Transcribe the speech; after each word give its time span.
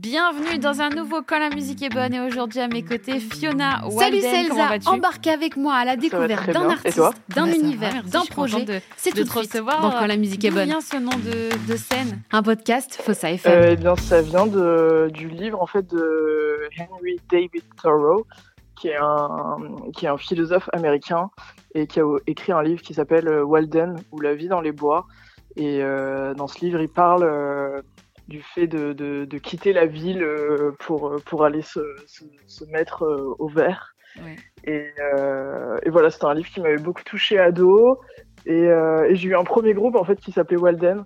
Bienvenue 0.00 0.58
dans 0.60 0.80
un 0.80 0.90
nouveau 0.90 1.22
Quand 1.26 1.40
la 1.40 1.50
musique 1.50 1.82
est 1.82 1.88
bonne 1.88 2.14
et 2.14 2.20
aujourd'hui 2.20 2.60
à 2.60 2.68
mes 2.68 2.84
côtés 2.84 3.18
Fiona 3.18 3.80
Walden. 3.84 3.98
Salut 3.98 4.20
c'est 4.20 4.48
comment 4.48 4.60
Elsa, 4.62 4.68
vas-tu 4.68 4.88
embarquez 4.88 5.30
avec 5.30 5.56
moi 5.56 5.74
à 5.74 5.84
la 5.84 5.96
découverte 5.96 6.50
d'un 6.50 6.70
artiste, 6.70 7.00
d'un 7.34 7.46
Bah, 7.46 7.52
univers, 7.52 8.04
d'un 8.04 8.24
projet. 8.30 8.64
C'est 8.96 9.10
tout 9.10 9.16
de 9.16 9.22
te 9.24 9.28
suite 9.28 9.32
recevoir. 9.32 9.80
dans 9.82 9.90
Quand 9.90 10.06
la 10.06 10.16
musique 10.16 10.44
est 10.44 10.50
D'où 10.50 10.54
bonne. 10.54 10.66
vient 10.66 10.80
ce 10.80 10.98
nom 10.98 11.10
de, 11.10 11.48
de 11.68 11.76
scène 11.76 12.20
Un 12.30 12.44
podcast 12.44 13.00
Fossa 13.02 13.32
FM. 13.32 13.52
Euh, 13.52 13.70
eh 13.72 13.76
bien, 13.76 13.96
ça 13.96 14.22
vient 14.22 14.46
de, 14.46 15.10
du 15.12 15.26
livre 15.30 15.60
en 15.60 15.66
fait 15.66 15.84
de 15.90 16.60
Henry 16.78 17.16
David 17.28 17.64
Thoreau, 17.82 18.24
qui 18.80 18.88
est 18.90 18.96
un 19.00 19.56
qui 19.96 20.06
est 20.06 20.08
un 20.10 20.16
philosophe 20.16 20.70
américain 20.74 21.28
et 21.74 21.88
qui 21.88 21.98
a 21.98 22.04
écrit 22.28 22.52
un 22.52 22.62
livre 22.62 22.82
qui 22.82 22.94
s'appelle 22.94 23.26
euh, 23.26 23.42
Walden 23.42 23.96
ou 24.12 24.20
la 24.20 24.36
vie 24.36 24.46
dans 24.46 24.60
les 24.60 24.70
bois. 24.72 25.08
Et 25.56 25.82
euh, 25.82 26.34
dans 26.34 26.46
ce 26.46 26.60
livre, 26.64 26.80
il 26.80 26.88
parle 26.88 27.24
euh, 27.24 27.82
du 28.28 28.42
fait 28.42 28.66
de, 28.66 28.92
de, 28.92 29.24
de 29.24 29.38
quitter 29.38 29.72
la 29.72 29.86
ville 29.86 30.22
euh, 30.22 30.72
pour 30.78 31.16
pour 31.26 31.44
aller 31.44 31.62
se, 31.62 31.80
se, 32.06 32.24
se 32.46 32.64
mettre 32.66 33.04
euh, 33.04 33.34
au 33.38 33.48
vert. 33.48 33.94
Et, 34.64 34.90
euh, 34.98 35.78
et 35.82 35.90
voilà, 35.90 36.10
c'était 36.10 36.26
un 36.26 36.34
livre 36.34 36.48
qui 36.48 36.60
m'avait 36.60 36.76
beaucoup 36.82 37.04
touché 37.04 37.38
ado. 37.38 38.00
Et, 38.46 38.66
euh, 38.68 39.08
et 39.08 39.14
j'ai 39.16 39.28
eu 39.28 39.36
un 39.36 39.44
premier 39.44 39.74
groupe 39.74 39.96
en 39.96 40.04
fait 40.04 40.16
qui 40.16 40.32
s'appelait 40.32 40.56
Walden. 40.56 41.04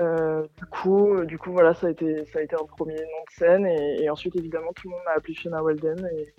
Euh, 0.00 0.42
du 0.56 0.66
coup, 0.66 1.24
du 1.24 1.38
coup, 1.38 1.52
voilà, 1.52 1.72
ça 1.72 1.86
a 1.86 1.90
été, 1.90 2.24
ça 2.26 2.40
a 2.40 2.42
été 2.42 2.56
un 2.56 2.66
premier 2.66 2.96
nom 2.96 3.00
de 3.00 3.32
scène, 3.32 3.64
et, 3.64 4.02
et 4.02 4.10
ensuite, 4.10 4.34
évidemment, 4.34 4.72
tout 4.74 4.88
le 4.88 4.94
monde 4.94 5.04
m'a 5.04 5.12
appelé 5.12 5.34
Fiona 5.34 5.62
Walden, 5.62 6.04
et, 6.16 6.34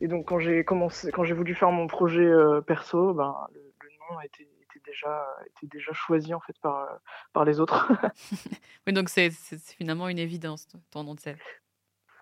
et 0.00 0.08
donc 0.08 0.26
quand 0.26 0.40
j'ai 0.40 0.64
commencé, 0.64 1.12
quand 1.12 1.22
j'ai 1.22 1.34
voulu 1.34 1.54
faire 1.54 1.70
mon 1.70 1.86
projet 1.86 2.26
euh, 2.26 2.60
perso, 2.60 3.14
ben 3.14 3.32
le, 3.54 3.60
le 3.60 3.88
nom 4.10 4.20
était, 4.22 4.42
était 4.42 4.49
déjà, 4.90 5.26
était 5.46 5.66
déjà 5.66 5.92
choisi 5.92 6.34
en 6.34 6.40
fait 6.40 6.58
par, 6.60 6.82
euh, 6.82 6.96
par 7.32 7.44
les 7.44 7.60
autres. 7.60 7.88
Oui, 8.86 8.92
donc 8.92 9.08
c'est 9.08 9.30
finalement 9.78 10.08
une 10.08 10.18
évidence, 10.18 10.68
ton 10.90 11.04
nom 11.04 11.14
de 11.14 11.20
scène. 11.20 11.38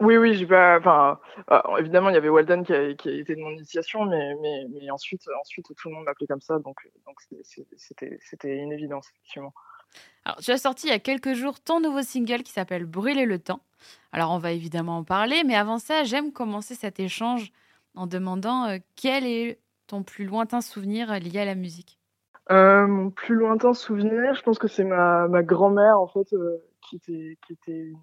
oui, 0.00 0.16
oui, 0.16 0.34
j'ai 0.34 0.46
pas, 0.46 0.78
enfin, 0.78 1.20
euh, 1.50 1.76
évidemment, 1.78 2.08
il 2.10 2.14
y 2.14 2.18
avait 2.18 2.28
Walden 2.28 2.64
qui 2.64 2.72
a, 2.74 2.94
qui 2.94 3.08
a 3.08 3.12
été 3.12 3.34
de 3.34 3.40
mon 3.40 3.50
initiation, 3.50 4.04
mais, 4.04 4.34
mais, 4.40 4.66
mais 4.72 4.90
ensuite, 4.90 5.22
ensuite, 5.40 5.66
tout 5.76 5.88
le 5.88 5.94
monde 5.94 6.04
m'appelait 6.04 6.26
comme 6.28 6.40
ça, 6.40 6.58
donc, 6.58 6.76
donc 7.06 7.16
c'était, 7.78 8.18
c'était 8.20 8.56
une 8.56 8.72
évidence 8.72 9.08
effectivement. 9.10 9.52
Alors, 10.24 10.38
tu 10.38 10.50
as 10.50 10.58
sorti 10.58 10.86
il 10.86 10.90
y 10.90 10.92
a 10.92 10.98
quelques 10.98 11.34
jours 11.34 11.60
ton 11.60 11.80
nouveau 11.80 12.02
single 12.02 12.42
qui 12.42 12.52
s'appelle 12.52 12.84
Brûler 12.84 13.24
le 13.24 13.38
temps. 13.38 13.60
Alors, 14.12 14.30
on 14.32 14.38
va 14.38 14.52
évidemment 14.52 14.98
en 14.98 15.04
parler, 15.04 15.42
mais 15.44 15.54
avant 15.56 15.78
ça, 15.78 16.04
j'aime 16.04 16.32
commencer 16.32 16.74
cet 16.74 17.00
échange 17.00 17.52
en 17.94 18.06
demandant 18.06 18.66
euh, 18.68 18.78
quel 18.96 19.26
est 19.26 19.60
ton 19.86 20.02
plus 20.02 20.26
lointain 20.26 20.60
souvenir 20.60 21.10
euh, 21.10 21.18
lié 21.18 21.40
à 21.40 21.44
la 21.44 21.54
musique? 21.54 21.97
Euh, 22.50 22.86
mon 22.86 23.10
plus 23.10 23.34
lointain 23.34 23.74
souvenir, 23.74 24.34
je 24.34 24.42
pense 24.42 24.58
que 24.58 24.68
c'est 24.68 24.84
ma, 24.84 25.28
grand-mère 25.42 26.00
en 26.00 26.08
fait, 26.08 26.32
euh, 26.32 26.64
qui 26.80 26.96
était 26.96 27.36
une 27.66 27.98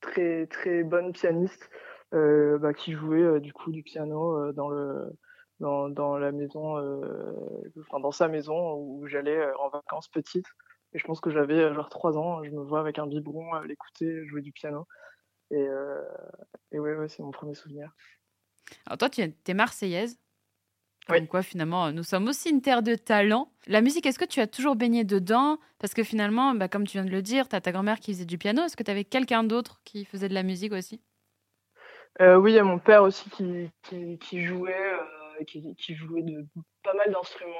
très 0.00 0.46
très 0.46 0.84
bonne 0.84 1.12
pianiste, 1.12 1.68
euh, 2.14 2.58
bah, 2.58 2.72
qui 2.72 2.92
jouait 2.92 3.40
du 3.40 3.82
piano 3.82 4.52
dans 4.52 4.68
la 6.18 6.32
maison, 6.32 6.76
dans 7.92 8.12
sa 8.12 8.28
maison 8.28 8.74
où 8.74 9.06
j'allais 9.06 9.44
en 9.58 9.68
vacances 9.68 10.08
petite. 10.08 10.46
Et 10.92 10.98
je 10.98 11.04
pense 11.04 11.20
que 11.20 11.30
j'avais 11.30 11.72
genre 11.74 11.88
trois 11.88 12.16
ans, 12.16 12.42
je 12.44 12.50
me 12.50 12.62
vois 12.62 12.80
avec 12.80 12.98
un 12.98 13.06
biberon 13.06 13.52
à 13.54 13.64
l'écouter 13.64 14.24
jouer 14.26 14.42
du 14.42 14.52
piano. 14.52 14.86
Et, 15.50 15.68
ouais, 16.72 16.94
ouais, 16.94 17.08
c'est 17.08 17.22
mon 17.22 17.32
premier 17.32 17.54
souvenir. 17.54 17.90
Alors, 18.86 18.98
toi, 18.98 19.10
tu 19.10 19.20
es 19.20 19.54
marseillaise? 19.54 20.16
Comme 21.10 21.22
Oui. 21.22 21.28
quoi, 21.28 21.42
finalement, 21.42 21.92
nous 21.92 22.02
sommes 22.02 22.28
aussi 22.28 22.50
une 22.50 22.62
terre 22.62 22.82
de 22.82 22.94
talent. 22.94 23.52
La 23.66 23.80
musique, 23.80 24.06
est-ce 24.06 24.18
que 24.18 24.24
tu 24.24 24.40
as 24.40 24.46
toujours 24.46 24.76
baigné 24.76 25.04
dedans? 25.04 25.58
Parce 25.78 25.94
que 25.94 26.02
finalement, 26.04 26.54
bah, 26.54 26.68
comme 26.68 26.86
tu 26.86 26.92
viens 26.98 27.04
de 27.04 27.10
le 27.10 27.22
dire, 27.22 27.48
tu 27.48 27.56
as 27.56 27.60
ta 27.60 27.72
grand-mère 27.72 28.00
qui 28.00 28.12
faisait 28.12 28.24
du 28.26 28.38
piano. 28.38 28.62
Est-ce 28.64 28.76
que 28.76 28.82
tu 28.82 28.90
avais 28.90 29.04
quelqu'un 29.04 29.44
d'autre 29.44 29.80
qui 29.84 30.04
faisait 30.04 30.28
de 30.28 30.34
la 30.34 30.42
musique 30.42 30.72
aussi? 30.72 31.00
Euh, 32.20 32.36
oui, 32.36 32.52
il 32.52 32.56
y 32.56 32.58
a 32.58 32.64
mon 32.64 32.78
père 32.78 33.02
aussi 33.02 33.30
qui, 33.30 33.70
qui, 33.82 34.18
qui 34.18 34.42
jouait, 34.44 34.74
euh, 34.94 35.44
qui, 35.46 35.74
qui 35.76 35.94
jouait 35.94 36.22
de 36.22 36.46
pas 36.82 36.94
mal 36.94 37.10
d'instruments. 37.12 37.54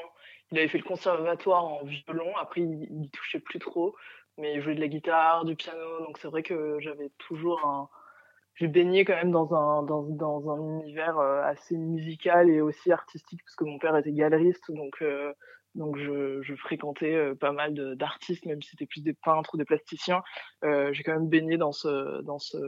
Il 0.50 0.58
avait 0.58 0.68
fait 0.68 0.78
le 0.78 0.84
conservatoire 0.84 1.64
en 1.64 1.84
violon, 1.84 2.36
après 2.36 2.60
il, 2.62 2.86
il 2.90 3.04
y 3.04 3.10
touchait 3.10 3.38
plus 3.40 3.60
trop, 3.60 3.94
mais 4.36 4.54
il 4.54 4.60
jouait 4.62 4.74
de 4.74 4.80
la 4.80 4.88
guitare, 4.88 5.44
du 5.44 5.54
piano, 5.54 6.00
donc 6.04 6.18
c'est 6.18 6.28
vrai 6.28 6.42
que 6.42 6.78
j'avais 6.80 7.10
toujours 7.18 7.64
un... 7.64 7.88
J'ai 8.60 8.68
baigné 8.68 9.06
quand 9.06 9.14
même 9.14 9.30
dans 9.30 9.54
un, 9.54 9.82
dans, 9.84 10.02
dans 10.02 10.50
un 10.50 10.80
univers 10.80 11.18
euh, 11.18 11.42
assez 11.44 11.78
musical 11.78 12.50
et 12.50 12.60
aussi 12.60 12.92
artistique, 12.92 13.40
parce 13.42 13.56
que 13.56 13.64
mon 13.64 13.78
père 13.78 13.96
était 13.96 14.12
galeriste, 14.12 14.70
donc, 14.70 15.00
euh, 15.00 15.32
donc 15.74 15.96
je, 15.96 16.54
fréquentais 16.56 17.14
euh, 17.14 17.34
pas 17.34 17.52
mal 17.52 17.96
d'artistes, 17.96 18.44
même 18.44 18.60
si 18.60 18.70
c'était 18.70 18.84
plus 18.84 19.00
des 19.00 19.14
peintres 19.14 19.54
ou 19.54 19.56
des 19.56 19.64
plasticiens. 19.64 20.22
J'ai 20.62 21.02
quand 21.02 21.14
même 21.14 21.30
baigné 21.30 21.56
dans 21.56 21.72
ce, 21.72 22.20
dans 22.20 22.38
ce, 22.38 22.58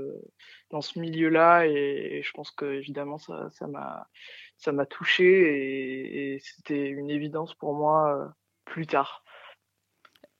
dans 0.70 0.80
ce 0.80 0.98
milieu-là 0.98 1.66
et, 1.66 2.16
et 2.16 2.22
je 2.22 2.30
pense 2.32 2.50
que 2.52 2.64
évidemment 2.64 3.18
ça 3.18 3.66
m'a 3.68 4.08
ça 4.56 4.72
m'a 4.72 4.86
touché 4.86 5.24
et, 5.24 6.34
et 6.34 6.38
c'était 6.38 6.88
une 6.88 7.10
évidence 7.10 7.54
pour 7.54 7.74
moi 7.74 8.32
plus 8.64 8.86
tard. 8.86 9.24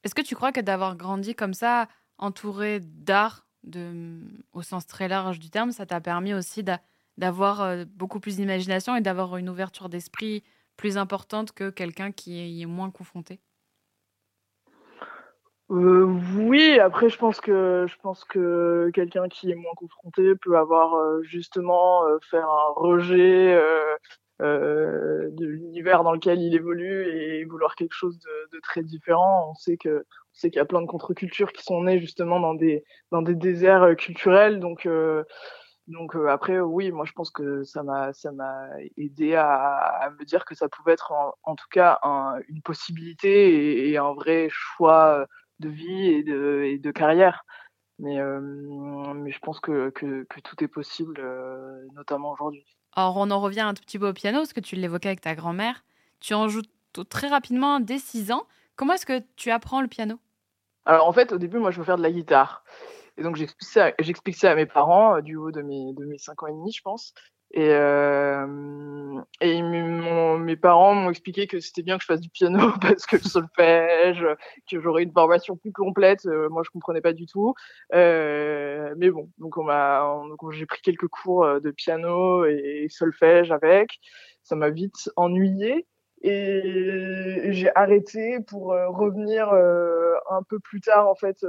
Est-ce 0.03 0.15
que 0.15 0.23
tu 0.23 0.35
crois 0.35 0.53
que 0.53 0.61
d'avoir 0.61 0.97
grandi 0.97 1.35
comme 1.35 1.55
ça, 1.55 1.89
entouré 2.17 2.81
d'art, 2.81 3.47
de, 3.65 4.21
au 4.53 4.63
sens 4.63 4.87
très 4.87 5.09
large 5.09 5.39
du 5.39 5.51
terme, 5.51 5.73
ça 5.73 5.87
t'a 5.87 6.01
permis 6.01 6.35
aussi 6.35 6.63
d'a- 6.63 6.81
d'avoir 7.19 7.61
euh, 7.63 7.85
beaucoup 7.95 8.21
plus 8.21 8.37
d'imagination 8.37 8.97
et 8.97 9.01
d'avoir 9.01 9.37
une 9.37 9.49
ouverture 9.49 9.89
d'esprit 9.89 10.43
plus 10.77 10.97
importante 10.99 11.53
que 11.53 11.71
quelqu'un 11.71 12.13
qui 12.13 12.63
est 12.63 12.67
moins 12.67 12.91
confronté? 12.91 13.41
Euh, 15.71 16.05
oui, 16.37 16.79
après 16.79 17.09
je 17.09 17.17
pense 17.17 17.41
que 17.41 17.87
je 17.89 17.97
pense 18.03 18.25
que 18.25 18.91
quelqu'un 18.93 19.29
qui 19.29 19.51
est 19.51 19.55
moins 19.55 19.73
confronté 19.77 20.35
peut 20.35 20.59
avoir 20.59 20.95
euh, 20.97 21.23
justement 21.23 22.05
euh, 22.05 22.19
faire 22.31 22.47
un 22.47 22.73
rejet 22.77 23.59
euh, 24.41 25.29
de 25.33 25.47
l'univers 25.47 26.03
dans 26.05 26.13
lequel 26.13 26.41
il 26.41 26.55
évolue 26.55 27.05
et 27.07 27.45
vouloir 27.45 27.75
quelque 27.77 27.93
chose 27.95 28.19
de, 28.19 28.57
de 28.57 28.61
très 28.61 28.83
différent. 28.83 29.51
On 29.51 29.55
sait 29.55 29.77
que 29.77 29.99
on 29.99 30.35
sait 30.35 30.51
qu'il 30.51 30.59
y 30.59 30.63
a 30.63 30.65
plein 30.65 30.81
de 30.83 30.87
contre-cultures 30.87 31.53
qui 31.53 31.63
sont 31.63 31.83
nées 31.85 32.01
justement 32.01 32.41
dans 32.41 32.55
des 32.55 32.85
dans 33.11 33.23
des 33.23 33.35
déserts 33.35 33.83
euh, 33.83 33.95
culturels, 33.95 34.59
donc 34.61 34.87
euh, 34.87 35.23
donc 35.89 36.17
euh, 36.17 36.29
après 36.29 36.61
oui, 36.61 36.91
moi 36.93 37.05
je 37.05 37.13
pense 37.13 37.31
que 37.31 37.63
ça 37.65 37.83
m'a 37.83 38.13
ça 38.13 38.33
m'a 38.33 38.69
aidé 38.97 39.35
à, 39.35 39.77
à 39.77 40.11
me 40.11 40.25
dire 40.25 40.45
que 40.45 40.55
ça 40.55 40.69
pouvait 40.69 40.93
être 40.93 41.13
en, 41.13 41.35
en 41.43 41.55
tout 41.57 41.69
cas 41.71 41.99
un- 42.03 42.39
une 42.49 42.63
possibilité 42.63 43.85
et, 43.87 43.91
et 43.91 43.99
un 43.99 44.15
vrai 44.15 44.49
choix 44.51 45.27
de 45.61 45.69
vie 45.69 46.09
et 46.09 46.23
de, 46.25 46.63
et 46.65 46.79
de 46.79 46.91
carrière. 46.91 47.45
Mais, 47.99 48.19
euh, 48.21 48.41
mais 48.41 49.31
je 49.31 49.39
pense 49.41 49.61
que, 49.61 49.91
que, 49.91 50.25
que 50.25 50.41
tout 50.41 50.65
est 50.65 50.69
possible, 50.69 51.23
notamment 51.95 52.33
aujourd'hui. 52.33 52.65
Alors, 52.95 53.17
on 53.17 53.31
en 53.31 53.41
revient 53.41 53.61
un 53.61 53.75
tout 53.75 53.83
petit 53.83 53.99
peu 53.99 54.09
au 54.09 54.13
piano, 54.13 54.39
parce 54.39 54.53
que 54.53 54.61
tu 54.61 54.77
l'évoquais 54.77 55.09
avec 55.09 55.21
ta 55.21 55.35
grand-mère. 55.35 55.85
Tu 56.21 56.35
en 56.35 56.49
joues 56.49 56.63
très 57.09 57.29
rapidement 57.29 57.81
dès 57.81 57.99
6 57.99 58.33
ans. 58.33 58.47
Comment 58.77 58.95
est-ce 58.95 59.07
que 59.07 59.23
tu 59.37 59.51
apprends 59.51 59.81
le 59.81 59.89
piano? 59.89 60.19
Alors 60.85 61.07
en 61.07 61.13
fait, 61.13 61.33
au 61.33 61.39
début, 61.39 61.59
moi, 61.59 61.71
je 61.71 61.79
veux 61.79 61.85
faire 61.85 61.97
de 61.97 62.03
la 62.03 62.11
guitare. 62.11 62.65
Et 63.17 63.23
donc 63.23 63.37
j'explique 63.37 63.69
ça, 63.69 63.93
j'explique 63.99 64.37
ça 64.37 64.53
à 64.53 64.55
mes 64.55 64.67
parents 64.67 65.17
euh, 65.17 65.21
du 65.21 65.37
haut 65.37 65.51
de 65.51 65.61
mes, 65.63 65.93
de 65.93 66.05
mes 66.05 66.19
5 66.19 66.43
ans 66.43 66.47
et 66.47 66.53
demi, 66.53 66.73
je 66.73 66.83
pense. 66.83 67.13
Et, 67.55 67.69
euh, 67.69 69.21
et 69.43 69.61
mes 69.61 70.57
parents 70.57 70.95
m'ont 70.95 71.11
expliqué 71.11 71.47
que 71.47 71.61
c'était 71.61 71.83
bien 71.83 71.97
que 71.99 72.03
je 72.03 72.07
fasse 72.07 72.21
du 72.21 72.31
piano 72.31 72.59
parce 72.81 73.05
que 73.05 73.17
le 73.17 73.23
solfège, 73.23 74.27
que 74.71 74.81
j'aurais 74.81 75.03
une 75.03 75.13
formation 75.13 75.57
plus 75.57 75.73
complète. 75.73 76.25
euh, 76.27 76.49
moi, 76.49 76.63
je 76.65 76.71
comprenais 76.71 77.03
pas 77.03 77.13
du 77.13 77.27
tout. 77.27 77.55
Euh, 77.95 78.95
mais 78.97 79.11
bon, 79.11 79.31
donc 79.39 79.59
on 79.59 79.65
m'a, 79.65 80.03
j'ai 80.53 80.65
pris 80.65 80.81
quelques 80.81 81.09
cours 81.09 81.45
euh, 81.45 81.61
de 81.61 81.71
piano 81.71 82.47
et 82.47 82.87
solfège 82.89 83.53
avec. 83.53 83.99
Ça 84.43 84.57
m'a 84.57 84.71
vite 84.71 85.11
ennuyé 85.17 85.87
et 86.23 87.49
j'ai 87.51 87.71
arrêté 87.75 88.39
pour 88.47 88.73
euh, 88.73 88.89
revenir 88.89 89.53
un 89.53 90.43
peu 90.49 90.59
plus 90.59 90.81
tard 90.81 91.09
en 91.09 91.15
fait 91.15 91.45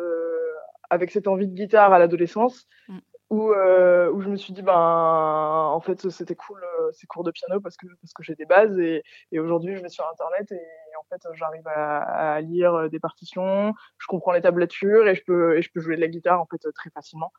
avec 0.89 1.11
cette 1.11 1.27
envie 1.27 1.47
de 1.47 1.53
guitare 1.53 1.93
à 1.93 1.99
l'adolescence 1.99 2.67
Mm. 2.87 2.99
Où 3.29 3.51
euh, 3.51 4.11
où 4.11 4.21
je 4.21 4.29
me 4.29 4.35
suis 4.35 4.53
dit 4.53 4.61
ben 4.61 4.73
en 4.73 5.79
fait 5.79 6.09
c'était 6.09 6.35
cool 6.35 6.63
euh, 6.63 6.91
ces 6.91 7.07
cours 7.07 7.23
de 7.23 7.31
piano 7.31 7.59
parce 7.61 7.77
que 7.77 7.87
parce 8.01 8.13
que 8.13 8.23
j'ai 8.23 8.35
des 8.35 8.45
bases 8.45 8.77
et, 8.79 9.03
et 9.31 9.39
aujourd'hui 9.39 9.75
je 9.75 9.81
vais 9.81 9.89
sur 9.89 10.07
internet 10.07 10.51
et 10.51 10.61
en 10.99 11.03
fait 11.09 11.21
j'arrive 11.33 11.67
à, 11.67 12.41
lire 12.41 12.73
euh, 12.73 12.89
des 12.89 12.99
partitions 12.99 13.73
je 13.97 14.07
comprends 14.07 14.33
les 14.33 14.41
tablatures 14.41 15.07
et 15.07 15.15
je 15.15 15.23
peux 15.23 15.57
et 15.57 15.61
je 15.61 15.71
peux 15.71 15.79
jouer 15.79 15.95
de 15.95 16.01
la 16.01 16.07
guitare 16.09 16.41
en 16.41 16.45
fait 16.45 16.59
très 16.73 16.89
facilement 16.89 17.31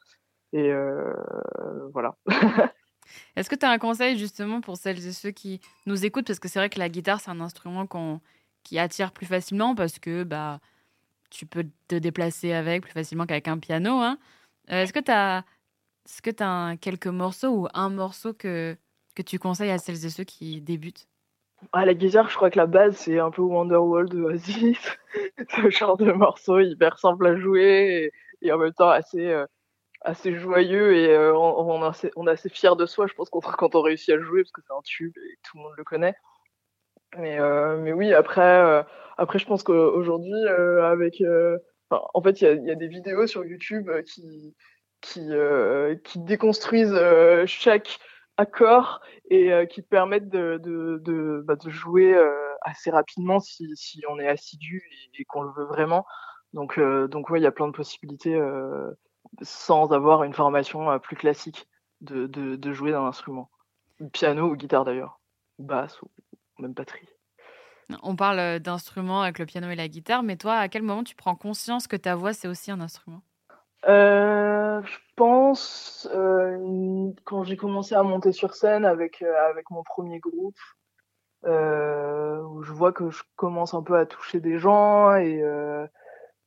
et 0.52 0.72
voilà 1.92 2.16
Est-ce 3.36 3.50
que 3.50 3.54
tu 3.54 3.66
as 3.66 3.70
un 3.70 3.78
conseil 3.78 4.18
justement 4.18 4.60
pour 4.60 4.76
celles 4.76 5.04
et 5.06 5.12
ceux 5.12 5.30
qui 5.30 5.60
nous 5.86 6.04
écoutent? 6.04 6.26
Parce 6.26 6.38
que 6.38 6.48
c'est 6.48 6.58
vrai 6.58 6.70
que 6.70 6.78
la 6.78 6.88
guitare, 6.88 7.20
c'est 7.20 7.30
un 7.30 7.40
instrument 7.40 7.86
qu'on- 7.86 8.20
qui 8.62 8.78
attire 8.78 9.12
plus 9.12 9.26
facilement 9.26 9.74
parce 9.74 9.98
que 9.98 10.22
bah, 10.24 10.60
tu 11.30 11.46
peux 11.46 11.66
te 11.88 11.96
déplacer 11.96 12.52
avec 12.52 12.82
plus 12.82 12.92
facilement 12.92 13.26
qu'avec 13.26 13.48
un 13.48 13.58
piano. 13.58 14.00
hein. 14.00 14.18
Est-ce 14.68 14.92
que 14.92 15.00
tu 15.00 15.10
as, 15.12 15.44
est-ce 16.06 16.20
que 16.20 16.30
as 16.42 16.76
quelques 16.76 17.06
morceaux 17.06 17.48
ou 17.48 17.68
un 17.72 17.88
morceau 17.88 18.34
que, 18.34 18.76
que 19.14 19.22
tu 19.22 19.38
conseilles 19.38 19.70
à 19.70 19.78
celles 19.78 20.04
et 20.04 20.10
ceux 20.10 20.24
qui 20.24 20.60
débutent? 20.60 21.08
Ah, 21.72 21.86
la 21.86 21.94
guitare, 21.94 22.28
je 22.28 22.36
crois 22.36 22.50
que 22.50 22.58
la 22.58 22.66
base, 22.66 22.96
c'est 22.96 23.18
un 23.18 23.30
peu 23.30 23.40
Wonderwall 23.40 24.08
de 24.08 24.20
Oasis. 24.20 24.98
ce 25.48 25.70
genre 25.70 25.96
de 25.96 26.12
morceau 26.12 26.60
hyper 26.60 26.98
simple 26.98 27.26
à 27.26 27.36
jouer 27.36 28.12
et, 28.42 28.52
en 28.52 28.58
même 28.58 28.74
temps 28.74 28.90
assez, 28.90 29.28
euh, 29.28 29.46
assez 30.02 30.34
joyeux 30.36 30.94
et 30.94 31.16
on, 31.16 31.82
est 31.82 31.86
assez, 31.86 32.10
on, 32.16 32.26
est 32.26 32.32
assez, 32.32 32.50
fier 32.50 32.76
de 32.76 32.84
soi, 32.84 33.06
je 33.06 33.14
pense, 33.14 33.30
quand, 33.30 33.74
on 33.74 33.80
réussit 33.80 34.10
à 34.10 34.16
le 34.16 34.24
jouer, 34.24 34.42
parce 34.42 34.52
que 34.52 34.60
c'est 34.60 34.74
un 34.74 34.82
tube 34.84 35.16
et 35.16 35.38
tout 35.42 35.56
le 35.56 35.62
monde 35.62 35.72
le 35.78 35.84
connaît. 35.84 36.14
Mais, 37.16 37.38
mais 37.78 37.92
oui, 37.92 38.12
après, 38.12 38.84
après, 39.16 39.38
je 39.38 39.46
pense 39.46 39.62
qu'aujourd'hui, 39.62 40.34
avec. 40.82 41.22
en 41.90 42.22
fait, 42.22 42.42
il 42.42 42.64
y 42.66 42.70
a, 42.70 42.74
des 42.74 42.88
vidéos 42.88 43.26
sur 43.26 43.44
YouTube 43.46 43.88
qui, 44.02 44.54
qui, 45.04 45.28
qui 46.04 46.18
déconstruisent 46.20 46.98
chaque 47.46 47.98
accord 48.36 49.00
et 49.30 49.52
qui 49.70 49.82
permettent 49.82 50.28
de, 50.28 51.42
bah, 51.46 51.54
jouer 51.66 52.16
assez 52.62 52.90
rapidement 52.90 53.40
si, 53.40 54.02
on 54.08 54.18
est 54.18 54.28
assidu 54.28 54.82
et, 55.18 55.24
qu'on 55.24 55.42
le 55.42 55.52
veut 55.52 55.66
vraiment. 55.66 56.04
Donc, 56.52 56.80
donc 56.80 57.26
il 57.34 57.42
y 57.42 57.46
a 57.46 57.52
plein 57.52 57.66
de 57.66 57.72
possibilités 57.72 58.40
sans 59.42 59.92
avoir 59.92 60.24
une 60.24 60.34
formation 60.34 60.98
plus 60.98 61.16
classique 61.16 61.68
de, 62.00 62.72
jouer 62.72 62.92
d'un 62.92 63.04
instrument. 63.04 63.50
Piano 64.12 64.50
ou 64.50 64.56
guitare 64.56 64.84
d'ailleurs, 64.84 65.20
basse 65.58 66.00
ou 66.02 66.08
même 66.58 66.72
batterie. 66.72 67.08
On 68.02 68.16
parle 68.16 68.60
d'instruments 68.60 69.22
avec 69.22 69.38
le 69.38 69.46
piano 69.46 69.68
et 69.68 69.76
la 69.76 69.88
guitare, 69.88 70.22
mais 70.22 70.36
toi, 70.36 70.54
à 70.56 70.68
quel 70.68 70.82
moment 70.82 71.04
tu 71.04 71.14
prends 71.14 71.36
conscience 71.36 71.86
que 71.86 71.96
ta 71.96 72.14
voix, 72.14 72.32
c'est 72.32 72.48
aussi 72.48 72.70
un 72.70 72.80
instrument? 72.80 73.20
euh, 73.20 73.33
Je 73.86 74.98
pense 75.16 76.08
euh, 76.12 77.10
quand 77.24 77.44
j'ai 77.44 77.56
commencé 77.56 77.94
à 77.94 78.02
monter 78.02 78.32
sur 78.32 78.54
scène 78.54 78.84
avec, 78.84 79.22
euh, 79.22 79.50
avec 79.50 79.70
mon 79.70 79.82
premier 79.82 80.18
groupe, 80.18 80.58
où 81.44 82.62
je 82.62 82.72
vois 82.72 82.92
que 82.92 83.10
je 83.10 83.22
commence 83.36 83.74
un 83.74 83.82
peu 83.82 83.96
à 83.96 84.06
toucher 84.06 84.40
des 84.40 84.58
gens 84.58 85.14
et, 85.16 85.42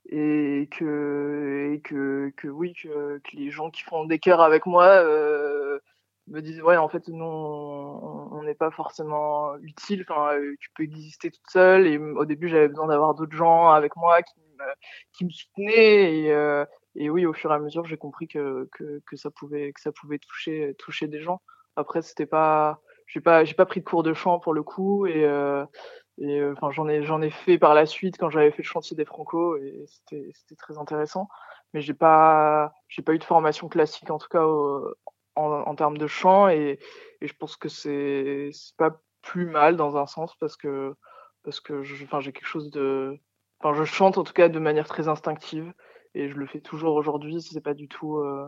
et, 0.09 0.67
que, 0.71 1.73
et 1.73 1.81
que, 1.81 2.31
que 2.35 2.47
oui, 2.47 2.73
que, 2.73 3.19
que, 3.19 3.37
les 3.37 3.51
gens 3.51 3.69
qui 3.69 3.83
font 3.83 4.05
des 4.05 4.19
cœurs 4.19 4.41
avec 4.41 4.65
moi 4.65 5.03
me 6.27 6.41
disent 6.41 6.61
ouais 6.61 6.77
en 6.77 6.89
fait 6.89 7.07
nous 7.07 7.25
on 7.25 8.43
n'est 8.43 8.55
pas 8.55 8.71
forcément 8.71 9.55
utile. 9.57 10.05
Enfin 10.07 10.33
euh, 10.35 10.55
tu 10.59 10.69
peux 10.75 10.83
exister 10.83 11.31
toute 11.31 11.49
seule. 11.49 11.87
Et 11.87 11.97
au 11.97 12.25
début 12.25 12.49
j'avais 12.49 12.67
besoin 12.67 12.87
d'avoir 12.87 13.15
d'autres 13.15 13.35
gens 13.35 13.69
avec 13.69 13.95
moi 13.95 14.21
qui 14.21 14.39
me, 14.39 14.65
qui 15.13 15.25
me 15.25 15.29
soutenaient. 15.29 16.19
Et, 16.19 16.31
euh, 16.31 16.65
et 16.97 17.09
oui 17.09 17.25
au 17.25 17.33
fur 17.33 17.51
et 17.51 17.55
à 17.55 17.59
mesure 17.59 17.85
j'ai 17.85 17.97
compris 17.97 18.27
que, 18.27 18.67
que, 18.73 19.01
que 19.05 19.15
ça 19.15 19.31
pouvait 19.31 19.71
que 19.73 19.81
ça 19.81 19.91
pouvait 19.91 20.19
toucher 20.19 20.75
toucher 20.77 21.07
des 21.07 21.21
gens. 21.21 21.41
Après 21.75 22.01
c'était 22.01 22.25
pas 22.25 22.81
j'ai 23.07 23.21
pas 23.21 23.45
j'ai 23.45 23.53
pas 23.53 23.65
pris 23.65 23.79
de 23.79 23.85
cours 23.85 24.03
de 24.03 24.13
chant 24.13 24.39
pour 24.39 24.53
le 24.53 24.63
coup 24.63 25.05
et 25.05 25.25
euh, 25.25 25.65
et 26.17 26.43
enfin 26.43 26.71
j'en 26.71 26.87
ai 26.87 27.03
j'en 27.03 27.21
ai 27.21 27.29
fait 27.29 27.57
par 27.57 27.73
la 27.73 27.85
suite 27.85 28.17
quand 28.17 28.29
j'avais 28.29 28.51
fait 28.51 28.63
le 28.63 28.67
chantier 28.67 28.97
des 28.97 29.05
Franco 29.05 29.57
et 29.57 29.85
c'était 29.87 30.31
c'était 30.33 30.55
très 30.55 30.77
intéressant. 30.77 31.29
Mais 31.73 31.81
j'ai 31.81 31.93
pas 31.93 32.73
j'ai 32.89 33.01
pas 33.01 33.13
eu 33.13 33.19
de 33.19 33.23
formation 33.23 33.69
classique 33.69 34.09
en 34.09 34.17
tout 34.17 34.29
cas 34.29 34.45
au, 34.45 34.93
en, 35.37 35.75
termes 35.75 35.97
de 35.97 36.07
chant 36.07 36.49
et, 36.49 36.79
je 37.21 37.33
pense 37.33 37.55
que 37.55 37.69
c'est 37.69 38.51
pas 38.77 39.01
plus 39.21 39.45
mal 39.45 39.75
dans 39.75 39.97
un 39.97 40.05
sens 40.05 40.35
parce 40.39 40.55
que 40.55 40.93
parce 41.43 41.59
que 41.59 41.83
j'ai 41.83 42.07
quelque 42.07 42.45
chose 42.45 42.69
de 42.71 43.19
enfin 43.59 43.73
je 43.73 43.83
chante 43.83 44.17
en 44.17 44.23
tout 44.23 44.33
cas 44.33 44.49
de 44.49 44.59
manière 44.59 44.87
très 44.87 45.07
instinctive 45.07 45.73
et 46.17 46.29
je 46.29 46.35
le 46.35 46.47
fais 46.47 46.61
toujours 46.61 46.95
aujourd'hui 46.95 47.41
c'est 47.41 47.61
pas 47.61 47.73
du 47.73 47.87
tout 47.87 48.17
euh, 48.17 48.45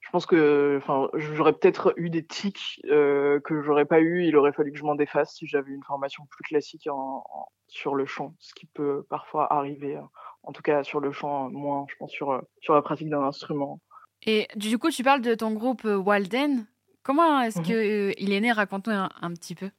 je 0.00 0.10
pense 0.10 0.26
que 0.26 0.78
enfin 0.80 1.08
j'aurais 1.14 1.52
peut-être 1.52 1.92
eu 1.96 2.10
des 2.10 2.24
tics 2.24 2.80
euh, 2.86 3.40
que 3.40 3.62
j'aurais 3.62 3.86
pas 3.86 4.00
eu 4.00 4.24
il 4.24 4.36
aurait 4.36 4.52
fallu 4.52 4.72
que 4.72 4.78
je 4.78 4.84
m'en 4.84 4.94
défasse 4.94 5.34
si 5.34 5.46
j'avais 5.46 5.72
une 5.72 5.84
formation 5.84 6.24
plus 6.30 6.44
classique 6.44 6.88
en, 6.90 7.24
sur 7.68 7.94
le 7.94 8.06
chant 8.06 8.34
ce 8.38 8.54
qui 8.54 8.66
peut 8.66 9.04
parfois 9.08 9.52
arriver 9.52 9.98
en 10.42 10.52
tout 10.52 10.62
cas 10.62 10.82
sur 10.82 11.00
le 11.00 11.12
chant 11.12 11.50
moins 11.50 11.86
je 11.88 11.96
pense 11.96 12.10
sur 12.10 12.42
sur 12.60 12.74
la 12.74 12.82
pratique 12.82 13.10
d'un 13.10 13.22
instrument 13.22 13.80
et 14.24 14.48
du 14.56 14.78
coup, 14.78 14.90
tu 14.90 15.02
parles 15.02 15.20
de 15.20 15.34
ton 15.34 15.52
groupe 15.52 15.84
euh, 15.84 15.96
Walden. 15.96 16.66
Comment 17.02 17.40
est-ce 17.40 17.60
mmh 17.60 17.62
qu'il 17.62 17.74
euh, 17.74 18.12
est 18.18 18.40
né? 18.40 18.52
Raconte-nous 18.52 18.92
un, 18.92 19.34
petit 19.34 19.54
peu. 19.54 19.70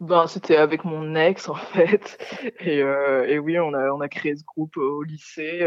Ben, 0.00 0.26
c'était 0.26 0.56
avec 0.56 0.84
mon 0.84 1.14
ex 1.14 1.48
en 1.48 1.54
fait. 1.72 2.18
Et, 2.60 2.82
euh, 2.82 3.26
et, 3.26 3.38
oui, 3.38 3.58
on 3.58 3.72
a, 3.74 3.90
on 3.90 4.00
a 4.00 4.08
créé 4.08 4.36
ce 4.36 4.44
groupe 4.44 4.76
au 4.76 5.02
lycée. 5.02 5.60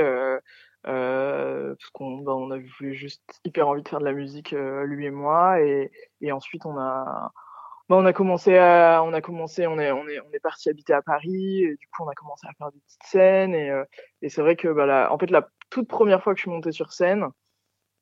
parce 0.84 1.90
qu'on 1.94 2.20
ben, 2.20 2.34
on 2.34 2.52
avait 2.52 2.94
juste 2.94 3.24
hyper 3.46 3.68
envie 3.68 3.84
de 3.84 3.90
faire 3.90 4.00
de 4.00 4.06
la 4.06 4.14
musique, 4.14 4.52
lui 4.52 5.06
et 5.06 5.12
moi. 5.12 5.62
Et, 5.62 5.92
et 6.22 6.32
ensuite, 6.32 6.66
on 6.66 6.78
a, 6.78 7.32
ben, 7.90 7.98
on 7.98 8.06
a 8.06 8.14
commencé 8.14 8.58
à, 8.58 9.02
on 9.04 9.14
a 9.14 9.22
commencé, 9.22 9.68
on 9.68 9.80
est, 9.80 9.92
on 9.92 10.08
est, 10.08 10.20
on 10.20 10.32
est 10.32 10.40
parti 10.40 10.70
habiter 10.70 10.94
à 10.94 11.02
Paris. 11.02 11.64
Et 11.64 11.76
du 11.76 11.88
coup, 11.88 12.04
on 12.04 12.10
a 12.10 12.16
commencé 12.16 12.48
à 12.48 12.54
faire 12.54 12.72
des 12.72 12.80
petites 12.80 13.04
scènes. 13.04 13.56
Et, 13.56 13.72
et 14.22 14.30
c'est 14.30 14.42
vrai 14.42 14.56
que, 14.56 14.68
ben, 14.68 15.08
en 15.10 15.18
fait, 15.18 15.32
la 15.32 15.50
toute 15.70 15.88
première 15.88 16.24
fois 16.24 16.34
que 16.34 16.38
je 16.38 16.44
suis 16.44 16.52
montée 16.52 16.72
sur 16.72 16.94
scène, 16.94 17.30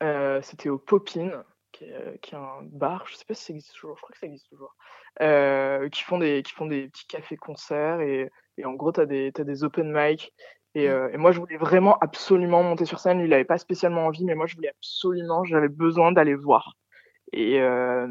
euh, 0.02 0.40
c'était 0.42 0.68
au 0.68 0.78
Popin, 0.78 1.44
qui 1.78 1.84
est, 1.84 1.92
euh, 1.92 2.16
qui 2.22 2.34
est, 2.34 2.38
un 2.38 2.62
bar, 2.62 3.06
je 3.06 3.14
sais 3.14 3.24
pas 3.24 3.34
si 3.34 3.44
ça 3.44 3.52
existe 3.52 3.72
toujours, 3.72 3.96
je 3.96 4.02
crois 4.02 4.12
que 4.12 4.18
ça 4.18 4.26
existe 4.26 4.48
toujours, 4.48 4.74
euh, 5.20 5.88
qui, 5.88 6.02
font 6.02 6.18
des, 6.18 6.42
qui 6.42 6.52
font 6.52 6.66
des 6.66 6.88
petits 6.88 7.06
cafés-concerts 7.06 8.00
et, 8.00 8.30
et, 8.56 8.64
en 8.64 8.72
gros, 8.72 8.92
tu 8.92 9.00
as 9.00 9.06
des, 9.06 9.32
as 9.38 9.44
des 9.44 9.64
open 9.64 9.92
mic. 9.92 10.32
Et, 10.74 10.88
mmh. 10.88 10.90
euh, 10.90 11.10
et, 11.12 11.16
moi, 11.16 11.32
je 11.32 11.38
voulais 11.40 11.56
vraiment 11.56 11.96
absolument 12.00 12.62
monter 12.62 12.84
sur 12.84 12.98
scène. 12.98 13.18
Lui, 13.18 13.26
il 13.26 13.32
avait 13.32 13.44
pas 13.44 13.58
spécialement 13.58 14.06
envie, 14.06 14.24
mais 14.24 14.34
moi, 14.34 14.46
je 14.46 14.56
voulais 14.56 14.70
absolument, 14.70 15.44
j'avais 15.44 15.68
besoin 15.68 16.12
d'aller 16.12 16.34
voir. 16.34 16.74
Et, 17.32 17.60
euh, 17.60 18.06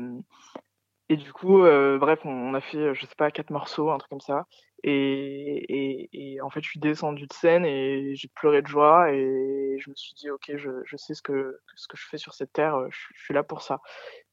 et 1.10 1.16
du 1.16 1.32
coup, 1.32 1.64
euh, 1.64 1.98
bref, 1.98 2.20
on, 2.26 2.54
a 2.54 2.60
fait, 2.60 2.94
je 2.94 3.02
sais 3.06 3.16
pas, 3.18 3.32
quatre 3.32 3.50
morceaux, 3.50 3.92
un 3.92 3.98
truc 3.98 4.10
comme 4.10 4.22
ça. 4.22 4.46
Et, 4.84 6.10
et, 6.14 6.42
en 6.42 6.50
fait, 6.50 6.62
je 6.62 6.70
suis 6.70 6.80
descendu 6.80 7.26
de 7.28 7.34
scène 7.34 7.66
et 7.66 8.14
j'ai 8.16 8.28
pleuré 8.28 8.62
de 8.62 8.68
joie 8.68 9.12
et 9.12 9.78
je 9.80 9.90
me 9.90 9.96
suis 9.96 10.14
dit, 10.16 10.30
ok, 10.30 10.52
je, 10.56 10.70
je 10.84 10.98
sais 10.98 11.14
ce 11.14 11.22
que, 11.22 11.58
ce 11.76 11.88
que 11.88 11.98
je 11.98 12.06
fais 12.08 12.18
sur 12.18 12.34
cette 12.34 12.52
terre, 12.54 12.76
euh, 12.76 12.88
je, 12.92 13.24
suis 13.24 13.34
là 13.34 13.44
pour 13.44 13.62
ça. 13.62 13.80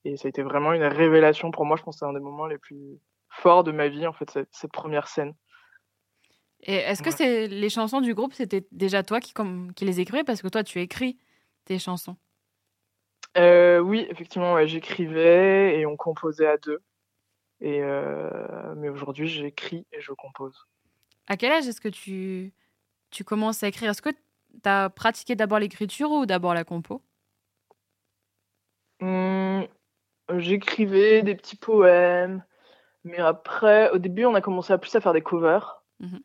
Et 0.04 0.16
ça 0.16 0.26
a 0.26 0.28
été 0.28 0.42
vraiment 0.42 0.72
une 0.72 0.82
révélation 0.82 1.50
pour 1.50 1.64
moi. 1.64 1.76
Je 1.76 1.82
pense 1.82 1.96
que 1.96 1.98
c'est 2.00 2.10
un 2.10 2.12
des 2.12 2.20
moments 2.20 2.46
les 2.46 2.58
plus 2.58 2.98
forts 3.28 3.64
de 3.64 3.72
ma 3.72 3.88
vie, 3.88 4.06
en 4.06 4.12
fait, 4.12 4.38
cette, 4.50 4.72
première 4.72 5.06
scène. 5.06 5.34
Et 6.60 6.74
est-ce 6.74 7.02
que 7.02 7.10
c'est 7.10 7.46
les 7.46 7.68
chansons 7.68 8.00
du 8.00 8.14
groupe, 8.14 8.32
c'était 8.32 8.66
déjà 8.72 9.02
toi 9.02 9.20
qui, 9.20 9.32
comme, 9.32 9.72
qui 9.74 9.84
les 9.84 10.00
écrivais? 10.00 10.24
Parce 10.24 10.42
que 10.42 10.48
toi, 10.48 10.64
tu 10.64 10.80
écris 10.80 11.18
tes 11.66 11.78
chansons. 11.78 12.16
Euh, 13.36 13.78
oui, 13.80 14.06
effectivement, 14.10 14.64
j'écrivais 14.66 15.78
et 15.78 15.86
on 15.86 15.96
composait 15.96 16.46
à 16.46 16.56
deux. 16.56 16.80
Et 17.60 17.82
euh, 17.82 18.74
mais 18.76 18.88
aujourd'hui, 18.88 19.26
j'écris 19.26 19.86
et 19.92 20.00
je 20.00 20.12
compose. 20.12 20.66
À 21.26 21.36
quel 21.36 21.52
âge 21.52 21.66
est-ce 21.66 21.80
que 21.80 21.88
tu, 21.88 22.52
tu 23.10 23.24
commences 23.24 23.62
à 23.62 23.68
écrire? 23.68 23.90
Est-ce 23.90 24.02
que 24.02 24.10
tu 24.10 24.68
as 24.68 24.90
pratiqué 24.90 25.34
d'abord 25.34 25.58
l'écriture 25.58 26.10
ou 26.10 26.26
d'abord 26.26 26.54
la 26.54 26.64
compo? 26.64 27.02
Mmh, 29.00 29.62
J'écrivais 30.36 31.22
des 31.22 31.34
petits 31.34 31.56
poèmes, 31.56 32.44
mais 33.04 33.18
après, 33.18 33.90
au 33.90 33.98
début, 33.98 34.24
on 34.24 34.34
a 34.34 34.40
commencé 34.40 34.72
à 34.72 34.78
plus 34.78 34.94
à 34.94 35.00
faire 35.00 35.12
des 35.12 35.22
covers. 35.22 35.82
Mmh 36.00 36.18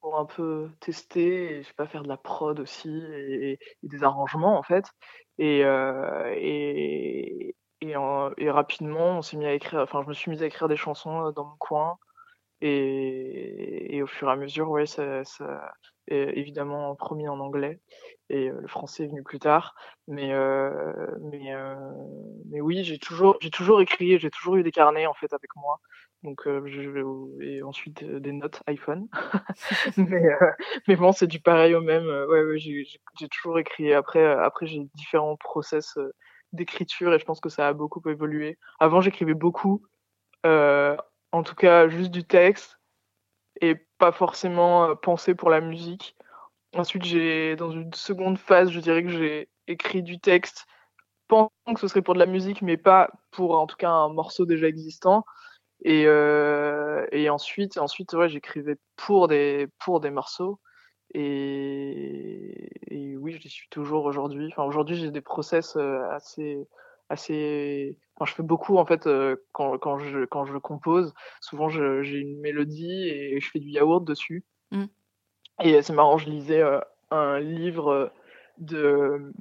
pour 0.00 0.18
un 0.18 0.24
peu 0.26 0.70
tester 0.80 1.58
et 1.58 1.62
je 1.62 1.68
sais 1.68 1.74
pas 1.74 1.86
faire 1.86 2.02
de 2.02 2.08
la 2.08 2.16
prod 2.16 2.58
aussi 2.60 2.90
et, 2.90 3.58
des 3.82 4.02
arrangements 4.04 4.58
en 4.58 4.62
fait. 4.62 4.86
Et 5.38 5.64
euh, 5.64 6.34
et, 6.36 7.54
et, 7.80 8.50
rapidement 8.50 9.18
on 9.18 9.22
s'est 9.22 9.36
mis 9.36 9.46
à 9.46 9.54
écrire 9.54 9.80
enfin 9.80 10.02
je 10.02 10.08
me 10.08 10.14
suis 10.14 10.30
mis 10.30 10.42
à 10.42 10.46
écrire 10.46 10.68
des 10.68 10.76
chansons 10.76 11.26
euh, 11.26 11.32
dans 11.32 11.44
mon 11.44 11.56
coin 11.58 11.98
et, 12.60 14.00
au 14.02 14.06
fur 14.06 14.28
et 14.28 14.32
à 14.32 14.36
mesure 14.36 14.70
ouais 14.70 14.86
ça, 14.86 15.24
ça 15.24 15.72
évidemment 16.08 16.94
premier 16.96 17.28
en 17.28 17.38
anglais 17.40 17.80
et 18.30 18.50
euh, 18.50 18.60
le 18.60 18.68
français 18.68 19.04
est 19.04 19.08
venu 19.08 19.22
plus 19.22 19.38
tard. 19.38 19.74
Mais 20.08 20.32
mais 21.20 21.52
mais 22.50 22.60
oui 22.60 22.84
j'ai 22.84 22.98
toujours 22.98 23.36
j'ai 23.40 23.50
toujours 23.50 23.80
écrit 23.80 24.18
j'ai 24.18 24.30
toujours 24.30 24.56
eu 24.56 24.62
des 24.62 24.72
carnets 24.72 25.06
en 25.06 25.14
fait 25.14 25.32
avec 25.32 25.50
moi 25.56 25.80
donc, 26.22 26.46
euh, 26.46 26.62
je, 26.66 27.42
et 27.42 27.62
ensuite 27.62 28.02
euh, 28.02 28.20
des 28.20 28.32
notes 28.32 28.62
iPhone. 28.66 29.08
mais, 29.96 30.26
euh, 30.26 30.50
mais 30.86 30.96
bon, 30.96 31.12
c'est 31.12 31.26
du 31.26 31.40
pareil 31.40 31.74
au 31.74 31.80
même. 31.80 32.06
ouais, 32.06 32.42
ouais 32.44 32.58
j'ai 32.58 33.28
toujours 33.30 33.58
écrit. 33.58 33.92
Après, 33.94 34.24
après 34.24 34.66
j'ai 34.66 34.86
différents 34.94 35.36
process 35.36 35.98
d'écriture 36.52 37.14
et 37.14 37.18
je 37.18 37.24
pense 37.24 37.40
que 37.40 37.48
ça 37.48 37.68
a 37.68 37.72
beaucoup 37.72 38.02
évolué. 38.08 38.58
Avant, 38.80 39.00
j'écrivais 39.00 39.34
beaucoup, 39.34 39.82
en 40.44 41.42
tout 41.44 41.54
cas 41.54 41.88
juste 41.88 42.10
du 42.10 42.24
texte 42.24 42.78
et 43.60 43.76
pas 43.98 44.12
forcément 44.12 44.94
pensé 44.96 45.34
pour 45.34 45.50
la 45.50 45.60
musique. 45.60 46.16
Ensuite, 46.74 47.04
j'ai 47.04 47.56
dans 47.56 47.70
une 47.70 47.92
seconde 47.94 48.38
phase, 48.38 48.70
je 48.70 48.80
dirais 48.80 49.02
que 49.02 49.10
j'ai 49.10 49.48
écrit 49.66 50.02
du 50.02 50.20
texte 50.20 50.66
pensant 51.28 51.74
que 51.74 51.80
ce 51.80 51.88
serait 51.88 52.02
pour 52.02 52.14
de 52.14 52.18
la 52.18 52.26
musique, 52.26 52.60
mais 52.60 52.76
pas 52.76 53.08
pour 53.30 53.58
en 53.58 53.66
tout 53.66 53.76
cas 53.76 53.90
un 53.90 54.10
morceau 54.10 54.44
déjà 54.44 54.66
existant. 54.66 55.24
Et, 55.82 56.04
euh, 56.06 57.06
et 57.12 57.30
ensuite, 57.30 57.78
ensuite 57.78 58.12
ouais, 58.12 58.28
j'écrivais 58.28 58.76
pour 58.96 59.28
des, 59.28 59.68
pour 59.78 60.00
des 60.00 60.10
morceaux. 60.10 60.60
Et, 61.14 62.70
et 62.88 63.16
oui, 63.16 63.38
je 63.42 63.48
suis 63.48 63.68
toujours 63.70 64.04
aujourd'hui. 64.04 64.48
Enfin, 64.52 64.64
aujourd'hui, 64.64 64.96
j'ai 64.96 65.10
des 65.10 65.20
process 65.20 65.76
euh, 65.76 66.02
assez, 66.10 66.66
assez. 67.08 67.98
Enfin, 68.14 68.30
je 68.30 68.34
fais 68.34 68.42
beaucoup 68.42 68.76
en 68.76 68.86
fait 68.86 69.06
euh, 69.06 69.36
quand, 69.52 69.78
quand, 69.78 69.98
je, 69.98 70.24
quand 70.24 70.44
je 70.44 70.58
compose. 70.58 71.14
Souvent, 71.40 71.68
j'ai 71.68 72.18
une 72.18 72.40
mélodie 72.40 73.08
et 73.08 73.40
je 73.40 73.50
fais 73.50 73.58
du 73.58 73.70
yaourt 73.70 74.04
dessus. 74.04 74.44
Mmh. 74.70 74.84
Et 75.62 75.82
c'est 75.82 75.92
marrant, 75.92 76.16
je 76.16 76.30
lisais 76.30 76.62
un 77.10 77.40
livre 77.40 78.12
de 78.58 79.32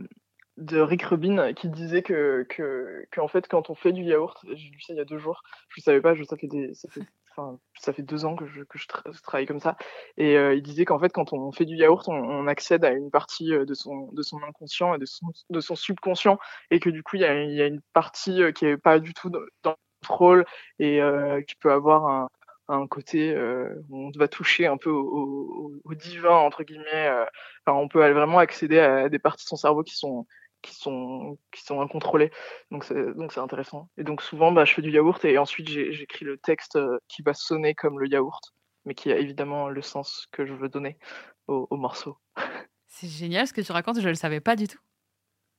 de 0.60 0.80
Rick 0.80 1.04
Rubin 1.04 1.54
qui 1.54 1.70
disait 1.70 2.02
que, 2.02 2.46
que, 2.50 3.06
en 3.20 3.28
fait, 3.28 3.48
quand 3.48 3.70
on 3.70 3.76
fait 3.76 3.94
du 3.94 4.04
yaourt, 4.04 4.38
j'ai 4.54 4.70
lu 4.70 4.82
ça 4.82 4.94
il 4.94 4.98
y 4.98 5.00
a 5.00 5.06
deux 5.06 5.18
jours, 5.18 5.42
je 5.70 5.80
ne 5.80 5.84
savais 5.84 6.02
pas, 6.02 6.14
je, 6.14 6.24
ça, 6.24 6.36
fait 6.36 6.48
des, 6.48 6.74
ça, 6.74 6.90
fait, 6.90 7.02
ça 7.80 7.94
fait 7.94 8.04
deux 8.04 8.26
ans 8.26 8.36
que 8.36 8.46
je, 8.46 8.64
que 8.64 8.78
je, 8.78 8.88
travaille 9.24 9.46
comme 9.46 9.62
ça, 9.62 9.78
et 10.18 10.38
euh, 10.38 10.54
il 10.54 10.62
disait 10.62 10.86
qu'en 10.86 11.00
fait, 11.00 11.12
quand 11.12 11.32
on 11.34 11.52
fait 11.52 11.66
du 11.66 11.76
yaourt, 11.76 12.08
on, 12.10 12.48
accède 12.48 12.84
à 12.84 12.92
une 12.92 13.10
partie 13.10 13.54
euh, 13.54 13.66
de 13.66 13.74
son, 13.74 14.12
de 14.12 14.22
son 14.22 14.42
inconscient 14.44 14.94
et 14.96 14.98
de 14.98 15.06
son, 15.06 15.28
de 15.50 15.60
son 15.62 15.76
subconscient, 15.76 16.38
et 16.72 16.80
que 16.80 16.90
du 16.90 17.04
coup, 17.04 17.16
il 17.16 17.22
y 17.22 17.26
a, 17.26 17.44
y 17.44 17.62
a 17.62 17.68
une 17.68 17.82
partie 17.94 18.44
euh, 18.44 18.52
qui 18.52 18.66
est 18.66 18.78
pas 18.78 19.00
du 19.00 19.14
tout 19.14 19.30
dans 19.30 19.40
le 19.40 19.76
contrôle 20.02 20.46
et 20.80 21.02
qui 21.46 21.56
peut 21.56 21.72
avoir 21.74 22.08
un, 22.08 22.30
un 22.70 22.88
côté 22.88 23.38
où 23.90 24.08
on 24.08 24.12
va 24.18 24.30
toucher 24.30 24.66
un 24.66 24.78
peu 24.78 24.90
au, 24.90 25.74
au, 25.84 25.94
divin 25.94 26.38
entre 26.38 26.64
guillemets. 26.64 27.12
On 27.68 27.90
peut 27.90 28.00
vraiment 28.00 28.40
accéder 28.40 28.80
à 28.80 29.10
des 29.10 29.20
parties 29.20 29.44
de 29.44 29.50
son 29.50 29.58
cerveau 29.58 29.84
qui 29.84 29.98
sont 29.98 30.26
qui 30.62 30.76
sont 30.76 31.38
qui 31.52 31.64
sont 31.64 31.82
incontrôlées. 31.82 32.32
Donc 32.72 32.84
c'est 32.84 33.14
donc 33.16 33.34
c'est 33.34 33.40
intéressant. 33.40 33.90
Et 33.98 34.04
donc 34.04 34.22
souvent, 34.22 34.52
bah, 34.52 34.66
je 34.66 34.74
fais 34.74 34.82
du 34.82 34.92
yaourt 34.92 35.24
et 35.26 35.38
ensuite 35.38 35.70
j'écris 35.70 36.26
le 36.26 36.38
texte 36.38 36.76
euh, 36.76 36.98
qui 37.08 37.22
va 37.22 37.34
sonner 37.34 37.76
comme 37.76 38.00
le 38.00 38.08
yaourt, 38.08 38.54
mais 38.86 38.96
qui 38.96 39.12
a 39.12 39.18
évidemment 39.18 39.70
le 39.70 39.82
sens 39.82 40.28
que 40.32 40.46
je 40.46 40.54
veux 40.54 40.70
donner 40.70 40.98
au, 41.48 41.68
au 41.70 41.78
morceau. 41.78 42.18
C'est 42.88 43.08
génial 43.08 43.48
ce 43.48 43.54
que 43.54 43.62
tu 43.62 43.72
racontes. 43.72 44.02
Je 44.02 44.10
le 44.10 44.16
savais 44.16 44.42
pas 44.42 44.56
du 44.56 44.68
tout. 44.68 44.80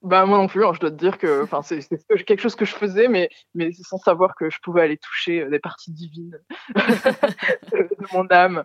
Bah 0.02 0.24
moi 0.24 0.38
non 0.38 0.46
plus, 0.46 0.64
hein, 0.64 0.72
je 0.72 0.80
dois 0.80 0.90
te 0.90 0.96
dire 0.96 1.18
que 1.18 1.42
enfin 1.44 1.60
c'est 1.62 1.86
quelque 2.24 2.40
chose 2.40 2.54
que 2.54 2.64
je 2.64 2.74
faisais, 2.74 3.08
mais 3.08 3.28
mais 3.54 3.70
sans 3.72 3.98
savoir 3.98 4.34
que 4.34 4.48
je 4.48 4.58
pouvais 4.62 4.80
aller 4.82 4.96
toucher 4.96 5.42
euh, 5.42 5.50
des 5.50 5.58
parties 5.58 5.92
divines 5.92 6.38
de 6.74 8.12
mon 8.14 8.26
âme. 8.30 8.64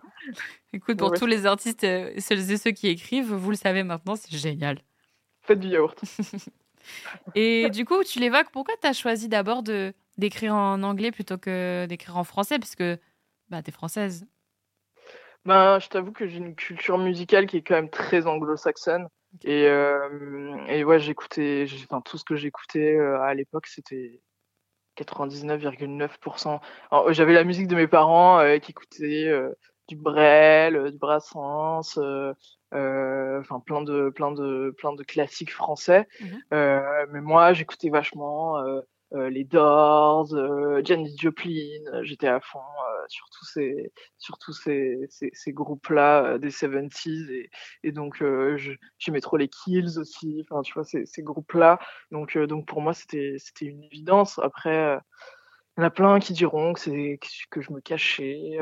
Écoute, 0.72 0.98
pour 0.98 1.10
ouais. 1.10 1.18
tous 1.18 1.26
les 1.26 1.44
artistes, 1.44 1.84
euh, 1.84 2.12
celles 2.18 2.50
et 2.50 2.56
ceux 2.56 2.70
qui 2.70 2.88
écrivent, 2.88 3.32
vous 3.32 3.50
le 3.50 3.56
savez 3.56 3.82
maintenant, 3.82 4.16
c'est 4.16 4.34
génial. 4.34 4.78
Faites 5.46 5.60
du 5.60 5.68
yaourt. 5.68 6.00
et 7.34 7.70
du 7.70 7.84
coup, 7.84 8.02
tu 8.04 8.18
l'évoques, 8.18 8.50
pourquoi 8.52 8.74
tu 8.80 8.86
as 8.86 8.92
choisi 8.92 9.28
d'abord 9.28 9.62
de 9.62 9.92
d'écrire 10.18 10.54
en 10.54 10.82
anglais 10.82 11.12
plutôt 11.12 11.38
que 11.38 11.86
d'écrire 11.86 12.16
en 12.16 12.24
français, 12.24 12.58
puisque 12.58 12.84
bah 13.48 13.62
t'es 13.62 13.72
française. 13.72 14.26
Ben, 15.44 15.78
je 15.78 15.88
t'avoue 15.88 16.12
que 16.12 16.26
j'ai 16.26 16.38
une 16.38 16.56
culture 16.56 16.98
musicale 16.98 17.46
qui 17.46 17.58
est 17.58 17.62
quand 17.62 17.74
même 17.74 17.90
très 17.90 18.26
anglo-saxonne. 18.26 19.08
Et, 19.44 19.66
euh, 19.68 20.56
et 20.66 20.82
ouais, 20.82 20.98
j'écoutais, 20.98 21.66
enfin, 21.84 22.00
tout 22.00 22.18
ce 22.18 22.24
que 22.24 22.34
j'écoutais 22.34 22.96
euh, 22.96 23.20
à 23.20 23.34
l'époque, 23.34 23.66
c'était 23.66 24.20
99,9%. 24.96 26.60
J'avais 27.12 27.32
la 27.34 27.44
musique 27.44 27.68
de 27.68 27.76
mes 27.76 27.86
parents 27.86 28.40
euh, 28.40 28.58
qui 28.58 28.72
écoutaient 28.72 29.28
euh, 29.28 29.52
du 29.88 29.96
Brel, 29.96 30.90
du 30.90 30.98
Brassens, 30.98 31.96
enfin 32.72 33.60
plein 33.60 33.82
de 33.82 34.10
plein 34.10 34.32
de 34.32 34.74
plein 34.76 34.94
de 34.94 35.02
classiques 35.02 35.52
français. 35.52 36.06
Mmh 36.20 36.56
mais 37.12 37.20
moi, 37.20 37.52
j'écoutais 37.52 37.90
vachement 37.90 38.56
euh, 39.14 39.30
les 39.30 39.44
Doors, 39.44 40.34
euh, 40.34 40.80
Janis 40.84 41.16
Joplin, 41.16 42.02
j'étais 42.02 42.26
à 42.26 42.40
fond 42.40 42.58
euh, 42.58 43.04
sur 43.06 43.28
tous 43.30 43.44
ces, 43.44 43.92
sur 44.18 44.36
tous 44.38 44.52
ces, 44.52 44.98
ces, 45.10 45.30
ces 45.32 45.52
groupes-là 45.52 46.38
des 46.38 46.50
70s 46.50 47.30
et, 47.30 47.50
et 47.84 47.92
donc 47.92 48.22
j'aimais 48.98 49.20
trop 49.20 49.36
les 49.36 49.48
Kills 49.48 49.98
aussi, 49.98 50.44
enfin 50.50 50.62
tu 50.62 50.72
vois 50.72 50.84
ces, 50.84 51.06
ces 51.06 51.22
groupes-là. 51.22 51.78
Donc 52.10 52.36
donc 52.36 52.66
pour 52.66 52.80
moi 52.80 52.94
c'était 52.94 53.36
c'était 53.38 53.66
une 53.66 53.84
évidence. 53.84 54.40
Après 54.40 54.98
il 55.76 55.80
y 55.80 55.84
en 55.84 55.86
a 55.86 55.90
plein 55.90 56.18
qui 56.18 56.32
diront 56.32 56.72
que 56.72 56.80
c'est 56.80 57.20
que 57.50 57.60
je 57.60 57.72
me 57.72 57.80
cachais. 57.80 58.58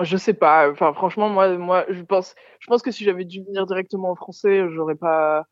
Je 0.00 0.16
sais 0.16 0.34
pas. 0.34 0.70
Enfin 0.70 0.92
franchement 0.92 1.28
moi 1.28 1.56
moi 1.58 1.84
je 1.88 2.02
pense 2.02 2.34
je 2.60 2.66
pense 2.66 2.82
que 2.82 2.90
si 2.90 3.04
j'avais 3.04 3.24
dû 3.24 3.42
venir 3.44 3.66
directement 3.66 4.10
en 4.10 4.16
français 4.16 4.64
j'aurais 4.70 4.96
pas 4.96 5.46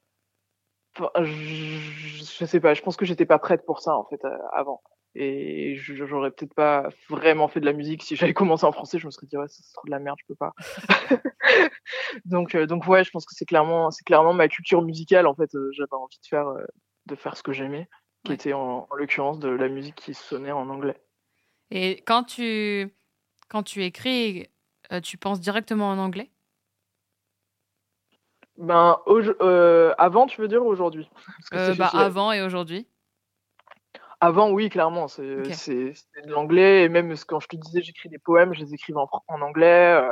je, 1.22 1.24
je 1.24 2.44
sais 2.44 2.60
pas, 2.60 2.74
je 2.74 2.82
pense 2.82 2.96
que 2.96 3.06
j'étais 3.06 3.24
pas 3.24 3.38
prête 3.38 3.64
pour 3.64 3.80
ça 3.80 3.96
en 3.96 4.04
fait 4.04 4.22
euh, 4.24 4.36
avant. 4.52 4.82
Et 5.14 5.74
j'aurais 5.76 6.30
peut-être 6.30 6.54
pas 6.54 6.88
vraiment 7.10 7.46
fait 7.48 7.60
de 7.60 7.66
la 7.66 7.74
musique 7.74 8.02
si 8.02 8.16
j'avais 8.16 8.32
commencé 8.34 8.64
en 8.64 8.72
français. 8.72 8.98
Je 8.98 9.04
me 9.06 9.10
serais 9.10 9.26
dit 9.26 9.36
ouais, 9.36 9.46
c'est 9.48 9.62
trop 9.74 9.86
de 9.86 9.90
la 9.90 9.98
merde, 9.98 10.16
je 10.20 10.26
peux 10.26 10.34
pas. 10.34 10.52
donc 12.24 12.54
euh, 12.54 12.66
donc 12.66 12.86
ouais, 12.86 13.04
je 13.04 13.10
pense 13.10 13.24
que 13.26 13.34
c'est 13.34 13.44
clairement 13.44 13.90
c'est 13.90 14.04
clairement 14.04 14.32
ma 14.32 14.48
culture 14.48 14.82
musicale 14.82 15.26
en 15.26 15.34
fait. 15.34 15.54
Euh, 15.54 15.70
J'avais 15.72 15.92
envie 15.92 16.18
de 16.22 16.26
faire 16.26 16.46
de 17.06 17.14
faire 17.16 17.36
ce 17.36 17.42
que 17.42 17.52
j'aimais, 17.52 17.88
qui 18.24 18.30
Ouais. 18.30 18.36
était 18.36 18.52
en, 18.52 18.86
en 18.90 18.94
l'occurrence 18.94 19.38
de 19.38 19.48
la 19.48 19.68
musique 19.68 19.96
qui 19.96 20.14
sonnait 20.14 20.52
en 20.52 20.68
anglais. 20.68 21.00
Et 21.70 22.02
quand 22.06 22.24
tu, 22.24 22.94
quand 23.52 23.62
tu 23.62 23.84
écris, 23.84 24.48
euh, 24.92 25.02
tu 25.02 25.18
penses 25.18 25.38
directement 25.38 25.90
en 25.90 25.98
anglais? 25.98 26.30
Ben 28.56 28.98
euh, 29.06 29.94
avant, 29.98 30.26
tu 30.26 30.40
veux 30.40 30.48
dire 30.48 30.64
ou 30.64 30.68
aujourd'hui? 30.68 31.10
Euh, 31.52 31.74
bah, 31.74 31.90
Avant 31.92 32.32
et 32.32 32.40
aujourd'hui 32.40 32.88
Avant, 34.20 34.50
oui, 34.50 34.70
clairement, 34.70 35.06
c'est 35.06 35.22
de 35.26 35.92
l'anglais. 36.30 36.84
Et 36.84 36.88
même 36.88 37.14
quand 37.28 37.40
je 37.40 37.48
te 37.48 37.56
disais, 37.56 37.82
j'écris 37.82 38.08
des 38.08 38.18
poèmes, 38.18 38.54
je 38.54 38.60
les 38.60 38.72
écrivais 38.72 38.98
en, 38.98 39.08
en 39.28 39.42
anglais. 39.42 40.02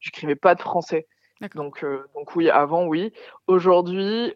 J'écrivais 0.00 0.36
pas 0.36 0.56
de 0.56 0.60
français. 0.60 1.06
Donc, 1.54 1.86
donc 2.16 2.34
oui, 2.34 2.50
avant, 2.50 2.84
oui. 2.84 3.12
Aujourd'hui, 3.46 4.34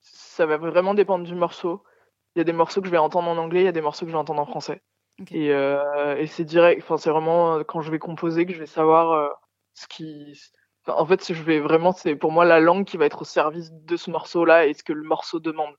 ça 0.00 0.46
va 0.46 0.56
vraiment 0.56 0.94
dépendre 0.94 1.24
du 1.24 1.36
morceau. 1.36 1.84
Il 2.34 2.40
y 2.40 2.42
a 2.42 2.44
des 2.44 2.52
morceaux 2.52 2.80
que 2.80 2.88
je 2.88 2.92
vais 2.92 2.98
entendre 2.98 3.28
en 3.28 3.36
anglais, 3.36 3.62
il 3.62 3.66
y 3.66 3.68
a 3.68 3.72
des 3.72 3.80
morceaux 3.80 4.04
que 4.04 4.10
je 4.10 4.16
vais 4.16 4.20
entendre 4.20 4.42
en 4.42 4.46
français. 4.46 4.82
Et, 5.30 5.52
euh, 5.52 6.16
et 6.16 6.26
c'est 6.26 6.44
direct. 6.44 6.82
Enfin, 6.82 6.96
c'est 6.96 7.10
vraiment 7.10 7.56
euh, 7.56 7.64
quand 7.64 7.80
je 7.80 7.90
vais 7.90 7.98
composer 7.98 8.46
que 8.46 8.52
je 8.52 8.58
vais 8.58 8.66
savoir 8.66 9.12
euh, 9.12 9.28
ce 9.74 9.86
qui. 9.88 10.38
enfin, 10.86 10.98
en 10.98 11.06
fait, 11.06 11.32
je 11.32 11.42
vais 11.42 11.60
vraiment, 11.60 11.92
c'est 11.92 12.16
pour 12.16 12.32
moi 12.32 12.44
la 12.44 12.60
langue 12.60 12.84
qui 12.86 12.96
va 12.96 13.06
être 13.06 13.22
au 13.22 13.24
service 13.24 13.72
de 13.72 13.96
ce 13.96 14.10
morceau-là 14.10 14.66
et 14.66 14.74
ce 14.74 14.82
que 14.84 14.92
le 14.92 15.02
morceau 15.02 15.40
demande. 15.40 15.74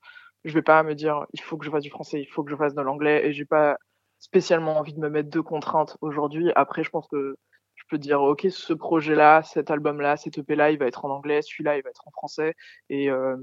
Je 0.46 0.54
vais 0.54 0.62
pas 0.62 0.84
me 0.84 0.96
dire, 0.96 1.26
il 1.34 1.42
faut 1.42 1.58
que 1.58 1.66
je 1.66 1.72
fasse 1.72 1.84
du 1.84 1.90
français, 1.90 2.22
il 2.22 2.26
faut 2.26 2.44
que 2.44 2.52
je 2.52 2.56
fasse 2.56 2.74
de 2.74 2.82
l'anglais, 2.82 3.26
et 3.28 3.34
j'ai 3.34 3.46
pas 3.46 3.78
spécialement 4.20 4.78
envie 4.78 4.94
de 4.94 5.00
me 5.00 5.10
mettre 5.10 5.30
de 5.30 5.40
contraintes 5.42 5.98
aujourd'hui. 6.02 6.52
Après, 6.56 6.84
je 6.84 6.90
pense 6.90 7.08
que 7.10 7.36
je 7.76 7.84
peux 7.90 7.98
dire, 7.98 8.22
ok, 8.22 8.48
ce 8.50 8.74
projet-là, 8.74 9.44
cet 9.44 9.72
album-là, 9.72 10.18
cet 10.18 10.38
EP-là, 10.38 10.72
il 10.72 10.80
va 10.80 10.86
être 10.88 11.06
en 11.06 11.10
anglais, 11.10 11.42
celui-là, 11.42 11.78
il 11.78 11.84
va 11.84 11.90
être 11.90 12.08
en 12.08 12.12
français, 12.12 12.54
et 12.90 13.10
euh, 13.10 13.36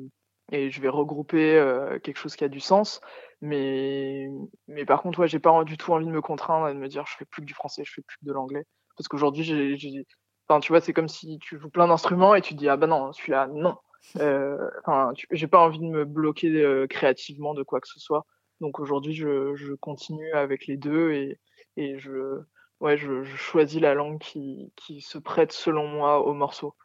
et 0.53 0.71
je 0.71 0.81
vais 0.81 0.89
regrouper 0.89 1.57
euh, 1.57 1.99
quelque 1.99 2.19
chose 2.19 2.37
qui 2.37 2.45
a 2.45 2.49
du 2.49 2.61
sens. 2.61 3.01
Mais 3.41 4.29
mais 4.69 4.85
par 4.85 5.03
contre, 5.03 5.19
ouais, 5.21 5.29
j'ai 5.29 5.39
pas 5.39 5.65
du 5.65 5.77
tout 5.77 5.93
envie 5.93 6.07
de 6.07 6.11
me 6.11 6.23
contraindre 6.23 6.69
et 6.69 6.75
de 6.75 6.79
me 6.79 6.89
dire, 6.89 7.07
je 7.07 7.17
fais 7.17 7.25
plus 7.25 7.43
que 7.43 7.47
du 7.47 7.55
français, 7.55 7.83
je 7.85 7.93
fais 7.93 8.03
plus 8.03 8.17
que 8.19 8.25
de 8.25 8.33
l'anglais, 8.33 8.65
parce 8.97 9.09
qu'aujourd'hui, 9.09 9.45
j'ai, 9.45 10.07
enfin, 10.49 10.61
tu 10.61 10.73
vois, 10.73 10.81
c'est 10.81 10.93
comme 10.93 11.09
si 11.09 11.39
tu 11.39 11.59
joues 11.59 11.71
plein 11.71 11.89
d'instruments 11.89 12.35
et 12.35 12.41
tu 12.41 12.55
te 12.55 12.59
dis, 12.59 12.69
ah 12.69 12.77
ben 12.77 12.87
non, 12.87 13.13
celui-là, 13.13 13.49
non. 13.53 13.77
Euh, 14.21 14.57
j'ai 15.33 15.49
pas 15.49 15.59
envie 15.59 15.81
de 15.81 15.85
me 15.85 16.05
bloquer 16.05 16.49
euh, 16.49 16.87
créativement 16.87 17.55
de 17.55 17.65
quoi 17.65 17.81
que 17.81 17.89
ce 17.89 17.99
soit. 17.99 18.25
Donc 18.61 18.79
aujourd'hui, 18.79 19.15
je, 19.15 19.57
je 19.57 19.73
continue 19.73 20.33
avec 20.33 20.69
les 20.69 20.77
deux 20.77 21.11
et, 21.11 21.41
et 21.77 21.99
je, 21.99 22.41
ouais, 22.79 22.97
je, 22.97 23.25
je 23.25 23.37
choisis 23.37 23.81
la 23.81 23.95
langue 23.95 24.21
qui, 24.21 24.73
qui 24.77 25.01
se 25.01 25.19
prête 25.19 25.51
selon 25.51 25.89
moi 25.89 26.25
au 26.25 26.35
morceau. 26.35 26.77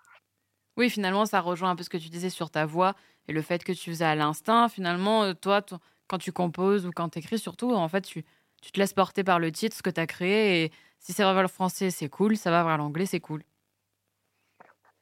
Oui, 0.77 0.89
finalement, 0.89 1.25
ça 1.25 1.41
rejoint 1.41 1.69
un 1.69 1.75
peu 1.75 1.83
ce 1.83 1.89
que 1.89 1.97
tu 1.97 2.09
disais 2.09 2.29
sur 2.29 2.49
ta 2.49 2.65
voix 2.65 2.95
et 3.27 3.33
le 3.33 3.41
fait 3.41 3.63
que 3.63 3.71
tu 3.71 3.89
faisais 3.89 4.05
à 4.05 4.15
l'instinct. 4.15 4.69
Finalement, 4.69 5.23
euh, 5.23 5.33
toi, 5.33 5.61
quand 6.07 6.17
tu 6.17 6.31
composes 6.31 6.85
ou 6.85 6.91
quand 6.91 7.09
tu 7.09 7.19
écris, 7.19 7.39
surtout, 7.39 7.73
en 7.73 7.87
fait, 7.87 8.01
tu, 8.01 8.23
te 8.23 8.79
laisses 8.79 8.93
porter 8.93 9.23
par 9.23 9.39
le 9.39 9.51
titre, 9.51 9.75
ce 9.75 9.83
que 9.83 9.89
tu 9.89 9.99
as 9.99 10.07
créé. 10.07 10.63
Et 10.63 10.71
si 10.99 11.13
ça 11.13 11.25
va 11.25 11.33
vers 11.33 11.41
le 11.41 11.47
français, 11.47 11.89
c'est 11.89 12.09
cool. 12.09 12.37
Ça 12.37 12.51
va 12.51 12.63
vers 12.63 12.77
l'anglais, 12.77 13.05
c'est 13.05 13.19
cool. 13.19 13.43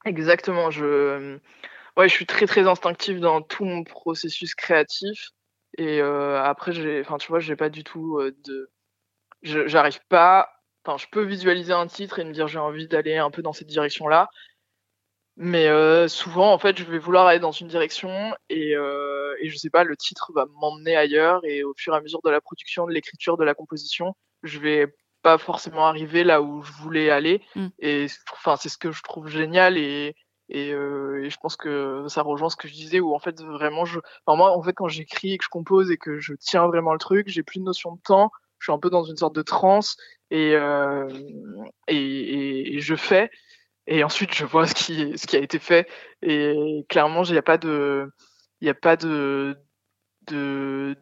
Exactement. 0.06 0.72
Je, 0.72 1.40
ouais, 1.98 2.08
je 2.08 2.14
suis 2.14 2.26
très 2.26 2.46
très 2.46 2.68
instinctif 2.68 3.20
dans 3.20 3.42
tout 3.42 3.66
mon 3.66 3.84
processus 3.84 4.56
créatif. 4.56 5.30
Et 5.78 6.02
euh, 6.02 6.42
après, 6.42 7.00
enfin, 7.02 7.18
tu 7.18 7.28
vois, 7.28 7.40
j'ai 7.40 7.56
pas 7.56 7.70
du 7.70 7.84
tout 7.84 8.18
euh, 8.20 8.36
de, 8.46 8.72
j'arrive 9.44 10.00
pas. 10.10 10.50
Enfin, 10.86 10.98
je 10.98 11.08
peux 11.12 11.24
visualiser 11.24 11.74
un 11.74 11.88
titre 11.88 12.20
et 12.20 12.24
me 12.24 12.32
dire 12.32 12.48
j'ai 12.48 12.60
envie 12.60 12.88
d'aller 12.88 13.18
un 13.18 13.32
peu 13.32 13.42
dans 13.42 13.54
cette 13.54 13.68
direction-là. 13.68 14.30
Mais 15.42 15.68
euh, 15.68 16.10
souvent, 16.10 16.52
en 16.52 16.60
fait, 16.60 16.78
je 16.78 16.84
vais 16.84 17.00
vouloir 17.00 17.26
aller 17.26 17.40
dans 17.40 17.54
une 17.54 17.70
direction 17.70 18.36
et, 18.50 18.76
euh, 18.76 19.34
et 19.40 19.48
je 19.48 19.56
sais 19.56 19.70
pas, 19.70 19.86
le 19.86 19.96
titre 19.96 20.34
va 20.36 20.46
m'emmener 20.60 20.98
ailleurs 20.98 21.40
et 21.46 21.64
au 21.64 21.74
fur 21.78 21.94
et 21.94 21.98
à 21.98 22.02
mesure 22.02 22.20
de 22.26 22.30
la 22.30 22.42
production, 22.42 22.86
de 22.86 22.92
l'écriture, 22.92 23.38
de 23.38 23.46
la 23.46 23.54
composition, 23.54 24.14
je 24.44 24.60
vais 24.60 24.94
pas 25.22 25.38
forcément 25.38 25.88
arriver 25.88 26.26
là 26.26 26.42
où 26.42 26.62
je 26.62 26.74
voulais 26.74 27.10
aller. 27.10 27.42
Mm. 27.56 27.68
Et 27.80 28.08
enfin, 28.34 28.58
c'est 28.58 28.68
ce 28.68 28.78
que 28.78 28.92
je 28.92 29.02
trouve 29.02 29.30
génial 29.30 29.78
et 29.78 30.14
et, 30.50 30.74
euh, 30.74 31.24
et 31.24 31.30
je 31.30 31.38
pense 31.38 31.56
que 31.56 32.06
ça 32.08 32.24
rejoint 32.24 32.50
ce 32.50 32.56
que 32.56 32.68
je 32.68 32.74
disais 32.74 33.00
où 33.00 33.14
en 33.14 33.20
fait 33.20 33.40
vraiment 33.40 33.86
je, 33.86 34.00
enfin 34.26 34.36
moi 34.36 34.58
en 34.58 34.64
fait 34.64 34.74
quand 34.74 34.88
j'écris 34.88 35.34
et 35.34 35.38
que 35.38 35.44
je 35.44 35.50
compose 35.50 35.92
et 35.92 35.98
que 35.98 36.18
je 36.18 36.34
tiens 36.34 36.66
vraiment 36.66 36.92
le 36.92 36.98
truc, 36.98 37.28
j'ai 37.28 37.44
plus 37.44 37.60
de 37.60 37.66
notion 37.66 37.94
de 37.94 38.02
temps, 38.02 38.32
je 38.58 38.66
suis 38.66 38.74
un 38.74 38.80
peu 38.80 38.90
dans 38.90 39.04
une 39.04 39.16
sorte 39.16 39.36
de 39.36 39.44
transe 39.44 39.96
et 40.32 40.56
euh, 40.56 41.08
et, 41.88 41.98
et, 41.98 42.76
et 42.76 42.80
je 42.80 42.96
fais 42.96 43.30
et 43.90 44.04
ensuite 44.04 44.34
je 44.34 44.46
vois 44.46 44.68
ce 44.68 44.76
qui 44.76 45.18
ce 45.18 45.28
qui 45.28 45.36
a 45.36 45.40
été 45.40 45.60
fait 45.60 45.90
et 46.22 46.86
clairement 46.88 47.24
il 47.24 47.32
n'y 47.34 47.38
a 47.38 47.44
pas 47.44 47.58
de 47.58 48.08
il 48.62 48.68
y 48.68 48.70
a 48.70 48.76
pas 48.76 48.96
de 48.96 49.58
de 50.28 50.96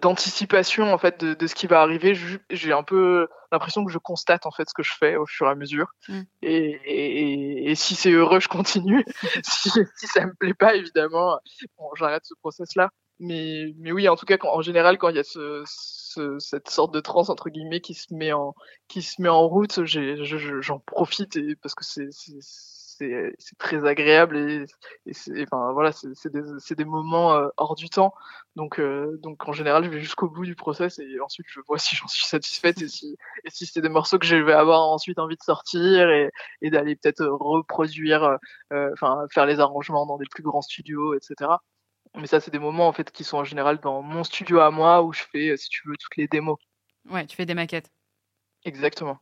d'anticipation 0.00 0.92
en 0.92 0.98
fait 0.98 1.20
de, 1.20 1.34
de, 1.34 1.46
ce 1.46 1.54
qui 1.54 1.66
va 1.66 1.82
arriver. 1.82 2.14
J'ai 2.50 2.72
un 2.72 2.82
peu 2.82 3.28
l'impression 3.52 3.84
que 3.84 3.92
je 3.92 3.98
constate 3.98 4.46
en 4.46 4.50
fait 4.50 4.68
ce 4.68 4.74
que 4.74 4.82
je 4.82 4.94
fais 4.98 5.16
au 5.16 5.26
fur 5.26 5.46
et 5.46 5.50
à 5.50 5.54
mesure. 5.54 5.88
Mm. 6.08 6.22
Et, 6.40 6.80
et, 6.86 7.70
et, 7.70 7.74
si 7.74 7.94
c'est 7.94 8.10
heureux, 8.10 8.40
je 8.40 8.48
continue. 8.48 9.04
si, 9.44 9.70
si, 9.70 10.06
ça 10.06 10.24
me 10.24 10.32
plaît 10.34 10.54
pas, 10.54 10.74
évidemment, 10.74 11.38
bon, 11.78 11.90
j'arrête 11.96 12.24
ce 12.24 12.34
process 12.40 12.74
là. 12.74 12.88
Mais, 13.22 13.72
mais 13.78 13.92
oui, 13.92 14.08
en 14.08 14.16
tout 14.16 14.26
cas, 14.26 14.36
quand, 14.36 14.52
en 14.52 14.62
général, 14.62 14.98
quand 14.98 15.08
il 15.08 15.14
y 15.14 15.20
a 15.20 15.22
ce, 15.24 15.62
ce, 15.64 16.38
cette 16.40 16.68
sorte 16.68 16.92
de 16.92 16.98
transe 16.98 17.30
entre 17.30 17.50
guillemets 17.50 17.80
qui 17.80 17.94
se 17.94 18.12
met 18.12 18.32
en 18.32 18.54
qui 18.88 19.00
se 19.00 19.22
met 19.22 19.28
en 19.28 19.46
route, 19.46 19.84
j'en 19.84 20.80
profite 20.80 21.36
et 21.36 21.54
parce 21.56 21.76
que 21.76 21.84
c'est 21.84 22.08
c'est 22.10 23.58
très 23.58 23.84
agréable 23.86 24.36
et, 24.36 24.64
et 25.06 25.42
enfin 25.42 25.72
voilà 25.72 25.92
c'est 25.92 26.32
des, 26.32 26.42
des 26.74 26.84
moments 26.84 27.34
euh, 27.34 27.48
hors 27.56 27.76
du 27.76 27.88
temps. 27.90 28.12
Donc 28.56 28.80
euh, 28.80 29.18
donc 29.22 29.48
en 29.48 29.52
général 29.52 29.84
je 29.84 29.90
vais 29.90 30.00
jusqu'au 30.00 30.28
bout 30.28 30.44
du 30.44 30.56
process 30.56 30.98
et 30.98 31.20
ensuite 31.20 31.46
je 31.48 31.60
vois 31.66 31.78
si 31.78 31.94
j'en 31.96 32.08
suis 32.08 32.24
satisfaite 32.24 32.82
et 32.82 32.88
si 32.88 33.16
et 33.44 33.50
si 33.50 33.66
c'est 33.66 33.80
des 33.80 33.88
morceaux 33.88 34.18
que 34.18 34.26
je 34.26 34.36
vais 34.36 34.52
avoir 34.52 34.82
ensuite 34.88 35.18
envie 35.20 35.36
de 35.36 35.42
sortir 35.42 36.10
et, 36.10 36.30
et 36.60 36.70
d'aller 36.70 36.96
peut-être 36.96 37.24
reproduire 37.24 38.38
euh, 38.72 38.90
enfin 38.92 39.24
faire 39.32 39.46
les 39.46 39.60
arrangements 39.60 40.06
dans 40.06 40.18
des 40.18 40.26
plus 40.30 40.42
grands 40.42 40.62
studios 40.62 41.14
etc 41.14 41.52
mais 42.16 42.26
ça 42.26 42.40
c'est 42.40 42.50
des 42.50 42.58
moments 42.58 42.88
en 42.88 42.92
fait 42.92 43.10
qui 43.10 43.24
sont 43.24 43.38
en 43.38 43.44
général 43.44 43.78
dans 43.80 44.02
mon 44.02 44.24
studio 44.24 44.60
à 44.60 44.70
moi 44.70 45.02
où 45.02 45.12
je 45.12 45.22
fais 45.32 45.56
si 45.56 45.68
tu 45.68 45.88
veux 45.88 45.96
toutes 45.96 46.16
les 46.16 46.28
démos 46.28 46.58
ouais 47.10 47.26
tu 47.26 47.36
fais 47.36 47.46
des 47.46 47.54
maquettes 47.54 47.90
exactement 48.64 49.18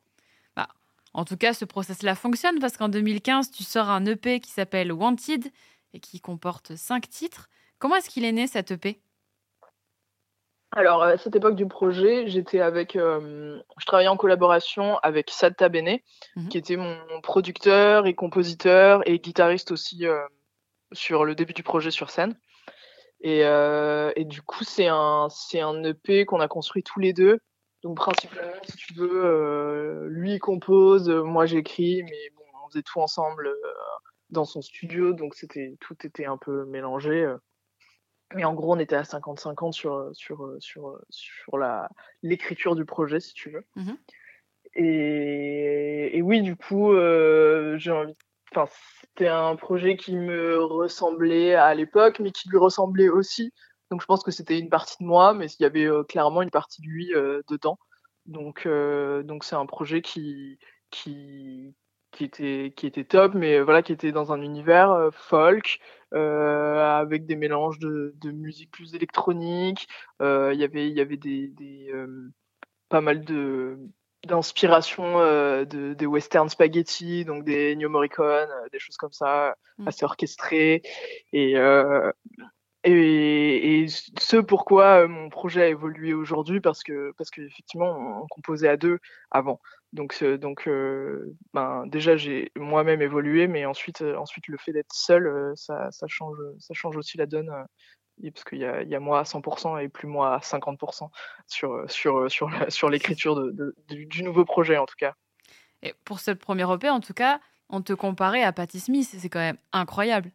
en 1.12 1.24
tout 1.24 1.36
cas, 1.36 1.52
ce 1.52 1.64
process-là 1.64 2.14
fonctionne 2.14 2.58
parce 2.60 2.76
qu'en 2.76 2.88
2015, 2.88 3.50
tu 3.50 3.64
sors 3.64 3.90
un 3.90 4.04
EP 4.06 4.40
qui 4.40 4.50
s'appelle 4.50 4.92
Wanted 4.92 5.50
et 5.92 6.00
qui 6.00 6.20
comporte 6.20 6.76
cinq 6.76 7.08
titres. 7.08 7.48
Comment 7.78 7.96
est-ce 7.96 8.10
qu'il 8.10 8.24
est 8.24 8.32
né 8.32 8.46
cet 8.46 8.70
EP 8.70 9.00
alors, 10.72 11.02
à 11.02 11.18
cette 11.18 11.34
époque 11.34 11.56
du 11.56 11.66
projet, 11.66 12.28
j'étais 12.28 12.60
avec, 12.60 12.94
euh, 12.94 13.60
je 13.78 13.86
travaillais 13.86 14.08
en 14.08 14.16
collaboration 14.16 14.98
avec 14.98 15.28
Sad 15.28 15.56
Tabene, 15.56 15.98
mhm. 16.36 16.48
qui 16.48 16.58
était 16.58 16.76
mon 16.76 16.96
producteur 17.24 18.06
et 18.06 18.14
compositeur 18.14 19.02
et 19.04 19.18
guitariste 19.18 19.72
aussi 19.72 20.06
euh, 20.06 20.20
sur 20.92 21.24
le 21.24 21.34
début 21.34 21.54
du 21.54 21.64
projet 21.64 21.90
sur 21.90 22.08
scène. 22.08 22.36
Et, 23.22 23.44
euh, 23.44 24.12
et 24.16 24.24
du 24.24 24.42
coup, 24.42 24.64
c'est 24.64 24.88
un, 24.88 25.28
c'est 25.30 25.60
un 25.60 25.82
EP 25.84 26.24
qu'on 26.24 26.40
a 26.40 26.48
construit 26.48 26.82
tous 26.82 27.00
les 27.00 27.12
deux 27.12 27.38
donc 27.82 27.96
principalement, 27.96 28.52
si 28.64 28.76
tu 28.76 28.92
veux, 28.92 29.24
euh, 29.24 30.06
lui 30.10 30.38
compose, 30.38 31.08
euh, 31.08 31.22
moi 31.22 31.46
j'écris, 31.46 32.02
mais 32.02 32.30
bon, 32.36 32.42
on 32.62 32.68
faisait 32.68 32.82
tout 32.82 33.00
ensemble 33.00 33.50
dans 34.28 34.44
son 34.44 34.60
studio, 34.60 35.14
donc 35.14 35.34
c'était 35.34 35.76
tout 35.80 35.96
était 36.06 36.26
un 36.26 36.36
peu 36.36 36.66
mélangé. 36.66 37.34
Mais 38.34 38.44
en 38.44 38.52
gros, 38.52 38.74
on 38.74 38.78
était 38.78 38.96
à 38.96 39.02
50-50 39.02 39.72
sur 39.72 40.10
sur 40.12 40.56
sur 40.58 41.00
sur 41.08 41.56
la 41.56 41.88
l'écriture 42.22 42.76
du 42.76 42.84
projet, 42.84 43.18
si 43.18 43.32
tu 43.32 43.50
veux. 43.50 43.64
Mmh 43.76 43.92
et, 44.74 46.16
et, 46.16 46.22
oui, 46.22 46.42
du 46.42 46.54
coup, 46.54 46.92
j'ai 46.94 47.90
envie. 47.90 48.14
C'était 49.02 49.28
un 49.28 49.56
projet 49.56 49.96
qui 49.96 50.16
me 50.16 50.62
ressemblait 50.62 51.54
à 51.54 51.74
l'époque, 51.74 52.20
mais 52.20 52.30
qui 52.32 52.48
lui 52.48 52.58
ressemblait 52.58 53.08
aussi 53.08 53.52
donc 53.90 54.00
je 54.02 54.06
pense 54.06 54.22
que 54.22 54.30
c'était 54.30 54.58
une 54.58 54.70
partie 54.70 54.96
de 55.00 55.06
moi, 55.06 55.34
mais 55.34 55.46
il 55.46 55.62
y 55.62 55.66
avait 55.66 55.86
euh, 55.86 56.04
clairement 56.04 56.42
une 56.42 56.50
partie 56.50 56.80
de 56.82 56.86
lui 56.86 57.12
euh, 57.14 57.42
dedans. 57.48 57.78
Donc 58.26 58.66
euh, 58.66 59.22
donc 59.22 59.44
c'est 59.44 59.56
un 59.56 59.66
projet 59.66 60.02
qui 60.02 60.58
qui 60.90 61.74
qui 62.12 62.24
était 62.24 62.72
qui 62.76 62.86
était 62.86 63.04
top, 63.04 63.34
mais 63.34 63.60
voilà 63.60 63.82
qui 63.82 63.92
était 63.92 64.12
dans 64.12 64.32
un 64.32 64.42
univers 64.42 65.10
folk 65.12 65.80
avec 66.12 67.26
des 67.26 67.36
mélanges 67.36 67.78
de, 67.78 68.12
de 68.16 68.30
musique 68.32 68.70
plus 68.72 68.94
électronique. 68.94 69.88
Il 70.20 70.56
y 70.56 70.64
avait 70.64 70.88
il 70.88 70.96
y 70.96 71.00
avait 71.00 71.16
des, 71.16 71.48
des 71.48 71.92
pas 72.88 73.00
mal 73.00 73.24
de 73.24 73.78
d'inspiration 74.26 75.18
de, 75.20 75.94
des 75.94 76.06
western 76.06 76.48
spaghetti, 76.48 77.24
donc 77.24 77.44
des 77.44 77.72
Ennio 77.72 77.88
Morricone, 77.88 78.48
des 78.72 78.78
choses 78.78 78.96
comme 78.96 79.12
ça, 79.12 79.54
mmh. 79.78 79.88
assez 79.88 80.04
orchestrées. 80.04 80.82
Et, 81.32 81.56
et, 82.82 83.82
et, 83.82 83.86
ce 83.88 84.38
pourquoi 84.38 85.02
euh, 85.02 85.08
mon 85.08 85.28
projet 85.28 85.62
a 85.64 85.68
évolué 85.68 86.14
aujourd'hui, 86.14 86.60
parce 86.60 86.82
que 86.82 87.12
parce 87.18 87.28
qu'effectivement 87.28 88.22
on, 88.22 88.26
composait 88.28 88.68
à 88.68 88.78
deux 88.78 89.00
avant. 89.30 89.60
Donc 89.92 90.24
donc 90.24 90.66
euh, 90.66 91.36
ben 91.52 91.86
déjà 91.86 92.16
j'ai 92.16 92.52
moi-même 92.56 93.02
évolué, 93.02 93.48
mais 93.48 93.66
ensuite 93.66 94.00
euh, 94.00 94.16
ensuite 94.16 94.48
le 94.48 94.56
fait 94.56 94.72
d'être 94.72 94.94
seul, 94.94 95.52
ça, 95.56 95.90
ça 95.90 96.06
change 96.08 96.38
ça 96.58 96.72
change 96.72 96.96
aussi 96.96 97.18
la 97.18 97.26
donne. 97.26 97.50
Parce 98.30 98.44
qu'il 98.44 98.58
y 98.58 98.64
a, 98.64 98.82
y 98.82 98.94
a 98.94 99.00
moi 99.00 99.20
à 99.20 99.22
100% 99.22 99.82
et 99.82 99.88
plus 99.88 100.08
moi 100.08 100.34
à 100.34 100.38
50% 100.38 101.08
sur 101.46 101.90
sur 101.90 102.30
sur 102.30 102.50
sur 102.68 102.90
l'écriture 102.90 103.36
de, 103.36 103.50
de, 103.52 103.74
du 103.88 104.22
nouveau 104.22 104.44
projet 104.44 104.76
en 104.76 104.86
tout 104.86 104.96
cas. 104.98 105.14
Et 105.82 105.94
pour 106.04 106.20
ce 106.20 106.32
premier 106.32 106.70
EP 106.72 106.90
en 106.90 107.00
tout 107.00 107.14
cas, 107.14 107.40
on 107.70 107.82
te 107.82 107.92
comparait 107.92 108.42
à 108.42 108.52
Patti 108.52 108.80
Smith, 108.80 109.08
c'est 109.18 109.28
quand 109.28 109.38
même 109.38 109.58
incroyable. 109.72 110.30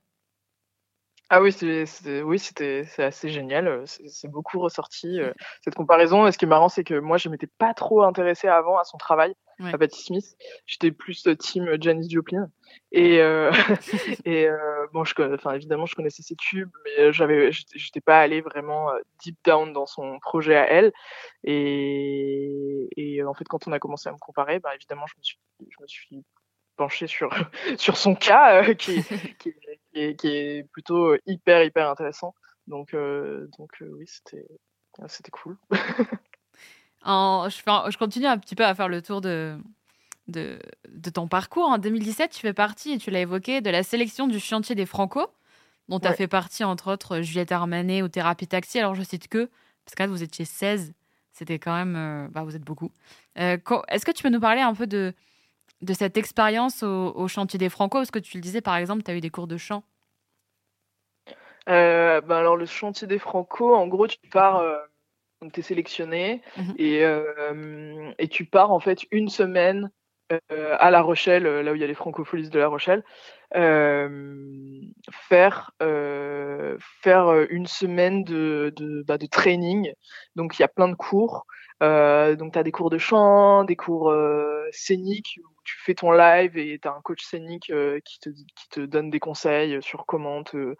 Ah 1.29 1.41
oui, 1.41 1.51
c'est 1.51 2.21
oui, 2.21 2.37
c'était 2.37 2.83
c'est 2.85 3.03
assez 3.03 3.29
génial. 3.29 3.67
Euh, 3.67 3.83
c'est 3.85 4.29
beaucoup 4.29 4.59
ressorti 4.59 5.19
euh, 5.19 5.33
cette 5.63 5.73
comparaison. 5.73 6.27
Et 6.27 6.31
ce 6.31 6.37
qui 6.37 6.45
est 6.45 6.47
marrant, 6.47 6.69
c'est 6.69 6.83
que 6.83 6.99
moi, 6.99 7.17
je 7.17 7.29
m'étais 7.29 7.47
pas 7.47 7.73
trop 7.73 8.03
intéressée 8.03 8.47
avant 8.47 8.77
à 8.77 8.83
son 8.83 8.97
travail, 8.97 9.33
à 9.59 9.77
Patti 9.77 10.01
Smith. 10.01 10.35
J'étais 10.65 10.91
plus 10.91 11.27
euh, 11.27 11.35
team 11.35 11.69
Janis 11.81 12.09
Joplin. 12.09 12.49
Et 12.91 13.17
et 14.25 14.47
bon, 14.93 15.03
je, 15.03 15.13
enfin 15.33 15.53
évidemment, 15.53 15.85
je 15.85 15.95
connaissais 15.95 16.23
ses 16.23 16.35
tubes, 16.35 16.71
mais 16.83 17.13
j'avais, 17.13 17.51
j'étais 17.51 18.01
pas 18.01 18.19
allée 18.19 18.41
vraiment 18.41 18.91
deep 19.23 19.37
down 19.43 19.73
dans 19.73 19.85
son 19.85 20.19
projet 20.19 20.55
à 20.55 20.69
elle. 20.69 20.91
Et 21.43 22.89
et 22.97 23.23
en 23.23 23.33
fait, 23.33 23.45
quand 23.45 23.67
on 23.67 23.71
a 23.71 23.79
commencé 23.79 24.09
à 24.09 24.11
me 24.11 24.17
comparer, 24.17 24.59
bah 24.59 24.75
évidemment, 24.75 25.05
je 25.07 25.13
me 25.17 25.23
suis 25.23 25.37
je 25.59 25.81
me 25.81 25.87
suis 25.87 26.23
penché 26.75 27.07
sur 27.07 27.29
sur 27.77 27.97
son 27.97 28.15
cas 28.15 28.73
qui, 28.73 29.03
qui, 29.39 29.53
qui 30.15 30.27
est, 30.27 30.69
plutôt 30.71 31.15
hyper, 31.25 31.63
hyper 31.63 31.89
intéressant. 31.89 32.35
Donc, 32.67 32.93
euh, 32.93 33.47
donc 33.57 33.71
euh, 33.81 33.89
oui, 33.97 34.05
c'était, 34.07 34.47
c'était 35.07 35.31
cool. 35.31 35.57
En, 37.05 37.47
je, 37.49 37.57
fais, 37.57 37.71
je 37.91 37.97
continue 37.97 38.25
un 38.25 38.37
petit 38.37 38.55
peu 38.55 38.65
à 38.65 38.73
faire 38.73 38.89
le 38.89 39.01
tour 39.01 39.21
de, 39.21 39.57
de, 40.27 40.59
de, 40.89 41.09
ton 41.09 41.27
parcours. 41.27 41.65
En 41.65 41.77
2017, 41.77 42.31
tu 42.31 42.39
fais 42.39 42.53
partie, 42.53 42.93
et 42.93 42.97
tu 42.97 43.11
l'as 43.11 43.21
évoqué, 43.21 43.61
de 43.61 43.69
la 43.69 43.83
sélection 43.83 44.27
du 44.27 44.39
chantier 44.39 44.75
des 44.75 44.87
Franco, 44.87 45.27
dont 45.87 45.99
tu 45.99 46.07
as 46.07 46.13
fait 46.13 46.27
partie, 46.27 46.63
entre 46.63 46.91
autres, 46.91 47.21
Juliette 47.21 47.51
Armanet 47.51 48.01
ou 48.01 48.07
Thérapie 48.07 48.47
Taxi. 48.47 48.79
Alors, 48.79 48.95
je 48.95 49.03
cite 49.03 49.27
que, 49.27 49.49
parce 49.85 49.95
que 49.95 50.03
là, 50.03 50.07
vous 50.07 50.23
étiez 50.23 50.45
16, 50.45 50.93
c'était 51.31 51.59
quand 51.59 51.75
même. 51.75 51.95
Euh, 51.95 52.27
bah, 52.31 52.43
vous 52.43 52.55
êtes 52.55 52.63
beaucoup. 52.63 52.91
est-ce 53.35 54.05
que 54.05 54.11
tu 54.11 54.23
peux 54.23 54.29
nous 54.29 54.39
parler 54.39 54.61
un 54.61 54.73
peu 54.73 54.87
de, 54.87 55.13
de 55.81 55.93
cette 55.93 56.17
expérience 56.17 56.81
au, 56.81 57.27
chantier 57.27 57.59
des 57.59 57.69
Franco? 57.69 57.99
Parce 57.99 58.11
que 58.11 58.19
tu 58.19 58.37
le 58.37 58.41
disais, 58.41 58.61
par 58.61 58.77
exemple, 58.77 59.03
tu 59.03 59.11
as 59.11 59.15
eu 59.15 59.21
des 59.21 59.29
cours 59.29 59.47
de 59.47 59.57
chant. 59.57 59.83
Euh, 61.69 62.21
ben 62.21 62.37
alors, 62.37 62.57
le 62.57 62.65
chantier 62.65 63.07
des 63.07 63.19
Franco, 63.19 63.75
en 63.75 63.87
gros, 63.87 64.07
tu 64.07 64.17
pars, 64.31 64.63
euh, 65.45 65.49
tu 65.53 65.59
es 65.59 65.63
sélectionné 65.63 66.41
mmh 66.57 66.61
et, 66.77 67.05
euh, 67.05 68.11
et 68.19 68.27
tu 68.27 68.45
pars 68.45 68.71
en 68.71 68.79
fait 68.79 69.01
une 69.11 69.29
semaine 69.29 69.91
à 70.49 70.89
La 70.89 71.03
Rochelle, 71.03 71.43
là 71.43 71.71
où 71.71 71.75
il 71.75 71.81
y 71.81 71.83
a 71.83 71.87
les 71.87 71.93
francopholies 71.93 72.49
de 72.49 72.57
La 72.57 72.67
Rochelle, 72.67 73.03
faire, 73.53 75.71
faire 77.03 77.45
une 77.51 77.67
semaine 77.67 78.23
de, 78.23 78.73
de, 78.75 79.03
bah, 79.03 79.19
de 79.19 79.27
training. 79.27 79.93
Donc, 80.35 80.57
il 80.57 80.63
y 80.63 80.65
a 80.65 80.67
plein 80.67 80.87
de 80.87 80.95
cours. 80.95 81.45
donc, 81.79 82.53
tu 82.53 82.57
as 82.57 82.63
des 82.63 82.71
cours 82.71 82.89
de 82.89 82.97
chant, 82.97 83.65
des 83.65 83.75
cours 83.75 84.11
scéniques 84.71 85.39
tu 85.65 85.75
fais 85.83 85.95
ton 85.95 86.11
live 86.11 86.57
et 86.57 86.79
tu 86.79 86.87
as 86.87 86.93
un 86.93 87.01
coach 87.01 87.23
scénique 87.23 87.69
euh, 87.71 87.99
qui, 88.05 88.19
te, 88.19 88.29
qui 88.29 88.69
te 88.69 88.79
donne 88.81 89.09
des 89.09 89.19
conseils 89.19 89.81
sur 89.81 90.05
comment 90.05 90.43
te 90.43 90.75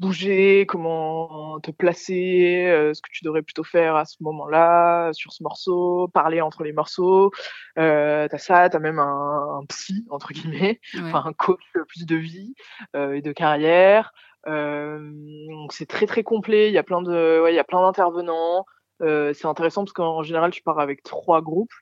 bouger, 0.00 0.64
comment 0.66 1.60
te 1.60 1.70
placer, 1.70 2.66
euh, 2.68 2.94
ce 2.94 3.02
que 3.02 3.10
tu 3.12 3.24
devrais 3.24 3.42
plutôt 3.42 3.64
faire 3.64 3.96
à 3.96 4.06
ce 4.06 4.16
moment-là, 4.20 5.12
sur 5.12 5.32
ce 5.32 5.42
morceau, 5.42 6.08
parler 6.08 6.40
entre 6.40 6.64
les 6.64 6.72
morceaux. 6.72 7.30
Euh, 7.78 8.26
tu 8.28 8.34
as 8.34 8.38
ça, 8.38 8.70
tu 8.70 8.76
as 8.76 8.80
même 8.80 8.98
un, 8.98 9.60
psy, 9.68 10.06
entre 10.10 10.32
guillemets, 10.32 10.80
enfin 11.02 11.22
un 11.26 11.32
coach 11.34 11.60
plus 11.88 12.06
de 12.06 12.16
vie 12.16 12.54
euh, 12.96 13.12
et 13.12 13.20
de 13.22 13.32
carrière. 13.32 14.12
donc 14.46 15.72
c'est 15.72 15.86
très 15.86 16.06
très 16.06 16.22
complet, 16.22 16.68
il 16.68 16.72
y 16.72 16.78
a 16.78 16.82
plein 16.82 17.02
de 17.02 17.40
ouais, 17.42 17.52
il 17.52 17.56
y 17.56 17.60
a 17.60 17.64
plein 17.64 17.82
d'intervenants. 17.82 18.64
c'est 19.00 19.46
intéressant 19.46 19.84
parce 19.84 19.92
qu'en 19.92 20.22
général 20.22 20.50
tu 20.50 20.62
pars 20.62 20.80
avec 20.80 21.02
trois 21.02 21.42
groupes. 21.42 21.74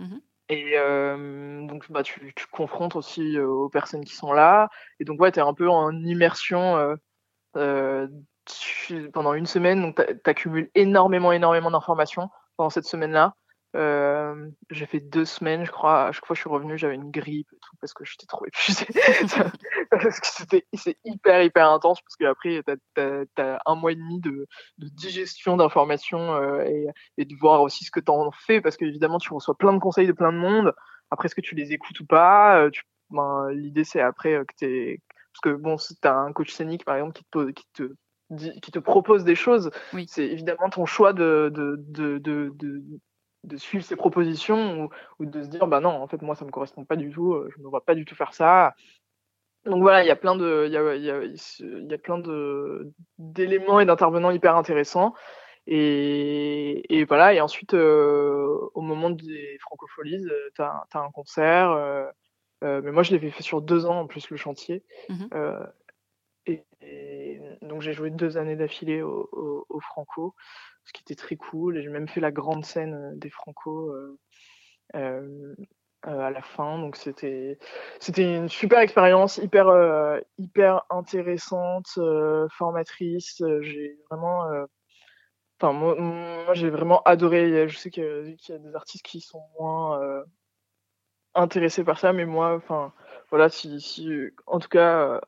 Mmh 0.00 0.16
et 0.50 0.72
euh, 0.74 1.64
donc, 1.66 1.90
bah, 1.92 2.02
tu, 2.02 2.32
tu 2.34 2.46
confrontes 2.48 2.96
aussi 2.96 3.38
euh, 3.38 3.46
aux 3.46 3.68
personnes 3.68 4.04
qui 4.04 4.16
sont 4.16 4.32
là. 4.32 4.68
Et 4.98 5.04
donc, 5.04 5.20
ouais, 5.20 5.30
tu 5.30 5.38
es 5.38 5.42
un 5.42 5.54
peu 5.54 5.70
en 5.70 5.92
immersion 5.92 6.96
euh, 7.56 8.08
pendant 9.12 9.32
une 9.34 9.46
semaine. 9.46 9.80
Donc, 9.80 10.04
tu 10.04 10.30
accumules 10.30 10.68
énormément, 10.74 11.30
énormément 11.30 11.70
d'informations 11.70 12.30
pendant 12.56 12.68
cette 12.68 12.86
semaine-là. 12.86 13.36
Euh, 13.76 14.48
j'ai 14.70 14.86
fait 14.86 15.00
deux 15.00 15.24
semaines, 15.24 15.64
je 15.64 15.70
crois. 15.70 16.06
À 16.06 16.12
chaque 16.12 16.26
fois 16.26 16.34
que 16.34 16.38
je 16.38 16.42
suis 16.42 16.50
revenu, 16.50 16.76
j'avais 16.76 16.96
une 16.96 17.10
grippe 17.10 17.48
et 17.52 17.58
tout 17.60 17.76
parce 17.80 17.92
que 17.94 18.04
j'étais 18.04 18.26
trop 18.26 18.44
épuisée. 18.46 18.86
parce 19.90 20.20
que 20.20 20.26
c'était 20.26 20.66
c'est 20.74 20.96
hyper 21.04 21.42
hyper 21.42 21.70
intense 21.70 22.00
parce 22.00 22.16
qu'après 22.16 22.62
t'as 22.94 23.24
as, 23.38 23.60
un 23.66 23.74
mois 23.76 23.92
et 23.92 23.96
demi 23.96 24.20
de, 24.20 24.48
de 24.78 24.88
digestion 24.88 25.56
d'informations 25.56 26.34
euh, 26.34 26.64
et, 26.64 26.86
et, 27.18 27.24
de 27.24 27.34
voir 27.36 27.62
aussi 27.62 27.84
ce 27.84 27.90
que 27.92 28.00
t'en 28.00 28.30
fais 28.32 28.60
parce 28.60 28.76
qu'évidemment 28.76 29.18
tu 29.18 29.32
reçois 29.32 29.56
plein 29.56 29.72
de 29.72 29.78
conseils 29.78 30.08
de 30.08 30.12
plein 30.12 30.32
de 30.32 30.38
monde. 30.38 30.74
Après, 31.12 31.26
est-ce 31.26 31.34
que 31.34 31.40
tu 31.40 31.54
les 31.54 31.72
écoutes 31.72 31.98
ou 32.00 32.06
pas? 32.06 32.60
Euh, 32.60 32.70
ben, 33.10 33.50
L'idée 33.52 33.84
c'est 33.84 34.00
après 34.00 34.44
que 34.46 34.54
t'es 34.56 35.00
parce 35.32 35.40
que 35.42 35.60
bon, 35.60 35.78
si 35.78 35.96
t'as 35.96 36.14
un 36.14 36.32
coach 36.32 36.52
scénique 36.52 36.84
par 36.84 36.96
exemple 36.96 37.12
qui 37.12 37.24
te, 37.30 37.50
qui 37.50 37.64
te 37.72 37.92
qui 38.62 38.70
te 38.70 38.78
propose 38.78 39.24
des 39.24 39.34
choses, 39.34 39.70
oui. 39.92 40.06
c'est 40.08 40.24
évidemment 40.24 40.70
ton 40.70 40.86
choix 40.86 41.12
de, 41.12 41.50
de, 41.52 41.76
de, 41.88 42.18
de, 42.18 42.52
de 43.44 43.56
suivre 43.56 43.84
ses 43.84 43.96
propositions 43.96 44.90
ou, 45.18 45.26
de 45.26 45.42
se 45.42 45.48
dire 45.48 45.66
bah 45.66 45.80
non 45.80 45.90
en 45.90 46.06
fait 46.06 46.20
moi 46.22 46.34
ça 46.34 46.44
me 46.44 46.50
correspond 46.50 46.84
pas 46.84 46.96
du 46.96 47.10
tout 47.10 47.32
euh, 47.32 47.50
je 47.56 47.62
ne 47.62 47.66
vois 47.66 47.84
pas 47.84 47.94
du 47.94 48.04
tout 48.04 48.14
faire 48.14 48.34
ça. 48.34 48.74
Donc 49.66 49.82
voilà 49.82 50.02
il 50.02 50.06
y 50.06 50.10
a 50.10 50.16
plein 50.16 50.36
de 50.36 50.64
il 50.66 50.72
y 50.72 50.76
a, 50.76 50.96
y 50.96 51.10
a, 51.10 51.24
y 51.24 51.94
a 51.94 51.98
plein 51.98 52.18
de 52.18 52.92
d'éléments 53.18 53.80
et 53.80 53.86
d'intervenants 53.86 54.30
hyper 54.30 54.56
intéressants. 54.56 55.14
Et, 55.66 56.82
et 56.88 57.04
voilà 57.04 57.34
et 57.34 57.40
ensuite 57.40 57.74
euh, 57.74 58.58
au 58.74 58.80
moment 58.80 59.10
des 59.10 59.58
francopholies 59.60 60.26
euh, 60.26 60.50
tu 60.54 60.62
as, 60.62 60.86
as, 60.92 60.98
un 60.98 61.10
concert 61.10 61.70
euh, 61.70 62.10
mais 62.62 62.90
moi 62.90 63.02
je 63.02 63.14
l'ai 63.14 63.30
fait 63.30 63.42
sur 63.42 63.60
deux 63.60 63.86
ans 63.86 64.00
en 64.00 64.06
plus 64.06 64.30
le 64.30 64.36
chantier. 64.36 64.82
Mmh 65.08 65.26
et, 66.46 66.64
et, 66.80 67.19
donc 67.62 67.82
j'ai 67.82 67.92
joué 67.92 68.10
deux 68.10 68.36
années 68.38 68.56
d'affilée 68.56 69.02
au, 69.02 69.28
au, 69.32 69.66
au 69.68 69.80
Franco 69.80 70.34
ce 70.84 70.92
qui 70.92 71.02
était 71.02 71.14
très 71.14 71.36
cool. 71.36 71.80
J'ai 71.80 71.88
même 71.88 72.08
fait 72.08 72.20
la 72.20 72.32
grande 72.32 72.64
scène 72.64 72.94
euh, 72.94 73.12
des 73.14 73.30
Franco 73.30 73.90
euh, 73.90 74.18
euh, 74.96 75.54
à 76.02 76.30
la 76.30 76.42
fin. 76.42 76.78
Donc 76.78 76.96
c'était 76.96 77.58
c'était 78.00 78.36
une 78.36 78.48
super 78.48 78.80
expérience, 78.80 79.38
hyper 79.38 80.20
hyper 80.38 80.82
intéressante, 80.90 81.98
formatrice. 82.50 83.42
J'ai 83.60 83.98
vraiment 84.10 84.48
Enfin, 85.62 85.74
moi, 85.74 86.54
j'ai 86.54 86.70
vraiment 86.70 87.02
adoré. 87.02 87.68
Je 87.68 87.76
sais 87.76 87.90
qu'il 87.90 88.02
y, 88.48 88.52
a 88.52 88.58
des 88.58 88.74
artistes 88.74 89.04
qui 89.04 89.20
sont 89.20 89.42
moins 89.58 90.24
intéressés 91.34 91.84
par 91.84 91.98
ça, 91.98 92.14
mais 92.14 92.24
moi, 92.24 92.54
enfin, 92.54 92.94
voilà, 93.28 93.50
si, 93.50 93.78
si, 93.80 94.08
en 94.46 94.58
tout 94.58 94.70
cas, 94.70 95.20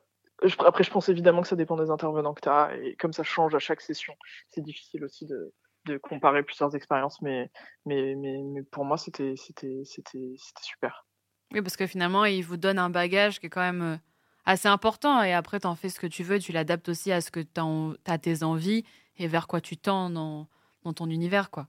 après, 0.65 0.83
je 0.83 0.91
pense 0.91 1.09
évidemment 1.09 1.41
que 1.41 1.47
ça 1.47 1.55
dépend 1.55 1.77
des 1.77 1.89
intervenants 1.89 2.33
que 2.33 2.41
tu 2.41 2.49
as 2.49 2.75
et 2.77 2.95
comme 2.95 3.13
ça 3.13 3.23
change 3.23 3.55
à 3.55 3.59
chaque 3.59 3.81
session, 3.81 4.15
c'est 4.49 4.61
difficile 4.61 5.03
aussi 5.03 5.25
de, 5.25 5.53
de, 5.85 5.97
comparer 5.97 6.43
plusieurs 6.43 6.75
expériences, 6.75 7.21
mais, 7.21 7.49
mais, 7.85 8.15
mais, 8.15 8.41
mais 8.43 8.63
pour 8.63 8.85
moi, 8.85 8.97
c'était 8.97 9.35
super. 9.35 11.05
Oui, 11.51 11.61
parce 11.61 11.77
que 11.77 11.87
finalement, 11.87 12.25
il 12.25 12.43
vous 12.43 12.57
donne 12.57 12.79
un 12.79 12.89
bagage 12.89 13.39
qui 13.39 13.45
est 13.45 13.49
quand 13.49 13.61
même 13.61 13.81
euh, 13.81 13.97
assez 14.45 14.67
important 14.67 15.21
et 15.21 15.33
après, 15.33 15.59
tu 15.59 15.67
en 15.67 15.75
fais 15.75 15.89
ce 15.89 15.99
que 15.99 16.07
tu 16.07 16.23
veux, 16.23 16.39
tu 16.39 16.51
l'adaptes 16.51 16.89
aussi 16.89 17.11
à 17.11 17.21
ce 17.21 17.31
que 17.31 17.39
tu 17.39 17.61
as 18.05 18.17
tes 18.17 18.43
envies 18.43 18.83
et 19.17 19.27
vers 19.27 19.47
quoi 19.47 19.61
tu 19.61 19.77
tends 19.77 20.09
dans, 20.09 20.47
dans 20.83 20.93
ton 20.93 21.09
univers, 21.09 21.51
quoi. 21.51 21.67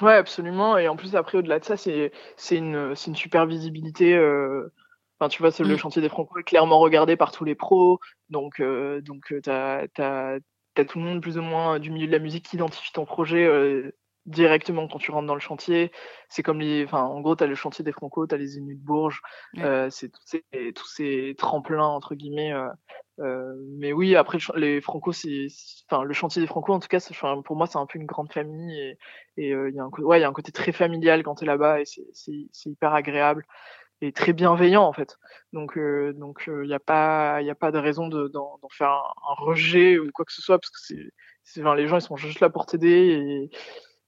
Ouais, 0.00 0.14
absolument. 0.14 0.78
Et 0.78 0.88
en 0.88 0.96
plus, 0.96 1.14
après, 1.14 1.38
au-delà 1.38 1.60
de 1.60 1.64
ça, 1.64 1.76
c'est 1.76 2.10
une, 2.50 2.94
une 3.06 3.14
super 3.14 3.46
visibilité. 3.46 4.16
Euh, 4.16 4.72
tu 5.28 5.42
vois, 5.42 5.50
le 5.58 5.74
mmh. 5.74 5.78
chantier 5.78 6.02
des 6.02 6.08
Franco 6.08 6.38
est 6.38 6.44
clairement 6.44 6.78
regardé 6.78 7.16
par 7.16 7.32
tous 7.32 7.44
les 7.44 7.54
pros. 7.54 7.98
Donc, 8.30 8.60
euh, 8.60 9.00
donc 9.00 9.32
tu 9.42 9.50
as, 9.50 9.88
tout 10.88 10.98
le 10.98 11.04
monde 11.04 11.20
plus 11.20 11.38
ou 11.38 11.42
moins 11.42 11.78
du 11.78 11.90
milieu 11.90 12.06
de 12.06 12.12
la 12.12 12.18
musique 12.18 12.46
qui 12.46 12.56
identifie 12.56 12.92
ton 12.92 13.04
projet 13.04 13.44
euh, 13.44 13.92
directement 14.26 14.86
quand 14.88 14.98
tu 14.98 15.10
rentres 15.10 15.26
dans 15.26 15.34
le 15.34 15.40
chantier. 15.40 15.92
C'est 16.28 16.42
comme 16.42 16.60
les, 16.60 16.84
enfin, 16.84 17.02
en 17.02 17.20
gros, 17.20 17.36
tu 17.36 17.44
as 17.44 17.46
le 17.46 17.54
chantier 17.54 17.84
des 17.84 17.92
Franco, 17.92 18.26
tu 18.26 18.34
as 18.34 18.38
les 18.38 18.56
Inuits 18.56 18.76
de 18.76 18.84
Bourges, 18.84 19.20
euh, 19.58 19.90
c'est 19.90 20.08
tous 20.08 20.22
ces, 20.24 20.72
tous 20.72 20.88
ces 20.88 21.34
tremplins, 21.36 21.84
entre 21.84 22.14
guillemets. 22.14 22.54
mais 23.18 23.92
oui, 23.92 24.16
après, 24.16 24.38
les 24.56 24.80
Franco, 24.80 25.12
c'est, 25.12 25.48
enfin, 25.90 26.04
le 26.04 26.14
chantier 26.14 26.40
des 26.40 26.48
Franco, 26.48 26.72
en 26.72 26.80
tout 26.80 26.88
cas, 26.88 27.00
pour 27.44 27.56
moi, 27.56 27.66
c'est 27.66 27.78
un 27.78 27.86
peu 27.86 27.98
une 27.98 28.06
grande 28.06 28.32
famille 28.32 28.96
et 29.36 29.48
il 29.48 29.74
y 29.74 29.78
a 29.78 29.84
un, 29.84 29.90
ouais, 29.98 30.20
y 30.20 30.24
a 30.24 30.28
un 30.28 30.32
côté 30.32 30.52
très 30.52 30.72
familial 30.72 31.22
quand 31.22 31.34
tu 31.34 31.44
es 31.44 31.46
là-bas 31.46 31.80
et 31.80 31.84
c'est 31.84 32.70
hyper 32.70 32.94
agréable 32.94 33.44
est 34.06 34.16
très 34.16 34.32
bienveillant 34.32 34.84
en 34.84 34.92
fait. 34.92 35.18
Donc 35.52 35.76
euh, 35.76 36.12
donc 36.12 36.44
il 36.46 36.52
euh, 36.52 36.66
n'y 36.66 36.74
a 36.74 36.80
pas 36.80 37.40
il 37.40 37.48
a 37.50 37.54
pas 37.54 37.70
de 37.70 37.78
raison 37.78 38.08
d'en 38.08 38.58
faire 38.70 38.90
un, 38.90 39.34
rejet 39.36 39.98
ou 39.98 40.10
quoi 40.12 40.24
que 40.24 40.32
ce 40.32 40.42
soit 40.42 40.58
parce 40.58 40.70
que 40.70 40.78
c'est 41.44 41.60
enfin, 41.60 41.74
les 41.74 41.86
gens 41.88 41.98
ils 41.98 42.02
sont 42.02 42.16
juste 42.16 42.40
là 42.40 42.50
pour 42.50 42.66
t'aider 42.66 43.50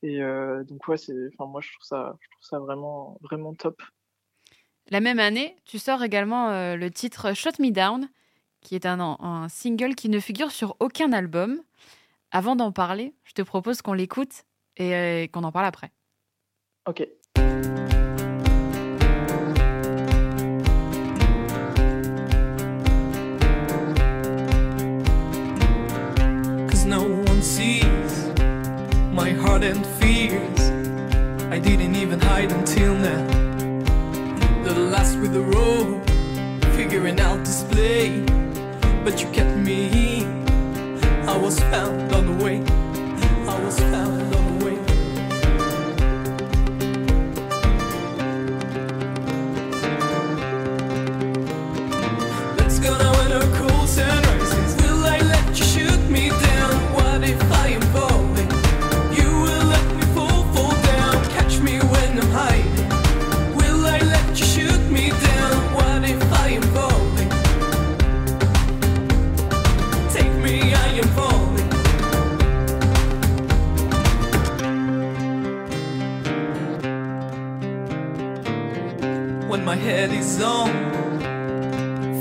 et, 0.03 0.09
et 0.09 0.23
euh, 0.23 0.65
donc 0.65 0.87
ouais 0.89 0.97
c'est 0.97 1.15
enfin 1.33 1.51
moi 1.51 1.61
je 1.61 1.71
trouve 1.73 1.87
ça 1.87 2.17
je 2.21 2.29
trouve 2.31 2.43
ça 2.43 2.59
vraiment 2.59 3.19
vraiment 3.23 3.55
top. 3.55 3.81
La 4.91 5.01
même 5.01 5.19
année, 5.19 5.57
tu 5.65 5.79
sors 5.79 6.03
également 6.03 6.51
le 6.77 6.89
titre 6.91 7.33
Shut 7.33 7.59
Me 7.59 7.71
Down 7.71 8.07
qui 8.61 8.75
est 8.75 8.85
un, 8.85 9.01
un 9.01 9.49
single 9.49 9.95
qui 9.95 10.11
ne 10.11 10.21
figure 10.21 10.51
sur 10.51 10.77
aucun 10.79 11.13
album. 11.13 11.63
Avant 12.31 12.55
d'en 12.55 12.71
parler, 12.71 13.15
je 13.25 13.33
te 13.33 13.41
propose 13.41 13.81
qu'on 13.81 13.95
l'écoute 13.95 14.45
et 14.77 15.31
qu'on 15.33 15.45
en 15.45 15.53
parle 15.53 15.67
après. 15.67 15.91
Ok. 16.87 17.09
And 29.65 29.87
fears. 29.99 30.61
I 31.51 31.59
didn't 31.59 31.97
even 31.97 32.21
hide 32.21 32.53
until 32.53 32.95
now. 32.95 33.27
The 34.63 34.75
last 34.75 35.17
with 35.19 35.33
the 35.33 35.41
road 35.41 36.05
Figuring 36.77 37.19
out 37.19 37.43
display. 37.45 38.21
But 39.05 39.23
you 39.23 39.29
kept 39.31 39.57
me 39.57 40.27
I 41.27 41.37
was 41.39 41.59
found 41.61 42.13
on 42.13 42.27
the 42.27 42.45
way. 42.45 42.59
I 43.49 43.65
was 43.65 43.79
found 43.79 44.24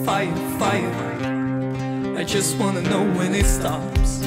fire, 0.05 0.35
fire. 0.59 2.17
I 2.17 2.23
just 2.23 2.57
wanna 2.57 2.81
know 2.81 3.03
when 3.17 3.33
it 3.33 3.45
stops. 3.45 4.19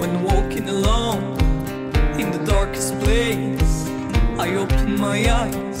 When 0.00 0.22
walking 0.24 0.68
alone 0.68 1.38
in 2.18 2.30
the 2.30 2.42
darkest 2.44 2.98
place, 3.00 3.88
I 4.38 4.54
open 4.56 4.98
my 4.98 5.18
eyes 5.30 5.80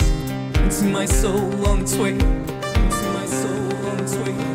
and 0.58 0.72
see 0.72 0.90
my 0.90 1.06
soul 1.06 1.66
on 1.66 1.80
its 1.80 1.96
way. 1.96 2.18
See 2.18 3.10
my 3.18 3.26
soul 3.26 3.86
on 3.88 4.00
its 4.00 4.14
way. 4.16 4.51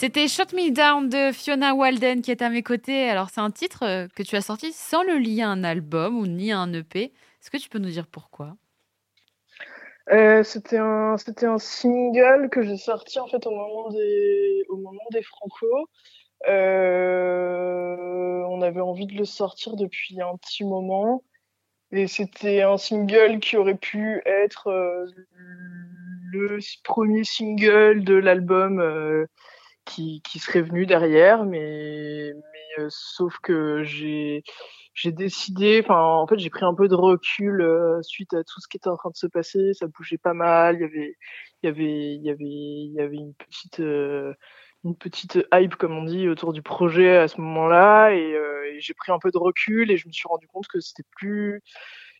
C'était 0.00 0.28
Shot 0.28 0.54
Me 0.54 0.70
Down 0.70 1.10
de 1.10 1.30
Fiona 1.30 1.74
Walden 1.74 2.22
qui 2.22 2.30
est 2.30 2.40
à 2.40 2.48
mes 2.48 2.62
côtés. 2.62 3.10
Alors, 3.10 3.28
c'est 3.28 3.42
un 3.42 3.50
titre 3.50 3.82
euh, 3.82 4.08
que 4.16 4.22
tu 4.22 4.34
as 4.34 4.40
sorti 4.40 4.72
sans 4.72 5.02
le 5.02 5.18
lier 5.18 5.42
à 5.42 5.50
un 5.50 5.62
album 5.62 6.18
ou 6.18 6.26
ni 6.26 6.52
à 6.52 6.58
un 6.58 6.72
EP. 6.72 7.02
Est-ce 7.02 7.50
que 7.50 7.58
tu 7.58 7.68
peux 7.68 7.78
nous 7.78 7.90
dire 7.90 8.06
pourquoi? 8.06 8.56
Euh, 10.10 10.42
c'était 10.42 10.78
un, 10.78 11.16
un 11.16 11.58
single 11.58 12.48
que 12.50 12.62
j'ai 12.62 12.78
sorti 12.78 13.18
en 13.18 13.26
fait 13.26 13.46
au 13.46 13.50
moment 13.50 13.90
des, 13.90 14.64
au 14.70 14.78
moment 14.78 15.04
des 15.12 15.22
Franco. 15.22 15.90
Euh, 16.48 18.42
on 18.48 18.62
avait 18.62 18.80
envie 18.80 19.06
de 19.06 19.18
le 19.18 19.26
sortir 19.26 19.76
depuis 19.76 20.18
un 20.22 20.34
petit 20.38 20.64
moment 20.64 21.22
et 21.92 22.06
c'était 22.06 22.62
un 22.62 22.78
single 22.78 23.38
qui 23.38 23.58
aurait 23.58 23.76
pu 23.76 24.22
être 24.24 24.72
le 26.32 26.58
premier 26.84 27.24
single 27.24 28.02
de 28.02 28.14
l'album 28.14 29.26
qui, 29.90 30.22
qui 30.22 30.38
serait 30.38 30.62
venu 30.62 30.86
derrière, 30.86 31.44
mais, 31.44 32.32
mais 32.34 32.84
euh, 32.84 32.88
sauf 32.90 33.38
que 33.42 33.82
j'ai 33.84 34.42
décidé, 35.04 35.80
enfin 35.82 36.00
en 36.00 36.26
fait 36.26 36.38
j'ai 36.38 36.50
pris 36.50 36.64
un 36.64 36.74
peu 36.74 36.88
de 36.88 36.94
recul 36.94 37.62
euh, 37.62 38.02
suite 38.02 38.34
à 38.34 38.44
tout 38.44 38.60
ce 38.60 38.68
qui 38.68 38.76
était 38.76 38.88
en 38.88 38.96
train 38.96 39.10
de 39.10 39.16
se 39.16 39.26
passer, 39.26 39.72
ça 39.74 39.86
bougeait 39.86 40.18
pas 40.18 40.34
mal, 40.34 40.76
il 40.76 40.82
y 40.82 40.84
avait 40.84 41.16
il 41.62 41.66
y 41.66 41.68
avait 41.68 42.14
il 42.16 42.22
y 42.22 42.30
avait 42.30 42.44
il 42.44 42.92
y 42.94 43.00
avait 43.00 43.16
une 43.16 43.34
petite 43.34 43.80
euh, 43.80 44.34
une 44.84 44.96
petite 44.96 45.38
hype 45.52 45.76
comme 45.76 45.96
on 45.96 46.04
dit 46.04 46.28
autour 46.28 46.52
du 46.52 46.62
projet 46.62 47.16
à 47.16 47.28
ce 47.28 47.40
moment-là. 47.40 48.10
Et, 48.12 48.34
euh, 48.34 48.72
et 48.72 48.80
j'ai 48.80 48.94
pris 48.94 49.12
un 49.12 49.18
peu 49.18 49.30
de 49.30 49.38
recul 49.38 49.90
et 49.90 49.96
je 49.96 50.08
me 50.08 50.12
suis 50.12 50.28
rendu 50.28 50.46
compte 50.48 50.68
que 50.68 50.80
c'était 50.80 51.04
plus 51.16 51.62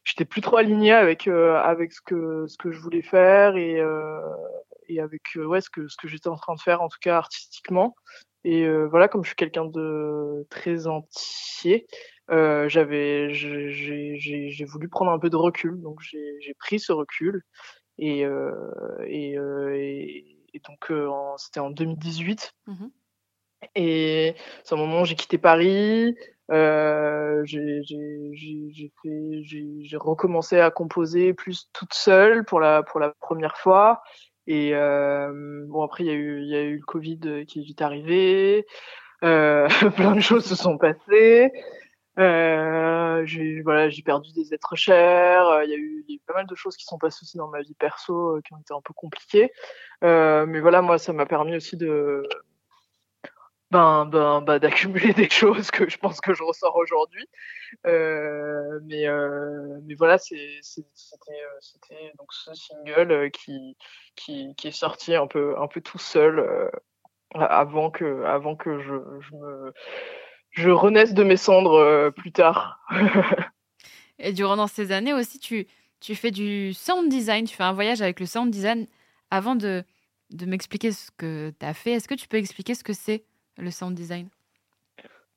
j'étais 0.05 0.25
plus 0.25 0.41
trop 0.41 0.57
aligné 0.57 0.93
avec 0.93 1.29
euh, 1.29 1.57
avec 1.57 1.93
ce 1.93 2.01
que 2.01 2.47
ce 2.47 2.57
que 2.59 2.71
je 2.73 2.81
voulais 2.81 3.03
faire. 3.03 3.57
Et 3.57 3.81
euh, 3.81 4.21
et 4.91 5.01
avec 5.01 5.37
euh, 5.37 5.45
ouais 5.45 5.61
ce 5.61 5.71
que 5.71 5.89
ce 5.89 5.97
que 5.97 6.09
j'étais 6.09 6.29
en 6.29 6.37
train 6.37 6.55
de 6.55 6.61
faire 6.61 6.83
en 6.83 6.89
tout 6.89 6.99
cas 7.01 7.17
artistiquement. 7.17 7.95
Et 8.45 8.65
euh, 8.65 8.87
voilà 8.89 9.09
comme 9.09 9.23
je 9.23 9.29
suis 9.29 9.37
quelqu'un 9.37 9.67
de 9.67 10.47
très 10.51 10.87
entier 10.87 11.87
euh, 12.31 12.69
j'avais 12.69 13.33
j'ai 13.33 14.65
voulu 14.65 14.89
prendre 14.89 15.11
un 15.11 15.19
peu 15.19 15.31
de 15.31 15.37
recul. 15.37 15.81
Donc 15.81 16.01
j'ai 16.01 16.55
pris 16.59 16.79
ce 16.81 16.93
recul 16.93 17.43
et 17.99 18.21
et, 19.07 19.33
et, 19.33 20.37
et 20.55 20.61
donc 20.61 20.93
c'était 21.39 21.61
en 21.61 21.71
2018 21.71 22.55
Mhm. 22.67 22.91
et 23.75 24.35
c'est 24.65 24.75
un 24.75 24.79
moment 24.79 25.03
où 25.03 25.05
j'ai 25.05 25.17
quitté 25.17 25.39
Paris. 25.39 26.15
Euh, 26.51 27.43
j'ai 27.45 27.83
recommencé 29.97 30.59
à 30.59 30.71
composer 30.71 31.33
plus 31.33 31.69
toute 31.73 31.95
seule 31.95 32.45
pour 32.45 32.59
la 32.59 32.83
pour 32.83 32.99
la 32.99 33.11
première 33.21 33.57
fois 33.57 34.03
et 34.51 34.75
euh, 34.75 35.65
bon 35.69 35.83
après 35.83 36.03
il 36.03 36.09
y 36.09 36.11
a 36.11 36.15
eu 36.15 36.43
y 36.43 36.57
a 36.57 36.63
eu 36.63 36.79
le 36.79 36.85
Covid 36.85 37.47
qui 37.47 37.61
est 37.61 37.63
vite 37.63 37.83
arrivé. 37.83 38.67
Euh, 39.23 39.69
plein 39.97 40.17
de 40.17 40.21
choses 40.21 40.45
se 40.45 40.57
sont 40.57 40.77
passées. 40.77 41.53
Euh, 42.19 43.23
j'ai 43.27 43.63
voilà 43.63 43.89
j'ai 43.89 44.03
perdu 44.03 44.33
des 44.33 44.53
êtres 44.53 44.75
chers. 44.75 45.47
Euh, 45.47 45.65
il 45.65 45.71
y 45.71 45.75
a 45.75 45.77
eu 45.77 46.05
y 46.09 46.15
a 46.15 46.17
eu 46.17 46.21
pas 46.27 46.35
mal 46.35 46.47
de 46.49 46.55
choses 46.57 46.77
qui 46.77 46.85
sont 46.85 46.99
passées 46.99 47.21
aussi 47.23 47.37
dans 47.37 47.47
ma 47.47 47.61
vie 47.61 47.75
perso 47.75 48.39
euh, 48.39 48.41
qui 48.45 48.53
ont 48.53 48.59
été 48.59 48.75
un 48.75 48.81
peu 48.83 48.93
compliquées. 48.93 49.53
Euh, 50.03 50.47
mais 50.47 50.59
voilà 50.59 50.83
moi 50.83 50.99
ça 50.99 51.13
m'a 51.13 51.27
permis 51.27 51.55
aussi 51.55 51.77
de 51.77 52.25
ben, 53.71 54.05
ben, 54.07 54.41
ben, 54.41 54.59
d'accumuler 54.59 55.13
des 55.15 55.31
choses 55.31 55.71
que 55.71 55.89
je 55.89 55.97
pense 55.99 56.21
que 56.21 56.35
je 56.35 56.43
ressors 56.43 56.77
aujourd'hui. 56.77 57.27
Euh, 57.87 58.81
mais, 58.85 59.07
euh, 59.07 59.79
mais 59.85 59.95
voilà, 59.95 60.15
euh, 60.15 60.59
c'était 60.63 62.13
donc 62.19 62.33
ce 62.33 62.53
single 62.55 63.31
qui, 63.31 63.77
qui, 64.17 64.55
qui 64.57 64.69
est 64.69 64.73
sorti 64.73 65.15
un 65.15 65.27
peu, 65.27 65.59
un 65.59 65.69
peu 65.69 65.81
tout 65.81 65.99
seul 65.99 66.71
avant 67.35 67.91
que, 67.91 68.25
avant 68.25 68.57
que 68.57 68.81
je, 68.81 68.95
je 69.21 69.37
me, 69.37 69.73
je 70.51 70.71
renaisse 70.71 71.15
de 71.15 71.23
mes 71.23 71.37
cendres 71.37 72.11
plus 72.17 72.33
tard. 72.33 72.81
Et 74.19 74.33
durant 74.33 74.67
ces 74.67 74.93
années 74.93 75.15
aussi, 75.15 75.39
tu, 75.39 75.67
tu 76.01 76.15
fais 76.15 76.31
du 76.31 76.75
sound 76.75 77.09
design, 77.09 77.47
tu 77.47 77.55
fais 77.55 77.63
un 77.63 77.73
voyage 77.73 78.03
avec 78.03 78.21
le 78.21 78.27
sound 78.27 78.51
design. 78.51 78.87
Avant 79.31 79.55
de, 79.55 79.85
de 80.31 80.45
m'expliquer 80.45 80.91
ce 80.91 81.11
que 81.17 81.53
tu 81.59 81.65
as 81.65 81.73
fait, 81.73 81.93
est-ce 81.93 82.09
que 82.09 82.15
tu 82.15 82.27
peux 82.27 82.37
expliquer 82.37 82.75
ce 82.75 82.83
que 82.83 82.93
c'est? 82.93 83.25
Le 83.61 83.71
sound 83.71 83.95
design? 83.95 84.29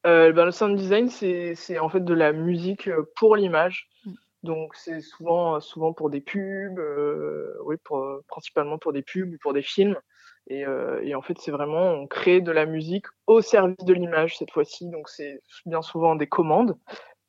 Euh, 0.06 0.34
ben, 0.34 0.46
le 0.46 0.52
sound 0.52 0.78
design, 0.78 1.10
c'est, 1.10 1.80
en 1.80 1.90
fait 1.90 2.04
de 2.04 2.14
la 2.14 2.34
musique 2.34 2.88
euh, 2.88 3.10
pour 3.16 3.36
l'image. 3.36 3.90
Mm. 4.06 4.12
Donc 4.44 4.76
c'est 4.76 5.02
souvent, 5.02 5.60
souvent 5.62 5.94
pour 5.94 6.10
des 6.10 6.20
pubs, 6.20 6.78
euh, 6.78 7.56
oui, 7.64 7.78
pour, 7.84 8.20
principalement 8.28 8.78
pour 8.78 8.92
des 8.92 9.02
pubs 9.02 9.34
ou 9.34 9.38
pour 9.42 9.54
des 9.54 9.62
films. 9.62 9.98
Et, 10.48 10.66
euh, 10.66 11.00
et 11.02 11.16
en 11.16 11.22
fait, 11.22 11.38
c'est 11.40 11.52
vraiment, 11.52 11.92
on 11.94 12.06
crée 12.06 12.42
de 12.42 12.52
la 12.52 12.66
musique 12.66 13.06
au 13.28 13.42
service 13.42 13.78
de 13.86 13.94
l'image 13.94 14.38
cette 14.38 14.52
fois-ci. 14.52 14.90
Donc 14.90 15.08
c'est 15.08 15.42
bien 15.66 15.82
souvent 15.82 16.16
des 16.16 16.28
commandes. 16.28 16.78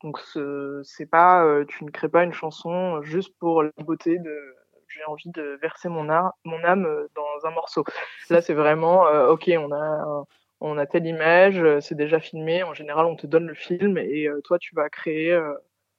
Donc 0.02 0.18
ce- 0.18 0.80
c'est 0.84 1.06
pas, 1.06 1.46
tu 1.68 1.84
ne 1.84 1.90
crées 1.90 2.08
pas 2.08 2.24
une 2.24 2.32
chanson 2.32 3.00
juste 3.02 3.32
pour 3.38 3.62
la 3.62 3.70
beauté 3.78 4.18
de, 4.18 4.54
j'ai 4.88 5.04
envie 5.04 5.30
de 5.30 5.58
verser 5.62 5.88
mon, 5.88 6.08
art, 6.08 6.34
mon 6.44 6.62
âme 6.64 6.88
dans 7.14 7.46
un 7.48 7.50
morceau. 7.52 7.84
Là, 8.30 8.40
c'est 8.42 8.54
vraiment, 8.54 9.06
euh, 9.06 9.28
ok, 9.28 9.48
on 9.58 9.72
a 9.72 10.24
on 10.60 10.78
a 10.78 10.86
telle 10.86 11.06
image, 11.06 11.58
euh, 11.58 11.80
c'est 11.80 11.94
déjà 11.94 12.20
filmé. 12.20 12.62
En 12.62 12.74
général, 12.74 13.06
on 13.06 13.16
te 13.16 13.26
donne 13.26 13.46
le 13.46 13.54
film 13.54 13.98
et 13.98 14.26
euh, 14.28 14.40
toi, 14.42 14.58
tu 14.58 14.74
vas 14.74 14.88
créer 14.88 15.32
euh, 15.32 15.54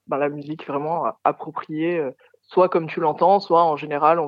ben, 0.06 0.18
la 0.18 0.28
musique 0.28 0.66
vraiment 0.66 1.16
appropriée, 1.24 2.02
soit 2.42 2.68
comme 2.68 2.88
tu 2.88 3.00
l'entends, 3.00 3.40
soit 3.40 3.64
en 3.64 3.76
général, 3.76 4.20
on 4.20 4.26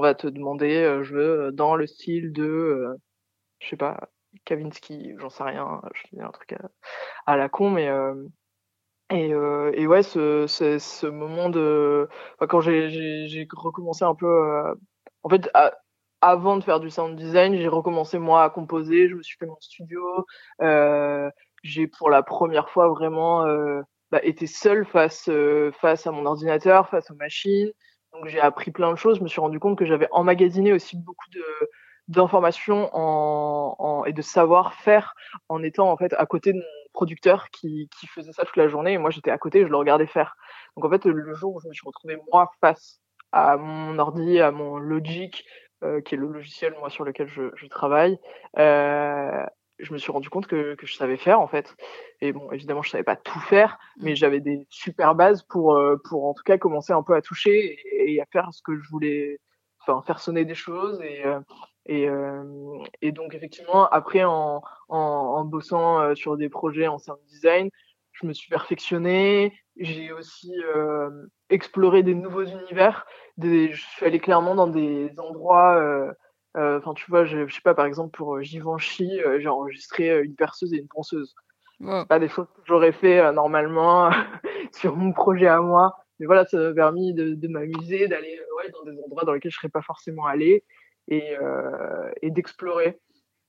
va 0.00 0.14
te, 0.14 0.26
demander, 0.28 1.00
je 1.02 1.14
veux 1.14 1.52
dans 1.52 1.74
le 1.76 1.86
style 1.86 2.32
de, 2.32 2.96
je 3.60 3.68
sais 3.68 3.76
pas, 3.76 4.08
Kavinsky, 4.44 5.14
j'en 5.18 5.30
sais 5.30 5.44
rien, 5.44 5.82
je 5.94 6.02
dis 6.12 6.22
un 6.22 6.30
truc 6.30 6.54
à, 7.26 7.36
la 7.36 7.48
con, 7.48 7.70
mais 7.70 7.88
et, 9.10 9.34
ouais, 9.34 10.02
ce, 10.04 11.06
moment 11.06 11.50
de, 11.50 12.08
quand 12.48 12.60
j'ai 12.60 13.48
recommencé 13.52 14.04
un 14.04 14.14
peu, 14.14 14.74
en 15.24 15.28
fait, 15.28 15.50
à- 15.54 15.72
avant 16.24 16.56
de 16.56 16.64
faire 16.64 16.80
du 16.80 16.88
sound 16.88 17.16
design, 17.16 17.54
j'ai 17.54 17.68
recommencé 17.68 18.18
moi 18.18 18.44
à 18.44 18.50
composer. 18.50 19.08
Je 19.10 19.14
me 19.14 19.22
suis 19.22 19.36
fait 19.36 19.44
mon 19.44 19.60
studio. 19.60 20.00
Euh, 20.62 21.30
j'ai 21.62 21.86
pour 21.86 22.08
la 22.08 22.22
première 22.22 22.70
fois 22.70 22.88
vraiment 22.88 23.44
euh, 23.44 23.82
bah, 24.10 24.20
été 24.22 24.46
seule 24.46 24.86
face 24.86 25.28
euh, 25.28 25.70
face 25.82 26.06
à 26.06 26.12
mon 26.12 26.24
ordinateur, 26.24 26.88
face 26.88 27.10
aux 27.10 27.14
machines. 27.16 27.70
Donc 28.14 28.28
j'ai 28.28 28.40
appris 28.40 28.70
plein 28.70 28.90
de 28.90 28.96
choses. 28.96 29.18
Je 29.18 29.22
me 29.22 29.28
suis 29.28 29.40
rendu 29.40 29.60
compte 29.60 29.76
que 29.76 29.84
j'avais 29.84 30.08
emmagasiné 30.12 30.72
aussi 30.72 30.96
beaucoup 30.96 31.28
de 31.30 31.44
d'informations 32.08 32.90
et 34.06 34.12
de 34.12 34.22
savoir-faire 34.22 35.14
en 35.48 35.62
étant 35.62 35.90
en 35.90 35.96
fait 35.96 36.12
à 36.14 36.26
côté 36.26 36.52
de 36.52 36.58
mon 36.58 36.64
producteur 36.92 37.48
qui, 37.50 37.88
qui 37.98 38.06
faisait 38.06 38.32
ça 38.32 38.44
toute 38.44 38.58
la 38.58 38.68
journée 38.68 38.92
et 38.92 38.98
moi 38.98 39.08
j'étais 39.08 39.30
à 39.30 39.38
côté 39.38 39.62
je 39.62 39.68
le 39.68 39.76
regardais 39.76 40.06
faire 40.06 40.36
donc 40.76 40.84
en 40.84 40.90
fait 40.90 41.06
le 41.06 41.32
jour 41.32 41.54
où 41.54 41.60
je 41.60 41.68
me 41.68 41.72
suis 41.72 41.86
retrouvée 41.86 42.18
moi 42.30 42.50
face 42.60 43.00
à 43.32 43.56
mon 43.56 43.98
ordi 43.98 44.38
à 44.38 44.50
mon 44.50 44.76
Logic 44.76 45.46
qui 46.04 46.14
est 46.14 46.18
le 46.18 46.26
logiciel 46.26 46.74
moi 46.78 46.90
sur 46.90 47.04
lequel 47.04 47.28
je, 47.28 47.50
je 47.54 47.66
travaille 47.66 48.18
euh, 48.58 49.44
je 49.78 49.92
me 49.92 49.98
suis 49.98 50.12
rendu 50.12 50.30
compte 50.30 50.46
que, 50.46 50.74
que 50.76 50.86
je 50.86 50.94
savais 50.94 51.16
faire 51.16 51.40
en 51.40 51.48
fait. 51.48 51.74
Et 52.20 52.32
bon 52.32 52.50
évidemment 52.52 52.82
je 52.82 52.90
savais 52.90 53.04
pas 53.04 53.16
tout 53.16 53.40
faire 53.40 53.78
mais 54.00 54.14
j'avais 54.14 54.40
des 54.40 54.66
super 54.70 55.14
bases 55.14 55.42
pour 55.42 55.74
euh, 55.76 55.96
pour 56.08 56.26
en 56.26 56.34
tout 56.34 56.44
cas 56.44 56.58
commencer 56.58 56.92
un 56.92 57.02
peu 57.02 57.14
à 57.14 57.22
toucher 57.22 57.78
et, 57.92 58.14
et 58.14 58.20
à 58.20 58.26
faire 58.26 58.48
ce 58.52 58.62
que 58.62 58.76
je 58.76 58.88
voulais 58.88 59.40
enfin 59.80 60.02
faire 60.02 60.20
sonner 60.20 60.44
des 60.44 60.54
choses 60.54 61.00
et 61.02 61.24
euh, 61.26 61.40
et, 61.86 62.08
euh, 62.08 62.78
et 63.02 63.12
donc 63.12 63.34
effectivement, 63.34 63.86
après 63.88 64.24
en, 64.24 64.62
en, 64.88 64.98
en 64.98 65.44
bossant 65.44 66.00
euh, 66.00 66.14
sur 66.14 66.36
des 66.36 66.48
projets 66.48 66.88
en 66.88 66.98
sound 66.98 67.18
design, 67.28 67.68
je 68.14 68.26
me 68.26 68.32
suis 68.32 68.48
perfectionné. 68.48 69.52
J'ai 69.76 70.12
aussi 70.12 70.52
euh, 70.74 71.10
exploré 71.50 72.02
des 72.02 72.14
nouveaux 72.14 72.44
univers. 72.44 73.06
Des, 73.36 73.72
je 73.72 73.82
suis 73.86 74.06
allé 74.06 74.18
clairement 74.20 74.54
dans 74.54 74.68
des 74.68 75.12
endroits. 75.18 75.76
euh, 75.76 76.12
euh, 76.56 76.78
Enfin, 76.78 76.94
tu 76.94 77.10
vois, 77.10 77.24
je, 77.24 77.46
je 77.46 77.54
sais 77.54 77.60
pas, 77.60 77.74
par 77.74 77.86
exemple 77.86 78.16
pour 78.16 78.40
Givenchy, 78.42 79.20
euh, 79.20 79.40
j'ai 79.40 79.48
enregistré 79.48 80.10
euh, 80.10 80.24
une 80.24 80.36
perceuse 80.36 80.72
et 80.72 80.78
une 80.78 80.88
ponceuse. 80.88 81.34
Wow. 81.80 82.02
C'est 82.02 82.08
pas 82.08 82.18
des 82.20 82.28
choses 82.28 82.46
que 82.56 82.62
j'aurais 82.66 82.92
fait 82.92 83.18
euh, 83.18 83.32
normalement 83.32 84.10
sur 84.72 84.96
mon 84.96 85.12
projet 85.12 85.48
à 85.48 85.60
moi. 85.60 85.96
Mais 86.20 86.26
voilà, 86.26 86.44
ça 86.46 86.56
m'a 86.56 86.72
permis 86.72 87.12
de, 87.12 87.34
de 87.34 87.48
m'amuser, 87.48 88.06
d'aller 88.06 88.38
euh, 88.38 88.56
ouais, 88.62 88.70
dans 88.70 88.84
des 88.88 88.96
endroits 89.04 89.24
dans 89.24 89.32
lesquels 89.32 89.50
je 89.50 89.56
serais 89.56 89.68
pas 89.68 89.82
forcément 89.82 90.26
allé 90.26 90.62
et, 91.08 91.36
euh, 91.42 92.10
et 92.22 92.30
d'explorer. 92.30 93.00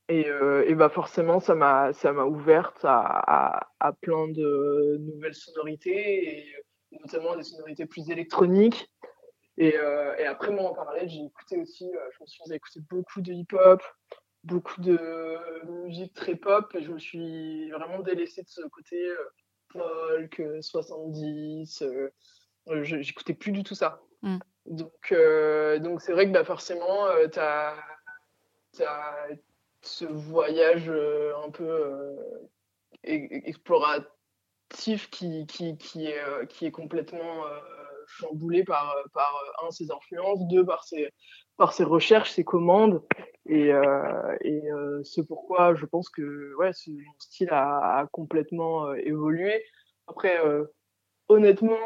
Et, 0.07 0.29
euh, 0.29 0.63
et 0.67 0.75
bah 0.75 0.89
forcément, 0.89 1.39
ça 1.39 1.55
m'a 1.55 1.91
ça 1.93 2.13
m'a 2.13 2.25
ouverte 2.25 2.85
à, 2.85 2.99
à, 2.99 3.69
à 3.79 3.91
plein 3.93 4.27
de 4.27 4.97
nouvelles 4.99 5.33
sonorités, 5.33 6.39
et 6.39 6.55
notamment 6.91 7.35
des 7.35 7.43
sonorités 7.43 7.85
plus 7.87 8.09
électroniques. 8.11 8.91
Et, 9.57 9.77
euh, 9.77 10.15
et 10.17 10.25
après, 10.25 10.51
moi, 10.51 10.69
en 10.69 10.73
parallèle, 10.73 11.09
j'ai 11.09 11.23
écouté 11.23 11.59
aussi, 11.59 11.85
euh, 11.95 11.99
je 12.11 12.21
me 12.21 12.27
suis 12.27 12.53
écouter 12.53 12.81
beaucoup 12.89 13.21
de 13.21 13.31
hip-hop, 13.31 13.81
beaucoup 14.43 14.79
de 14.81 15.39
musique 15.85 16.13
très 16.13 16.35
pop, 16.35 16.75
et 16.75 16.83
je 16.83 16.91
me 16.91 16.99
suis 16.99 17.71
vraiment 17.71 17.99
délaissé 17.99 18.43
de 18.43 18.49
ce 18.49 18.61
côté 18.67 18.97
folk, 19.71 20.39
euh, 20.39 20.61
70. 20.61 21.81
euh, 21.81 22.09
j'écoutais 22.83 23.33
plus 23.33 23.51
du 23.51 23.63
tout 23.63 23.75
ça. 23.75 24.01
Mm. 24.21 24.37
Donc, 24.65 25.13
donc 25.81 26.01
c'est 26.01 26.11
vrai 26.11 26.27
que 26.27 26.31
bah, 26.31 26.43
forcément, 26.43 27.07
t'as 27.31 27.75
as 28.79 29.27
ce 29.87 30.05
voyage 30.05 30.89
euh, 30.89 31.33
un 31.45 31.49
peu 31.49 31.63
euh, 31.63 32.15
exploratif 33.03 34.09
qui, 35.11 35.45
qui, 35.47 35.77
qui, 35.77 36.07
est, 36.07 36.23
euh, 36.23 36.45
qui 36.45 36.65
est 36.65 36.71
complètement 36.71 37.43
chamboulé 38.07 38.63
par, 38.63 38.95
par 39.13 39.33
un, 39.65 39.71
ses 39.71 39.91
influences, 39.91 40.47
deux, 40.47 40.65
par 40.65 40.83
ses, 40.83 41.09
par 41.57 41.73
ses 41.73 41.83
recherches, 41.83 42.31
ses 42.31 42.43
commandes, 42.43 43.01
et, 43.47 43.73
euh, 43.73 44.37
et 44.41 44.61
c'est 45.03 45.25
pourquoi 45.25 45.73
je 45.73 45.85
pense 45.85 46.09
que 46.09 46.53
ouais, 46.55 46.71
ce, 46.73 46.91
mon 46.91 47.19
style 47.19 47.49
a, 47.51 48.07
complètement 48.11 48.93
évolué. 48.93 49.63
Après, 50.07 50.39
honnêtement, 51.29 51.79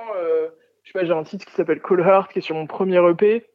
je 0.83 0.99
j'ai 1.01 1.11
un 1.11 1.23
titre 1.23 1.45
qui 1.45 1.53
s'appelle 1.53 1.81
Call 1.81 2.01
Heart, 2.01 2.33
qui 2.33 2.39
est 2.39 2.41
sur 2.41 2.55
mon 2.55 2.67
premier 2.67 2.99
EP. 3.09 3.49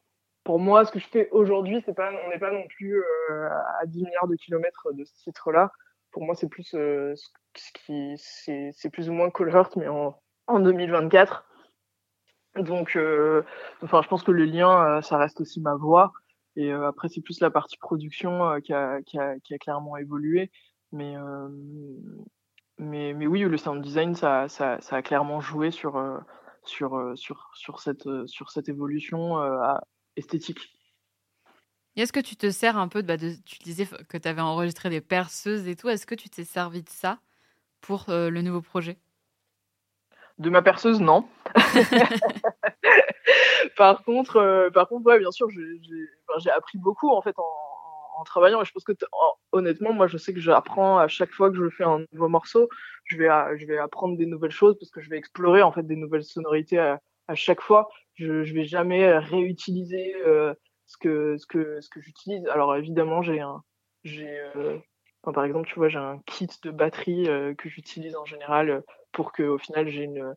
Pour 0.45 0.59
moi, 0.59 0.85
ce 0.85 0.91
que 0.91 0.99
je 0.99 1.07
fais 1.07 1.27
aujourd'hui, 1.31 1.81
c'est 1.85 1.95
pas, 1.95 2.11
on 2.25 2.29
n'est 2.29 2.37
pas 2.37 2.51
non 2.51 2.65
plus 2.67 3.01
euh, 3.01 3.49
à 3.81 3.85
10 3.87 4.03
milliards 4.03 4.27
de 4.27 4.35
kilomètres 4.35 4.93
de 4.93 5.03
ce 5.03 5.13
titre-là. 5.23 5.71
Pour 6.11 6.23
moi, 6.23 6.35
c'est 6.35 6.47
plus 6.47 6.75
euh, 6.75 7.15
ce 7.55 7.71
qui, 7.73 8.13
c'est, 8.17 8.69
c'est 8.71 8.91
plus 8.91 9.09
ou 9.09 9.13
moins 9.13 9.31
Call 9.31 9.49
Heart, 9.49 9.75
mais 9.75 9.87
en, 9.87 10.15
en 10.45 10.59
2024. 10.59 11.45
Donc, 12.57 12.95
euh, 12.95 13.41
enfin, 13.81 14.03
je 14.03 14.07
pense 14.07 14.21
que 14.21 14.31
le 14.31 14.45
lien, 14.45 14.97
euh, 14.97 15.01
ça 15.01 15.17
reste 15.17 15.41
aussi 15.41 15.59
ma 15.61 15.73
voix. 15.73 16.13
Et 16.55 16.71
euh, 16.71 16.87
après, 16.87 17.09
c'est 17.09 17.21
plus 17.21 17.41
la 17.41 17.49
partie 17.49 17.77
production 17.79 18.47
euh, 18.47 18.59
qui, 18.59 18.71
a, 18.71 19.01
qui, 19.01 19.17
a, 19.17 19.39
qui 19.39 19.55
a 19.55 19.57
clairement 19.57 19.97
évolué. 19.97 20.51
Mais, 20.91 21.15
mais, 22.77 23.13
mais 23.13 23.25
oui, 23.25 23.41
le 23.41 23.57
sound 23.57 23.81
design, 23.81 24.13
ça, 24.13 24.47
ça, 24.47 24.79
ça 24.79 24.95
a 24.97 25.01
clairement 25.01 25.41
joué 25.41 25.71
sur, 25.71 26.01
sur, 26.63 27.11
sur, 27.15 27.49
sur, 27.55 27.79
cette, 27.79 28.07
sur 28.27 28.51
cette 28.51 28.69
évolution 28.69 29.37
à- 29.37 29.83
esthétique. 30.15 30.59
Est-ce 31.95 32.11
que 32.11 32.19
tu 32.19 32.35
te 32.35 32.51
sers 32.51 32.77
un 32.77 32.89
peu 32.89 33.01
de, 33.01 33.07
bah, 33.07 33.17
de- 33.17 33.35
tu 33.45 33.59
disais 33.59 33.87
que 34.09 34.17
tu 34.17 34.27
avais 34.27 34.41
enregistré 34.41 34.89
des 34.89 35.01
perceuses 35.01 35.67
et 35.67 35.75
tout. 35.75 35.87
Est-ce 35.87 36.05
que 36.05 36.15
tu 36.15 36.29
t'es 36.29 36.43
servi 36.43 36.83
de 36.83 36.89
ça 36.89 37.19
pour 37.81 38.09
euh, 38.09 38.29
le 38.29 38.41
nouveau 38.41 38.61
projet? 38.61 38.97
De 40.37 40.49
ma 40.49 40.61
perceuse, 40.61 40.99
non. 40.99 41.25
par 43.77 44.03
contre, 44.03 44.35
euh, 44.37 44.69
par 44.69 44.89
contre, 44.89 45.05
ouais, 45.07 45.19
bien 45.19 45.31
sûr, 45.31 45.49
j'ai 45.49 45.79
enfin, 46.35 46.49
appris 46.55 46.77
beaucoup 46.77 47.09
en 47.09 47.21
fait 47.21 47.37
en, 47.39 47.43
en- 47.43 48.21
en 48.21 48.23
travaillant. 48.25 48.61
Et 48.61 48.65
je 48.65 48.71
pense 48.73 48.83
que 48.83 48.91
honnêtement, 49.53 49.93
moi, 49.93 50.07
je 50.07 50.17
sais 50.17 50.33
que 50.33 50.41
j'apprends 50.41 50.97
à 50.99 51.07
chaque 51.07 51.31
fois 51.31 51.49
que 51.49 51.55
je 51.55 51.69
fais 51.69 51.85
un 51.85 52.03
nouveau 52.11 52.27
morceau. 52.27 52.67
Je 53.05 53.15
vais, 53.17 53.29
à- 53.29 53.55
je 53.55 53.65
vais 53.65 53.77
apprendre 53.77 54.17
des 54.17 54.25
nouvelles 54.25 54.51
choses 54.51 54.77
parce 54.77 54.91
que 54.91 54.99
je 54.99 55.09
vais 55.09 55.17
explorer 55.17 55.61
en 55.61 55.71
fait 55.71 55.83
des 55.83 55.95
nouvelles 55.95 56.25
sonorités 56.25 56.79
à, 56.79 56.99
à 57.29 57.35
chaque 57.35 57.61
fois. 57.61 57.87
Je, 58.15 58.43
je 58.43 58.53
vais 58.53 58.65
jamais 58.65 59.17
réutiliser 59.17 60.15
euh, 60.25 60.53
ce 60.85 60.97
que, 60.97 61.37
ce 61.37 61.45
que, 61.45 61.79
ce 61.81 61.89
que 61.89 62.01
j'utilise. 62.01 62.45
Alors 62.47 62.75
évidemment, 62.75 63.21
j'ai 63.21 63.39
un, 63.39 63.61
j'ai, 64.03 64.39
euh, 64.55 64.77
enfin, 65.23 65.33
par 65.33 65.45
exemple, 65.45 65.67
tu 65.67 65.75
vois, 65.75 65.89
j'ai 65.89 65.97
un 65.97 66.19
kit 66.25 66.49
de 66.63 66.71
batterie 66.71 67.27
euh, 67.29 67.53
que 67.55 67.69
j'utilise 67.69 68.15
en 68.15 68.25
général 68.25 68.69
euh, 68.69 68.81
pour 69.11 69.31
que 69.31 69.43
au 69.43 69.57
final 69.57 69.87
j'ai 69.89 70.03
une 70.03 70.33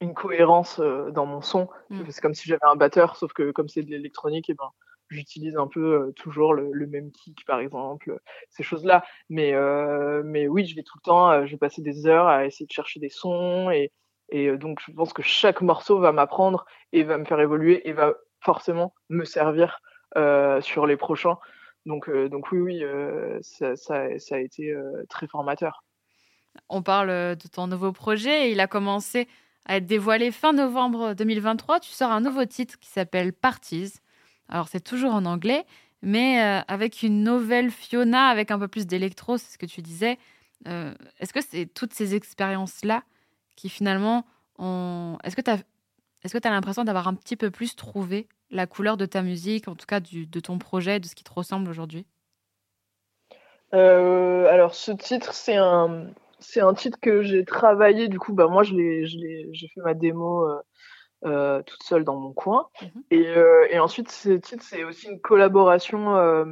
une 0.00 0.14
cohérence 0.14 0.80
euh, 0.80 1.10
dans 1.10 1.26
mon 1.26 1.42
son. 1.42 1.68
Mm. 1.90 2.04
C'est 2.08 2.20
comme 2.22 2.34
si 2.34 2.48
j'avais 2.48 2.64
un 2.64 2.76
batteur, 2.76 3.16
sauf 3.16 3.32
que 3.32 3.50
comme 3.50 3.68
c'est 3.68 3.82
de 3.82 3.90
l'électronique, 3.90 4.48
et 4.48 4.54
ben 4.54 4.70
j'utilise 5.10 5.56
un 5.56 5.66
peu 5.66 6.08
euh, 6.08 6.12
toujours 6.12 6.54
le, 6.54 6.70
le 6.72 6.86
même 6.86 7.10
kick, 7.12 7.44
par 7.44 7.60
exemple, 7.60 8.18
ces 8.48 8.62
choses-là. 8.62 9.04
Mais 9.28 9.52
euh, 9.54 10.22
mais 10.24 10.48
oui, 10.48 10.64
je 10.66 10.74
vais 10.74 10.82
tout 10.82 10.96
le 10.98 11.04
temps, 11.04 11.30
euh, 11.30 11.46
je 11.46 11.52
vais 11.52 11.58
passer 11.58 11.82
des 11.82 12.06
heures 12.06 12.28
à 12.28 12.46
essayer 12.46 12.66
de 12.66 12.72
chercher 12.72 13.00
des 13.00 13.08
sons 13.10 13.70
et 13.70 13.92
et 14.30 14.48
euh, 14.48 14.58
donc 14.58 14.80
je 14.86 14.92
pense 14.92 15.12
que 15.12 15.22
chaque 15.22 15.60
morceau 15.60 15.98
va 15.98 16.12
m'apprendre 16.12 16.66
et 16.92 17.02
va 17.02 17.18
me 17.18 17.24
faire 17.24 17.40
évoluer 17.40 17.88
et 17.88 17.92
va 17.92 18.14
forcément 18.40 18.94
me 19.08 19.24
servir 19.24 19.80
euh, 20.16 20.60
sur 20.60 20.86
les 20.86 20.96
prochains. 20.96 21.38
Donc 21.86 22.08
euh, 22.08 22.28
donc 22.28 22.52
oui 22.52 22.60
oui, 22.60 22.84
ça, 23.42 23.76
ça 23.76 24.18
ça 24.18 24.36
a 24.36 24.38
été 24.38 24.74
très 25.08 25.26
formateur. 25.26 25.84
On 26.68 26.82
parle 26.82 27.08
de 27.08 27.48
ton 27.48 27.66
nouveau 27.66 27.92
projet 27.92 28.48
et 28.48 28.52
il 28.52 28.60
a 28.60 28.66
commencé 28.66 29.28
à 29.66 29.76
être 29.76 29.86
dévoilé 29.86 30.30
fin 30.30 30.52
novembre 30.52 31.14
2023. 31.14 31.80
Tu 31.80 31.90
sors 31.90 32.10
un 32.10 32.20
nouveau 32.20 32.44
titre 32.44 32.78
qui 32.78 32.88
s'appelle 32.88 33.32
Parties. 33.32 33.94
Alors 34.48 34.68
c'est 34.68 34.80
toujours 34.80 35.14
en 35.14 35.24
anglais, 35.26 35.64
mais 36.02 36.40
avec 36.66 37.02
une 37.02 37.22
nouvelle 37.22 37.70
Fiona, 37.70 38.26
avec 38.26 38.50
un 38.50 38.58
peu 38.58 38.68
plus 38.68 38.86
d'électro, 38.86 39.38
c'est 39.38 39.52
ce 39.52 39.58
que 39.58 39.66
tu 39.66 39.80
disais. 39.80 40.18
Est-ce 40.66 41.32
que 41.32 41.40
c'est 41.40 41.66
toutes 41.66 41.94
ces 41.94 42.14
expériences-là 42.14 43.04
qui 43.60 43.68
finalement 43.68 44.24
ont... 44.58 45.18
Est-ce 45.22 45.36
que 45.36 45.42
tu 45.42 45.50
as... 45.50 45.58
Est-ce 46.22 46.34
que 46.34 46.38
tu 46.38 46.48
as 46.48 46.50
l'impression 46.50 46.84
d'avoir 46.84 47.08
un 47.08 47.14
petit 47.14 47.36
peu 47.36 47.50
plus 47.50 47.76
trouvé 47.76 48.28
la 48.50 48.66
couleur 48.66 48.98
de 48.98 49.06
ta 49.06 49.22
musique, 49.22 49.68
en 49.68 49.74
tout 49.74 49.86
cas 49.86 50.00
du, 50.00 50.26
de 50.26 50.40
ton 50.40 50.58
projet, 50.58 51.00
de 51.00 51.06
ce 51.06 51.14
qui 51.14 51.24
te 51.24 51.32
ressemble 51.32 51.70
aujourd'hui? 51.70 52.06
Euh, 53.72 54.46
alors 54.50 54.74
ce 54.74 54.92
titre, 54.92 55.32
c'est 55.32 55.56
un, 55.56 56.08
c'est 56.38 56.60
un 56.60 56.74
titre 56.74 56.98
que 57.00 57.22
j'ai 57.22 57.46
travaillé. 57.46 58.08
Du 58.08 58.18
coup, 58.18 58.34
bah 58.34 58.48
moi, 58.48 58.64
je 58.64 58.74
j'ai 58.74 59.68
fait 59.68 59.80
ma 59.80 59.94
démo 59.94 60.44
euh, 60.46 60.60
euh, 61.24 61.62
toute 61.62 61.82
seule 61.82 62.04
dans 62.04 62.16
mon 62.16 62.34
coin. 62.34 62.68
Mhm. 62.82 63.02
Et, 63.10 63.26
et 63.70 63.78
ensuite, 63.78 64.10
ce 64.10 64.30
titre, 64.30 64.62
c'est 64.62 64.84
aussi 64.84 65.08
une 65.08 65.20
collaboration, 65.20 66.44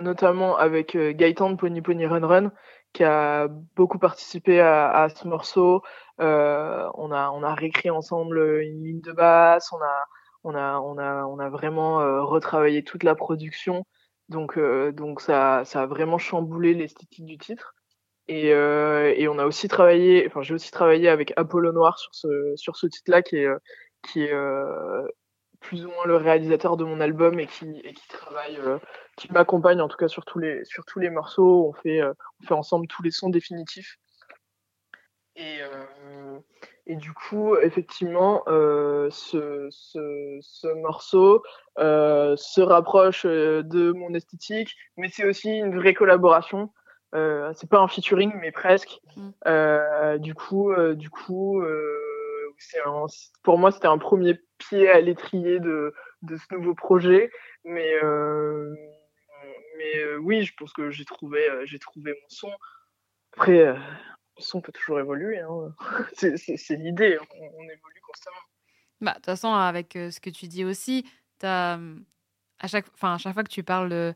notamment 0.00 0.56
avec 0.56 0.96
Gaëtan 0.96 1.50
de 1.50 1.56
Pony 1.56 1.82
Pony 1.82 2.06
Run 2.06 2.24
Run, 2.24 2.52
qui 2.92 3.04
a 3.04 3.48
beaucoup 3.76 3.98
participé 3.98 4.60
à, 4.60 4.90
à 4.90 5.08
ce 5.08 5.26
morceau. 5.28 5.82
Euh, 6.20 6.88
on 6.94 7.12
a, 7.12 7.30
on 7.30 7.42
a 7.42 7.54
réécrit 7.54 7.90
ensemble 7.90 8.38
une 8.62 8.82
ligne 8.84 9.00
de 9.00 9.12
basse. 9.12 9.70
On 9.72 9.76
a, 9.82 10.04
on 10.44 10.54
a, 10.54 10.78
on 10.80 10.98
a, 10.98 11.24
on 11.26 11.38
a 11.38 11.48
vraiment 11.50 12.00
euh, 12.00 12.22
retravaillé 12.22 12.84
toute 12.84 13.04
la 13.04 13.14
production. 13.14 13.84
Donc, 14.28 14.58
euh, 14.58 14.92
donc 14.92 15.20
ça, 15.20 15.64
ça 15.64 15.82
a 15.82 15.86
vraiment 15.86 16.18
chamboulé 16.18 16.74
l'esthétique 16.74 17.24
du 17.24 17.38
titre. 17.38 17.74
Et, 18.28 18.52
euh, 18.52 19.14
et 19.16 19.26
on 19.28 19.38
a 19.38 19.46
aussi 19.46 19.68
travaillé, 19.68 20.26
enfin 20.26 20.42
j'ai 20.42 20.52
aussi 20.54 20.70
travaillé 20.70 21.08
avec 21.08 21.32
Apollo 21.36 21.72
Noir 21.72 21.98
sur 21.98 22.14
ce 22.14 22.52
sur 22.56 22.76
ce 22.76 22.86
titre-là 22.86 23.22
qui 23.22 23.36
est 23.36 23.46
euh, 23.46 23.58
qui 24.02 24.22
est 24.24 24.32
euh, 24.34 25.06
plus 25.60 25.84
ou 25.84 25.90
moins 25.90 26.06
le 26.06 26.16
réalisateur 26.16 26.76
de 26.76 26.84
mon 26.84 27.00
album 27.00 27.38
et 27.40 27.46
qui 27.46 27.80
et 27.84 27.92
qui 27.92 28.08
travaille, 28.08 28.58
euh, 28.58 28.78
qui 29.16 29.30
m'accompagne 29.32 29.80
en 29.80 29.88
tout 29.88 29.96
cas 29.96 30.08
sur 30.08 30.24
tous 30.24 30.38
les 30.38 30.64
sur 30.64 30.84
tous 30.84 30.98
les 30.98 31.10
morceaux. 31.10 31.68
On 31.68 31.72
fait 31.72 32.00
euh, 32.00 32.12
on 32.42 32.46
fait 32.46 32.54
ensemble 32.54 32.86
tous 32.86 33.02
les 33.02 33.10
sons 33.10 33.30
définitifs. 33.30 33.98
Et 35.36 35.58
euh, 35.62 36.38
et 36.86 36.96
du 36.96 37.12
coup 37.12 37.56
effectivement 37.56 38.42
ce 38.46 39.68
ce 39.70 40.38
ce 40.40 40.68
morceau 40.82 41.42
se 41.76 42.60
rapproche 42.60 43.24
de 43.24 43.92
mon 43.92 44.14
esthétique, 44.14 44.74
mais 44.96 45.08
c'est 45.08 45.24
aussi 45.24 45.50
une 45.50 45.76
vraie 45.76 45.94
collaboration. 45.94 46.72
C'est 47.12 47.68
pas 47.70 47.78
un 47.78 47.88
featuring, 47.88 48.32
mais 48.40 48.52
presque. 48.52 49.00
Mm. 49.16 49.30
Euh, 49.46 50.18
du 50.18 50.34
coup, 50.34 50.72
du 50.94 51.08
coup, 51.08 51.62
pour 53.42 53.58
moi, 53.58 53.70
c'était 53.70 53.86
un 53.86 53.98
premier 53.98 54.38
pied 54.58 54.88
à 54.88 55.00
l'étrier 55.00 55.60
de, 55.60 55.94
de 56.22 56.36
ce 56.36 56.54
nouveau 56.54 56.74
projet. 56.74 57.30
Mais, 57.64 57.94
euh, 58.02 58.74
mais 59.76 59.98
euh, 59.98 60.18
oui, 60.18 60.44
je 60.44 60.52
pense 60.56 60.72
que 60.72 60.90
j'ai 60.90 61.04
trouvé, 61.04 61.48
euh, 61.48 61.64
j'ai 61.66 61.78
trouvé 61.78 62.12
mon 62.12 62.28
son. 62.28 62.50
Après, 63.32 63.60
euh, 63.60 63.76
son 64.38 64.60
peut 64.60 64.72
toujours 64.72 65.00
évoluer. 65.00 65.38
Hein. 65.38 65.74
c'est, 66.14 66.76
l'idée. 66.76 67.18
On, 67.18 67.44
on 67.44 67.64
évolue 67.64 68.00
constamment. 68.06 68.36
Bah, 69.00 69.12
de 69.12 69.16
toute 69.16 69.26
façon, 69.26 69.52
avec 69.52 69.92
ce 69.92 70.20
que 70.20 70.30
tu 70.30 70.48
dis 70.48 70.64
aussi, 70.64 71.04
hum, 71.44 72.04
à, 72.58 72.66
chaque, 72.66 72.86
à 73.00 73.18
chaque 73.18 73.34
fois 73.34 73.44
que 73.44 73.50
tu 73.50 73.62
parles, 73.62 74.14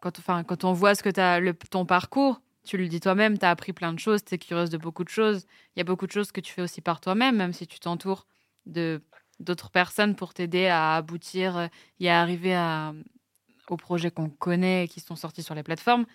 quand, 0.00 0.20
quand 0.46 0.64
on 0.64 0.72
voit 0.72 0.94
ce 0.94 1.02
que 1.02 1.20
as, 1.20 1.40
le, 1.40 1.54
ton 1.54 1.86
parcours, 1.86 2.40
tu 2.66 2.76
le 2.76 2.88
dis 2.88 3.00
toi-même, 3.00 3.38
tu 3.38 3.44
as 3.44 3.50
appris 3.50 3.72
plein 3.72 3.92
de 3.92 3.98
choses, 3.98 4.24
tu 4.24 4.34
es 4.34 4.38
curieuse 4.38 4.70
de 4.70 4.76
beaucoup 4.76 5.04
de 5.04 5.08
choses. 5.08 5.46
Il 5.74 5.78
y 5.78 5.82
a 5.82 5.84
beaucoup 5.84 6.06
de 6.06 6.12
choses 6.12 6.32
que 6.32 6.40
tu 6.40 6.52
fais 6.52 6.62
aussi 6.62 6.80
par 6.80 7.00
toi-même, 7.00 7.36
même 7.36 7.52
si 7.52 7.66
tu 7.66 7.80
t'entoures 7.80 8.26
de, 8.66 9.00
d'autres 9.40 9.70
personnes 9.70 10.16
pour 10.16 10.34
t'aider 10.34 10.66
à 10.66 10.96
aboutir 10.96 11.56
euh, 11.56 11.66
et 12.00 12.10
à 12.10 12.20
arriver 12.20 12.54
à, 12.54 12.92
aux 13.70 13.76
projets 13.76 14.10
qu'on 14.10 14.28
connaît 14.28 14.84
et 14.84 14.88
qui 14.88 15.00
sont 15.00 15.16
sortis 15.16 15.42
sur 15.42 15.54
les 15.54 15.62
plateformes. 15.62 16.06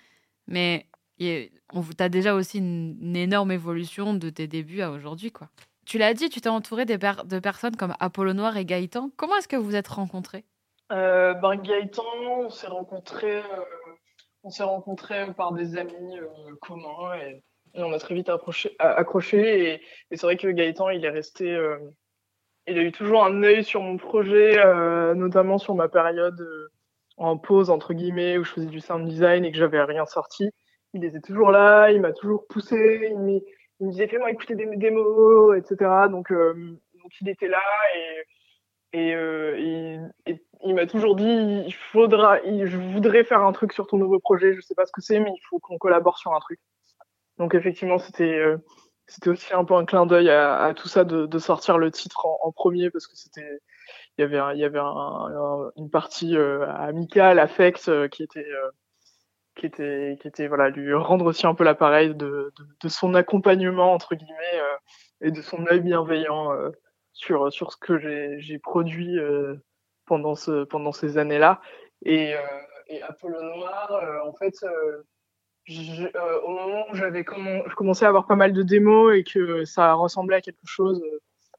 Mais 0.47 0.88
Et 1.20 1.52
tu 1.72 2.04
as 2.04 2.10
déjà 2.10 2.36
aussi 2.36 2.58
une, 2.60 3.16
énorme 3.16 3.52
évolution 3.52 4.14
de 4.14 4.30
tes 4.30 4.47
débuts 4.47 4.82
à 4.82 4.91
aujourd'hui, 4.91 5.32
quoi. 5.32 5.49
Tu 5.86 5.97
l'as 5.97 6.14
dit, 6.14 6.30
tu 6.30 6.41
t'es 6.41 6.49
entouré 6.49 6.86
de 6.86 7.39
personnes 7.39 7.76
comme 7.76 7.95
Apollo 7.99 8.34
Noir 8.34 8.56
et 8.56 8.66
Gaëtan. 8.66 9.10
Comment 9.18 9.36
est-ce 9.38 9.47
que 9.47 9.56
vous 9.56 9.76
êtes 9.76 9.88
rencontrés? 9.88 10.45
Euh, 10.91 11.34
ben, 11.34 11.56
Gaëtan, 11.56 12.04
on 12.28 12.49
s'est 12.49 12.68
rencontrés, 12.68 13.39
euh, 13.39 13.64
on 14.44 14.50
s'est 14.50 14.64
rencontrés 14.64 15.34
par 15.34 15.54
des 15.54 15.78
amis 15.78 16.20
euh, 16.20 16.56
communs 16.62 17.16
et, 17.16 17.44
et 17.76 17.84
on 17.84 17.94
a 17.94 18.00
très 18.00 18.16
vite 18.16 18.30
approché- 18.30 18.76
accroché. 18.80 19.74
Et, 19.74 19.82
et 20.12 20.18
c'est 20.18 20.26
vrai 20.26 20.38
que 20.38 20.48
Gaëtan, 20.48 20.89
il 20.89 21.06
est 21.06 21.10
resté, 21.10 21.54
euh, 21.54 21.78
il 22.68 22.78
a 22.78 22.84
eu 22.84 22.92
toujours 22.92 23.26
un 23.26 23.44
œil 23.44 23.64
sur 23.64 23.82
mon 23.82 23.98
projet, 23.98 24.58
euh, 24.60 25.14
notamment 25.16 25.58
sur 25.58 25.76
ma 25.76 25.89
période 25.89 26.39
euh, 26.42 26.72
en 27.18 27.38
pause 27.38 27.70
entre 27.70 27.94
guillemets 27.94 28.38
où 28.38 28.44
je 28.44 28.52
faisais 28.52 28.68
du 28.68 28.80
sound 28.80 29.08
design 29.08 29.46
et 29.46 29.52
que 29.52 29.58
j'avais 29.58 29.84
rien 29.84 30.06
sorti. 30.06 30.50
Il 30.94 31.06
était 31.06 31.22
toujours 31.22 31.52
là, 31.52 31.92
il 31.92 32.02
m'a 32.02 32.12
toujours 32.14 32.46
poussé, 32.48 33.10
il, 33.12 33.18
me 33.18 33.92
disait 33.92 34.08
fais-moi 34.08 34.32
écouter 34.32 34.56
des 34.56 34.68
démos, 34.76 35.58
etc. 35.58 36.10
Donc, 36.10 36.32
euh, 36.32 36.54
donc 37.02 37.12
il 37.22 37.30
était 37.30 37.48
là 37.48 37.62
et 37.96 38.24
et, 38.94 39.14
euh, 39.16 39.58
il, 39.58 40.12
et 40.26 40.42
il 40.64 40.76
m'a 40.76 40.86
toujours 40.88 41.16
dit 41.16 41.26
il 41.66 41.74
faudra 41.74 42.39
il- 42.41 42.66
je 42.68 42.78
voudrais 42.78 43.24
faire 43.24 43.41
un 43.41 43.51
truc 43.51 43.74
sur 43.74 43.88
ton 43.88 43.97
nouveau 43.97 44.20
projet 44.20 44.53
je 44.55 44.62
sais 44.62 44.76
pas 44.76 44.86
ce 44.86 44.91
que 44.91 45.01
c'est 45.01 45.20
mais 45.20 45.32
il 45.36 45.41
faut 45.49 45.59
qu'on 45.59 45.78
collabore 45.78 46.18
sur 46.18 46.34
un 46.34 46.39
truc. 46.39 46.59
Donc 47.38 47.55
effectivement 47.55 47.97
c'était 47.97 48.38
euh, 48.39 48.57
c'était 49.07 49.30
aussi 49.30 49.53
un 49.53 49.66
peu 49.66 49.74
un 49.76 49.86
clin 49.86 50.05
d'œil 50.05 50.30
à, 50.30 50.62
à 50.64 50.74
tout 50.74 50.88
ça 50.88 51.03
de, 51.03 51.26
de 51.26 51.39
sortir 51.39 51.78
le 51.78 51.91
titre 51.91 52.26
en, 52.26 52.51
premier 52.51 52.89
parce 52.91 53.07
que 53.07 53.16
c'était 53.16 53.59
il 54.18 54.22
y 54.22 54.24
avait 54.24 54.38
un- 54.39 54.53
il 54.53 54.59
y 54.59 54.64
avait 54.66 54.80
un, 54.80 54.84
un- 54.86 55.72
une 55.78 55.89
partie 55.89 56.38
euh, 56.38 56.68
amicale 56.76 57.39
affect 57.39 57.88
euh, 57.89 58.07
qui 58.07 58.24
était 58.24 58.45
euh, 58.47 58.70
qui 59.55 59.66
était 59.66 60.18
qui 60.22 60.28
était 60.28 60.47
voilà 60.47 60.70
lui 60.70 60.93
rendre 60.93 61.26
aussi 61.26 61.45
un 61.47 61.55
peu 61.55 61.64
l'appareil 61.64 62.09
de, 62.16 62.16
de, 62.57 62.64
de 62.82 62.88
son 62.89 63.14
accompagnement 63.16 63.93
entre 63.93 64.16
guillemets 64.16 64.55
euh, 64.55 65.28
et 65.28 65.32
de 65.32 65.41
son 65.41 65.66
œil 65.68 65.82
bienveillant 65.82 66.53
euh, 66.53 66.70
sur 67.14 67.51
sur 67.51 67.72
ce 67.74 67.78
que 67.78 67.97
j'ai 68.39 68.59
produit 68.59 69.20
pendant 70.06 70.36
ce 70.36 70.64
pendant 70.66 70.91
ces 70.91 71.18
années-là 71.18 71.62
et 72.06 72.34
euh, 72.36 72.39
et 72.88 73.02
Apollo 73.02 73.41
Noir 73.41 73.91
euh, 73.93 74.28
en 74.28 74.34
fait 74.34 74.56
euh, 74.64 75.02
je- 75.66 76.08
au 76.43 76.49
moment 76.49 76.86
où 76.91 76.95
j'avais 76.95 77.22
commen- 77.24 77.64
je 77.70 77.76
commençais 77.76 78.06
à 78.06 78.10
avoir 78.10 78.26
pas 78.28 78.36
mal 78.36 78.52
de 78.54 78.64
démos 78.64 79.16
et 79.16 79.24
que 79.24 79.64
ça 79.66 79.93
ressemblait 79.93 80.38
à 80.38 80.41
quelque 80.41 80.66
chose 80.66 81.02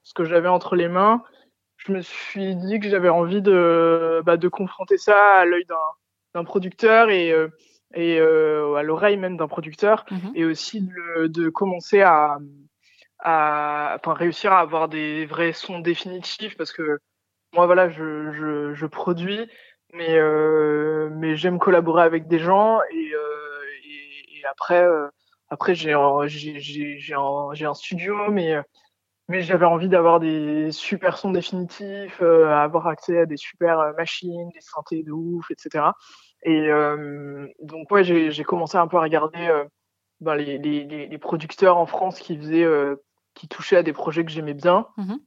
ce 0.02 0.12
que 0.14 0.24
j'avais 0.24 0.48
entre 0.48 0.76
les 0.76 0.88
mains 0.88 1.22
je 1.76 1.92
me 1.92 2.00
suis 2.00 2.54
dit 2.56 2.78
que 2.80 2.88
j'avais 2.88 3.08
envie 3.08 3.42
de 3.42 4.22
bah, 4.24 4.36
de 4.36 4.48
confronter 4.48 4.98
ça 4.98 5.38
à 5.38 5.44
l'œil 5.44 5.64
d'un 6.34 6.44
producteur 6.44 7.10
et 7.10 7.32
et 7.94 8.18
euh, 8.20 8.74
à 8.74 8.82
l'oreille 8.82 9.16
même 9.18 9.36
d'un 9.36 9.48
producteur 9.48 10.04
Mhm. 10.10 10.32
et 10.34 10.44
aussi 10.44 10.80
de, 10.82 11.26
de 11.28 11.48
commencer 11.48 12.00
à 12.02 12.38
à 13.24 13.94
enfin 13.98 14.14
réussir 14.14 14.52
à 14.52 14.58
avoir 14.60 14.88
des 14.88 15.26
vrais 15.26 15.52
sons 15.52 15.78
définitifs 15.78 16.56
parce 16.56 16.72
que 16.72 16.98
moi 17.52 17.66
voilà 17.66 17.88
je 17.88 18.32
je, 18.32 18.74
je 18.74 18.86
produis 18.86 19.48
mais 19.92 20.16
euh, 20.16 21.10
mais 21.12 21.36
j'aime 21.36 21.58
collaborer 21.58 22.02
avec 22.02 22.26
des 22.28 22.38
gens 22.38 22.80
et 22.90 23.14
euh, 23.14 23.62
et, 23.84 24.44
après 24.50 24.82
euh, 24.82 25.08
après 25.50 25.74
j'ai 25.74 25.92
un- 25.92 26.26
j'ai 26.26 26.58
j'ai 26.58 27.14
un 27.14 27.50
un 27.50 27.74
studio 27.74 28.30
mais 28.30 28.54
euh, 28.54 28.62
mais 29.28 29.42
j'avais 29.42 29.66
envie 29.66 29.88
d'avoir 29.88 30.18
des 30.18 30.72
super 30.72 31.16
sons 31.16 31.30
définitifs 31.30 32.20
euh, 32.22 32.48
avoir 32.48 32.88
accès 32.88 33.20
à 33.20 33.26
des 33.26 33.36
super 33.36 33.78
euh, 33.78 33.92
machines 33.96 34.48
des 34.50 34.60
synthés 34.60 35.02
de 35.04 35.12
ouf 35.12 35.50
etc 35.50 35.86
et 36.44 36.68
donc 37.60 37.88
ouais 37.92 38.02
j'ai 38.02 38.44
commencé 38.44 38.76
un 38.76 38.88
peu 38.88 38.96
à 38.96 39.02
regarder 39.02 39.48
ben, 40.20 40.34
les, 40.34 40.58
les, 40.58 41.06
les, 41.06 41.18
producteurs 41.18 41.76
en 41.76 41.86
France 41.86 42.18
qui 42.18 42.36
faisaient, 42.36 42.66
qui 43.34 43.46
touchaient 43.46 43.76
à 43.76 43.84
des 43.84 43.92
projets 43.92 44.24
que 44.24 44.30
j'aimais 44.32 44.54
bien. 44.54 44.88
Mhm. 44.96 45.20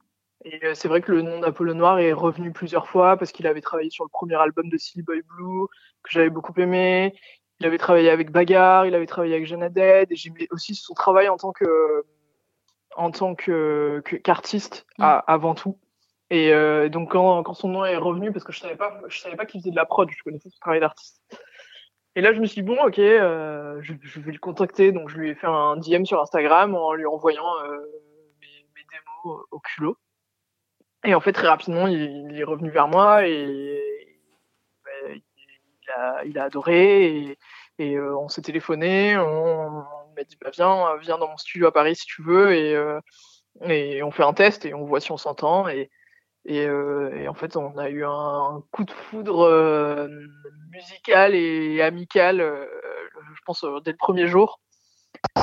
Et 0.46 0.64
euh, 0.64 0.74
c'est 0.74 0.86
vrai 0.86 1.00
que 1.00 1.10
le 1.10 1.22
nom 1.22 1.40
d'Apollo 1.40 1.74
Noir 1.74 1.98
est 1.98 2.12
revenu 2.12 2.52
plusieurs 2.52 2.86
fois 2.86 3.16
parce 3.16 3.32
qu'il 3.32 3.48
avait 3.48 3.60
travaillé 3.60 3.90
sur 3.90 4.04
le 4.04 4.08
premier 4.08 4.36
album 4.36 4.68
de 4.68 4.76
Silly 4.76 5.02
Boy 5.02 5.22
Blue 5.22 5.66
que 6.04 6.10
j'avais 6.10 6.30
beaucoup 6.30 6.52
aimé. 6.56 7.14
Il 7.58 7.66
avait 7.66 7.78
travaillé 7.78 8.10
avec 8.10 8.30
Bagarre, 8.30 8.86
il 8.86 8.94
avait 8.94 9.06
travaillé 9.06 9.34
avec 9.34 9.46
Jenna 9.46 9.68
Dead 9.68 10.12
et 10.12 10.14
j'aimais 10.14 10.46
aussi 10.52 10.76
son 10.76 10.94
travail 10.94 11.28
en 11.28 11.36
tant 11.36 11.52
que 11.52 12.04
en 12.96 13.10
tant 13.10 13.34
que 13.34 14.00
qu'artiste 14.22 14.86
Mm. 14.98 15.18
avant 15.26 15.54
tout. 15.56 15.78
Et 16.30 16.52
euh, 16.52 16.88
donc 16.88 17.10
quand, 17.10 17.42
quand 17.42 17.54
son 17.54 17.68
nom 17.68 17.84
est 17.84 17.96
revenu 17.96 18.30
parce 18.32 18.44
que 18.44 18.52
je 18.52 18.60
savais 18.60 18.76
pas 18.76 19.00
je 19.08 19.18
savais 19.18 19.36
pas 19.36 19.46
qu'il 19.46 19.60
faisait 19.60 19.70
de 19.72 19.76
la 19.76 19.84
prod, 19.84 20.08
je 20.10 20.22
connaissais 20.22 20.48
son 20.48 20.58
travail 20.60 20.80
d'artiste. 20.80 21.20
Et 22.14 22.22
là, 22.22 22.32
je 22.32 22.40
me 22.40 22.46
suis 22.46 22.62
dit, 22.62 22.66
bon, 22.66 22.82
ok, 22.82 22.98
euh, 22.98 23.78
je, 23.82 23.92
je 24.00 24.20
vais 24.20 24.32
le 24.32 24.38
contacter. 24.38 24.90
Donc, 24.90 25.10
je 25.10 25.18
lui 25.18 25.28
ai 25.28 25.34
fait 25.34 25.46
un 25.46 25.76
DM 25.76 26.04
sur 26.06 26.18
Instagram 26.18 26.74
en 26.74 26.94
lui 26.94 27.04
envoyant 27.04 27.44
euh, 27.62 27.76
mes, 28.40 28.66
mes 28.74 28.86
démos 28.90 29.44
au 29.50 29.60
culot. 29.60 29.98
Et 31.06 31.14
en 31.14 31.20
fait, 31.20 31.32
très 31.32 31.46
rapidement, 31.46 31.86
il, 31.86 32.36
est 32.38 32.44
revenu 32.44 32.70
vers 32.70 32.88
moi 32.88 33.26
et 33.26 33.80
ben, 34.84 35.14
il, 35.14 35.90
a, 35.94 36.24
il 36.24 36.38
a 36.38 36.44
adoré. 36.44 37.38
Et, 37.78 37.96
euh, 37.96 38.16
on 38.18 38.28
s'est 38.28 38.42
téléphoné. 38.42 39.16
On, 39.16 39.84
m'a 40.16 40.24
dit, 40.28 40.36
bah, 40.40 40.50
viens, 40.52 40.96
viens 40.96 41.18
dans 41.18 41.28
mon 41.28 41.36
studio 41.36 41.68
à 41.68 41.72
Paris 41.72 41.96
si 41.96 42.06
tu 42.06 42.22
veux. 42.22 42.52
Et, 42.54 42.74
euh, 42.74 43.00
et 43.62 44.02
on 44.02 44.10
fait 44.10 44.24
un 44.24 44.34
test 44.34 44.64
et 44.66 44.74
on 44.74 44.84
voit 44.84 45.00
si 45.00 45.12
on 45.12 45.16
s'entend. 45.16 45.68
Et, 45.68 45.90
et, 46.44 46.66
euh, 46.66 47.26
en 47.28 47.34
fait, 47.34 47.56
on 47.56 47.76
a 47.78 47.88
eu 47.88 48.04
un, 48.04 48.62
coup 48.72 48.84
de 48.84 48.92
foudre 48.92 49.40
euh, 49.42 50.08
musical 50.70 51.34
et 51.34 51.82
amical, 51.82 52.40
euh, 52.40 52.66
je 53.34 53.40
pense, 53.44 53.64
euh, 53.64 53.80
dès 53.84 53.92
le 53.92 53.96
premier 53.96 54.26
jour. 54.26 54.60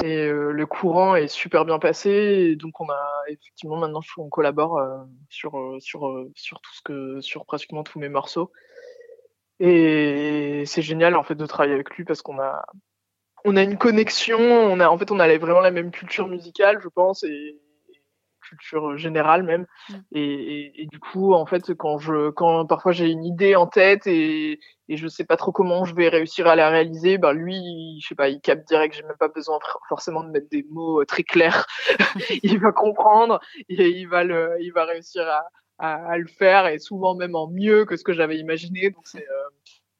Et 0.01 0.25
euh, 0.25 0.51
le 0.51 0.65
courant 0.65 1.15
est 1.15 1.27
super 1.27 1.65
bien 1.65 1.79
passé. 1.79 2.09
Et 2.09 2.55
donc, 2.55 2.79
on 2.81 2.89
a 2.89 3.23
effectivement 3.27 3.77
maintenant, 3.77 4.01
on 4.17 4.29
collabore 4.29 4.77
euh, 4.77 4.97
sur, 5.29 5.57
euh, 5.57 5.77
sur, 5.79 6.25
sur 6.35 6.61
tout 6.61 6.73
ce 6.73 6.81
que, 6.81 7.21
sur 7.21 7.45
pratiquement 7.45 7.83
tous 7.83 7.99
mes 7.99 8.09
morceaux. 8.09 8.51
Et 9.59 10.63
c'est 10.65 10.81
génial 10.81 11.15
en 11.15 11.23
fait 11.23 11.35
de 11.35 11.45
travailler 11.45 11.75
avec 11.75 11.91
lui 11.91 12.03
parce 12.03 12.21
qu'on 12.21 12.39
a, 12.39 12.65
on 13.45 13.55
a 13.55 13.61
une 13.61 13.77
connexion. 13.77 14.39
On 14.39 14.79
a, 14.79 14.87
en 14.87 14.97
fait, 14.97 15.11
on 15.11 15.19
a 15.19 15.37
vraiment 15.37 15.61
la 15.61 15.71
même 15.71 15.91
culture 15.91 16.27
musicale, 16.27 16.79
je 16.81 16.89
pense, 16.89 17.23
et, 17.23 17.59
culture 18.55 18.97
générale 18.97 19.43
même. 19.43 19.65
Mm. 19.89 19.93
Et, 20.13 20.23
et, 20.23 20.81
et, 20.83 20.85
du 20.87 20.99
coup, 20.99 21.33
en 21.33 21.45
fait, 21.45 21.73
quand 21.73 21.97
je, 21.97 22.29
quand 22.31 22.65
parfois 22.65 22.91
j'ai 22.91 23.09
une 23.09 23.25
idée 23.25 23.55
en 23.55 23.67
tête 23.67 24.07
et, 24.07 24.59
et 24.89 24.97
je 24.97 25.07
sais 25.07 25.25
pas 25.25 25.37
trop 25.37 25.51
comment 25.51 25.85
je 25.85 25.95
vais 25.95 26.09
réussir 26.09 26.47
à 26.47 26.55
la 26.55 26.69
réaliser, 26.69 27.17
ben 27.17 27.33
lui, 27.33 27.99
je 28.01 28.07
sais 28.07 28.15
pas, 28.15 28.29
il 28.29 28.41
capte 28.41 28.67
direct. 28.67 28.95
J'ai 28.95 29.03
même 29.03 29.17
pas 29.17 29.29
besoin 29.29 29.59
forcément 29.89 30.23
de 30.23 30.29
mettre 30.29 30.49
des 30.49 30.65
mots 30.69 31.01
euh, 31.01 31.05
très 31.05 31.23
clairs. 31.23 31.65
il 32.43 32.59
va 32.59 32.71
comprendre 32.71 33.39
et 33.69 33.89
il 33.89 34.07
va 34.07 34.23
le, 34.23 34.57
il 34.61 34.71
va 34.71 34.85
réussir 34.85 35.27
à, 35.27 35.43
à, 35.79 36.11
à, 36.11 36.17
le 36.17 36.27
faire 36.27 36.67
et 36.67 36.79
souvent 36.79 37.15
même 37.15 37.35
en 37.35 37.47
mieux 37.47 37.85
que 37.85 37.95
ce 37.95 38.03
que 38.03 38.13
j'avais 38.13 38.37
imaginé. 38.37 38.89
Donc 38.89 39.03
c'est 39.05 39.27
euh, 39.27 39.49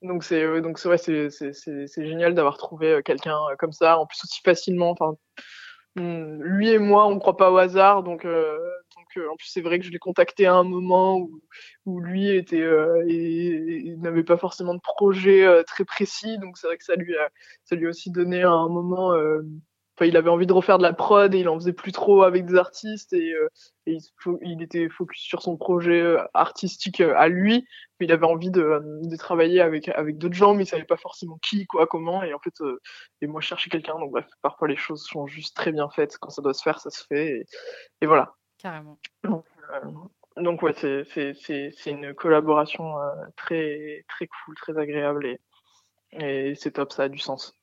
donc 0.04 0.24
c'est 0.24 0.43
euh, 0.43 0.62
donc 0.62 0.80
c'est 0.80 0.88
vrai 0.89 0.97
c'est 0.97 2.06
génial 2.06 2.36
d'avoir 2.36 2.58
trouvé 2.58 2.91
euh, 2.91 3.01
quelqu'un 3.01 3.38
comme 3.58 3.72
ça 3.72 3.97
en 3.97 4.06
plus 4.06 4.20
aussi 4.24 4.41
facilement. 4.43 4.91
Enfin 4.91 5.16
lui 5.95 6.69
et 6.69 6.79
moi, 6.79 7.07
on 7.07 7.15
ne 7.15 7.19
croit 7.19 7.37
pas 7.37 7.51
au 7.51 7.57
hasard, 7.57 8.03
donc, 8.03 8.25
euh, 8.25 8.57
euh, 9.17 9.29
en 9.29 9.35
plus 9.35 9.47
c'est 9.47 9.61
vrai 9.61 9.77
que 9.77 9.85
je 9.85 9.91
l'ai 9.91 9.99
contacté 9.99 10.47
à 10.47 10.55
un 10.55 10.63
moment 10.63 11.29
où, 11.85 11.99
lui 11.99 12.29
était 12.35 12.61
euh, 12.61 13.03
et, 13.07 13.95
n'avait 13.97 14.23
pas 14.23 14.37
forcément 14.37 14.73
de 14.73 14.79
projet 14.79 15.63
très 15.65 15.85
précis, 15.85 16.37
donc 16.39 16.57
c'est 16.57 16.67
vrai 16.67 16.77
que 16.77 16.83
ça 16.83 16.95
lui 16.95 17.15
a 17.15 17.29
ça 17.63 17.75
lui 17.75 17.85
a 17.85 17.89
aussi 17.89 18.11
donné 18.11 18.41
un 18.41 18.67
moment. 18.69 19.13
Euh, 19.93 20.03
Enfin, 20.03 20.05
il 20.07 20.17
avait 20.17 20.29
envie 20.29 20.47
de 20.47 20.53
refaire 20.53 20.77
de 20.77 20.83
la 20.83 20.93
prod 20.93 21.33
et 21.33 21.39
il 21.39 21.49
en 21.49 21.55
faisait 21.55 21.73
plus 21.73 21.91
trop 21.91 22.23
avec 22.23 22.45
des 22.45 22.55
artistes 22.55 23.13
et, 23.13 23.33
euh, 23.33 23.47
et 23.85 23.93
il, 23.93 24.37
il, 24.41 24.61
était 24.63 24.89
focus 24.89 25.21
sur 25.21 25.41
son 25.41 25.55
projet 25.55 26.01
euh, 26.01 26.23
artistique 26.33 27.01
à 27.01 27.27
lui, 27.27 27.65
mais 27.99 28.07
il 28.07 28.11
avait 28.11 28.25
envie 28.25 28.49
de, 28.49 28.81
de 29.03 29.15
travailler 29.17 29.61
avec 29.61 29.89
avec 29.89 30.17
d'autres 30.17 30.33
gens, 30.35 30.55
mais 30.55 30.63
il 30.63 30.67
savait 30.67 30.83
pas 30.83 30.97
forcément 30.97 31.37
qui, 31.43 31.65
quoi, 31.67 31.85
comment. 31.85 32.23
Et 32.23 32.33
en 32.33 32.39
fait, 32.39 32.59
euh, 32.61 32.79
et 33.21 33.27
moi 33.27 33.41
je 33.41 33.47
cherchais 33.47 33.69
quelqu'un, 33.69 33.99
donc 33.99 34.11
bref, 34.11 34.27
parfois 34.41 34.67
les 34.67 34.75
choses 34.75 35.03
sont 35.05 35.27
juste 35.27 35.55
très 35.55 35.71
bien 35.71 35.89
faites. 35.89 36.17
Quand 36.17 36.29
ça 36.29 36.41
doit 36.41 36.53
se 36.53 36.63
faire, 36.63 36.79
ça 36.79 36.89
se 36.89 37.05
fait. 37.05 37.27
Et, 37.27 37.45
et 38.01 38.05
voilà. 38.07 38.33
Carrément. 38.57 38.97
Donc, 39.23 39.45
euh, 39.69 40.41
donc 40.41 40.61
ouais, 40.63 40.73
c'est 40.73 41.91
une 41.91 42.13
collaboration 42.15 42.99
euh, 42.99 43.11
très 43.35 44.05
très 44.09 44.27
cool, 44.27 44.55
très 44.55 44.77
agréable 44.77 45.27
et 45.27 45.39
et 46.19 46.53
c'est 46.55 46.71
top, 46.71 46.91
ça 46.91 47.03
a 47.03 47.09
du 47.09 47.17
sens. 47.17 47.57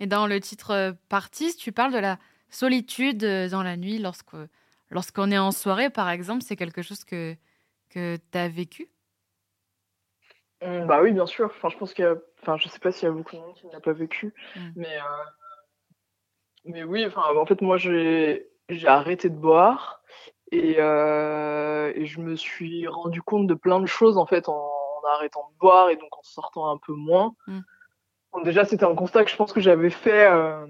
Et 0.00 0.06
dans 0.06 0.26
le 0.26 0.40
titre 0.40 0.96
Partis, 1.08 1.56
tu 1.56 1.72
parles 1.72 1.92
de 1.92 1.98
la 1.98 2.18
solitude 2.50 3.24
dans 3.50 3.62
la 3.62 3.76
nuit 3.76 3.98
lorsque, 3.98 4.36
lorsqu'on 4.90 5.30
est 5.30 5.38
en 5.38 5.50
soirée, 5.50 5.90
par 5.90 6.08
exemple. 6.10 6.42
C'est 6.42 6.56
quelque 6.56 6.82
chose 6.82 7.04
que, 7.04 7.34
que 7.90 8.16
tu 8.16 8.38
as 8.38 8.48
vécu? 8.48 8.88
Mmh, 10.62 10.86
Bah 10.86 11.00
oui, 11.02 11.12
bien 11.12 11.26
sûr. 11.26 11.46
Enfin, 11.46 11.68
je 11.68 11.76
pense 11.76 11.94
qu'il 11.94 12.04
y 12.04 12.08
a... 12.08 12.16
Enfin, 12.42 12.56
je 12.56 12.68
sais 12.68 12.78
pas 12.78 12.92
s'il 12.92 13.04
y 13.04 13.10
a 13.10 13.12
beaucoup 13.12 13.36
de 13.36 13.40
monde 13.40 13.54
qui 13.54 13.66
ne 13.66 13.72
l'a 13.72 13.80
pas 13.80 13.92
vécu. 13.92 14.32
Mm. 14.56 14.60
Mais, 14.76 14.96
euh... 14.96 15.92
mais 16.64 16.82
oui, 16.84 17.04
enfin, 17.06 17.22
en 17.36 17.46
fait, 17.46 17.60
moi, 17.60 17.76
j'ai, 17.76 18.46
arrêté 18.84 19.30
de 19.30 19.36
boire 19.36 20.02
et, 20.52 20.76
euh... 20.78 21.92
et 21.94 22.06
je 22.06 22.20
me 22.20 22.36
suis 22.36 22.86
rendu 22.86 23.22
compte 23.22 23.46
de 23.46 23.54
plein 23.54 23.80
de 23.80 23.86
choses, 23.86 24.16
en 24.18 24.26
fait, 24.26 24.48
en, 24.48 24.54
en 24.54 25.08
arrêtant 25.08 25.50
de 25.52 25.58
boire 25.58 25.90
et 25.90 25.96
donc 25.96 26.16
en 26.16 26.22
sortant 26.22 26.70
un 26.70 26.78
peu 26.78 26.92
moins. 26.92 27.34
Mm. 27.46 27.60
Déjà, 28.44 28.64
c'était 28.64 28.84
un 28.84 28.94
constat 28.94 29.24
que 29.24 29.30
je 29.30 29.36
pense 29.36 29.52
que 29.52 29.60
j'avais 29.60 29.90
fait 29.90 30.30
euh, 30.30 30.66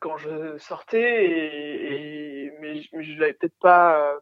quand 0.00 0.16
je 0.16 0.58
sortais, 0.58 2.52
mais 2.60 2.82
je, 3.02 3.18
l'avais 3.18 3.32
peut-être 3.32 3.58
pas, 3.60 3.98
euh, 3.98 4.18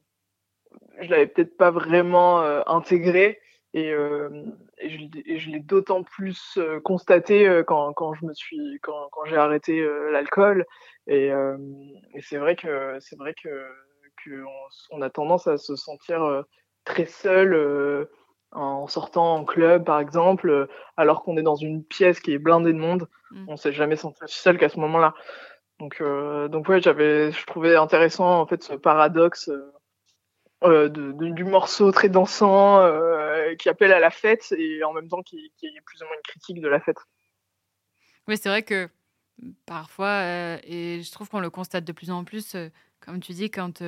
je 1.01 1.11
l'avais 1.11 1.27
peut-être 1.27 1.57
pas 1.57 1.71
vraiment 1.71 2.41
euh, 2.43 2.63
intégré, 2.67 3.41
et, 3.75 3.91
je, 3.91 5.51
l'ai- 5.51 5.61
d'autant 5.61 6.03
plus 6.03 6.59
constaté 6.85 7.63
quand, 7.67 8.15
je 8.15 8.27
me 8.27 8.35
suis, 8.35 8.79
quand, 8.83 9.09
j'ai 9.27 9.37
arrêté 9.37 9.87
l'alcool, 10.11 10.65
et, 11.07 11.31
c'est 12.21 12.39
vrai 12.39 12.57
que 12.57 12.97
c'est 13.01 13.17
vrai 13.17 13.35
que, 13.35 13.49
que 14.25 14.45
on, 14.45 14.99
on 14.99 15.03
a 15.03 15.11
tendance 15.11 15.47
à 15.47 15.59
se 15.59 15.77
sentir 15.77 16.45
très 16.85 17.07
seul. 17.07 18.09
En 18.53 18.87
sortant 18.87 19.37
en 19.37 19.45
club, 19.45 19.85
par 19.85 19.99
exemple, 20.01 20.49
euh, 20.51 20.67
alors 20.97 21.23
qu'on 21.23 21.37
est 21.37 21.43
dans 21.43 21.57
une 21.57 21.83
pièce 21.85 22.21
qui 22.21 22.33
est 22.33 22.39
blindée 22.39 22.73
de 22.73 22.79
monde, 22.79 23.09
Mm. 23.31 23.47
on 23.49 23.57
s'est 23.57 23.73
jamais 23.73 23.97
senti 23.97 24.23
aussi 24.25 24.39
seul 24.39 24.59
qu'à 24.59 24.69
ce 24.69 24.79
moment-là. 24.81 25.15
Donc, 25.81 26.01
euh, 26.01 26.49
donc 26.49 26.69
ouais, 26.69 26.81
j'avais, 26.83 27.33
je 27.33 27.47
trouvais 27.47 27.77
intéressant 27.77 28.41
en 28.41 28.47
fait 28.47 28.63
ce 28.63 28.75
paradoxe 28.75 29.49
euh, 29.49 29.73
euh, 30.65 30.89
de, 30.89 31.13
de- 31.13 31.31
du 31.31 31.45
morceau 31.45 31.91
très 31.93 32.09
dansant 32.09 32.81
euh, 32.83 33.55
qui 33.57 33.69
appelle 33.69 33.93
à 33.93 33.99
la 34.01 34.11
fête 34.11 34.53
et 34.57 34.85
en 34.85 34.93
même 34.93 35.09
temps 35.09 35.23
qui, 35.23 35.53
qui 35.57 35.67
est 35.67 35.81
plus 35.85 36.03
ou 36.03 36.05
moins 36.05 36.15
une 36.15 36.23
critique 36.23 36.61
de 36.61 36.69
la 36.69 36.79
fête. 36.79 36.99
Oui, 38.29 38.37
c'est 38.37 38.49
vrai 38.49 38.63
que 38.63 38.89
parfois, 39.67 40.23
et 40.65 41.01
je 41.03 41.11
trouve 41.11 41.29
qu'on 41.29 41.41
le 41.41 41.51
constate 41.51 41.85
de 41.85 41.93
plus 41.93 42.11
en 42.11 42.23
plus, 42.25 42.55
comme 43.01 43.19
tu 43.21 43.33
dis, 43.33 43.51
quand 43.51 43.83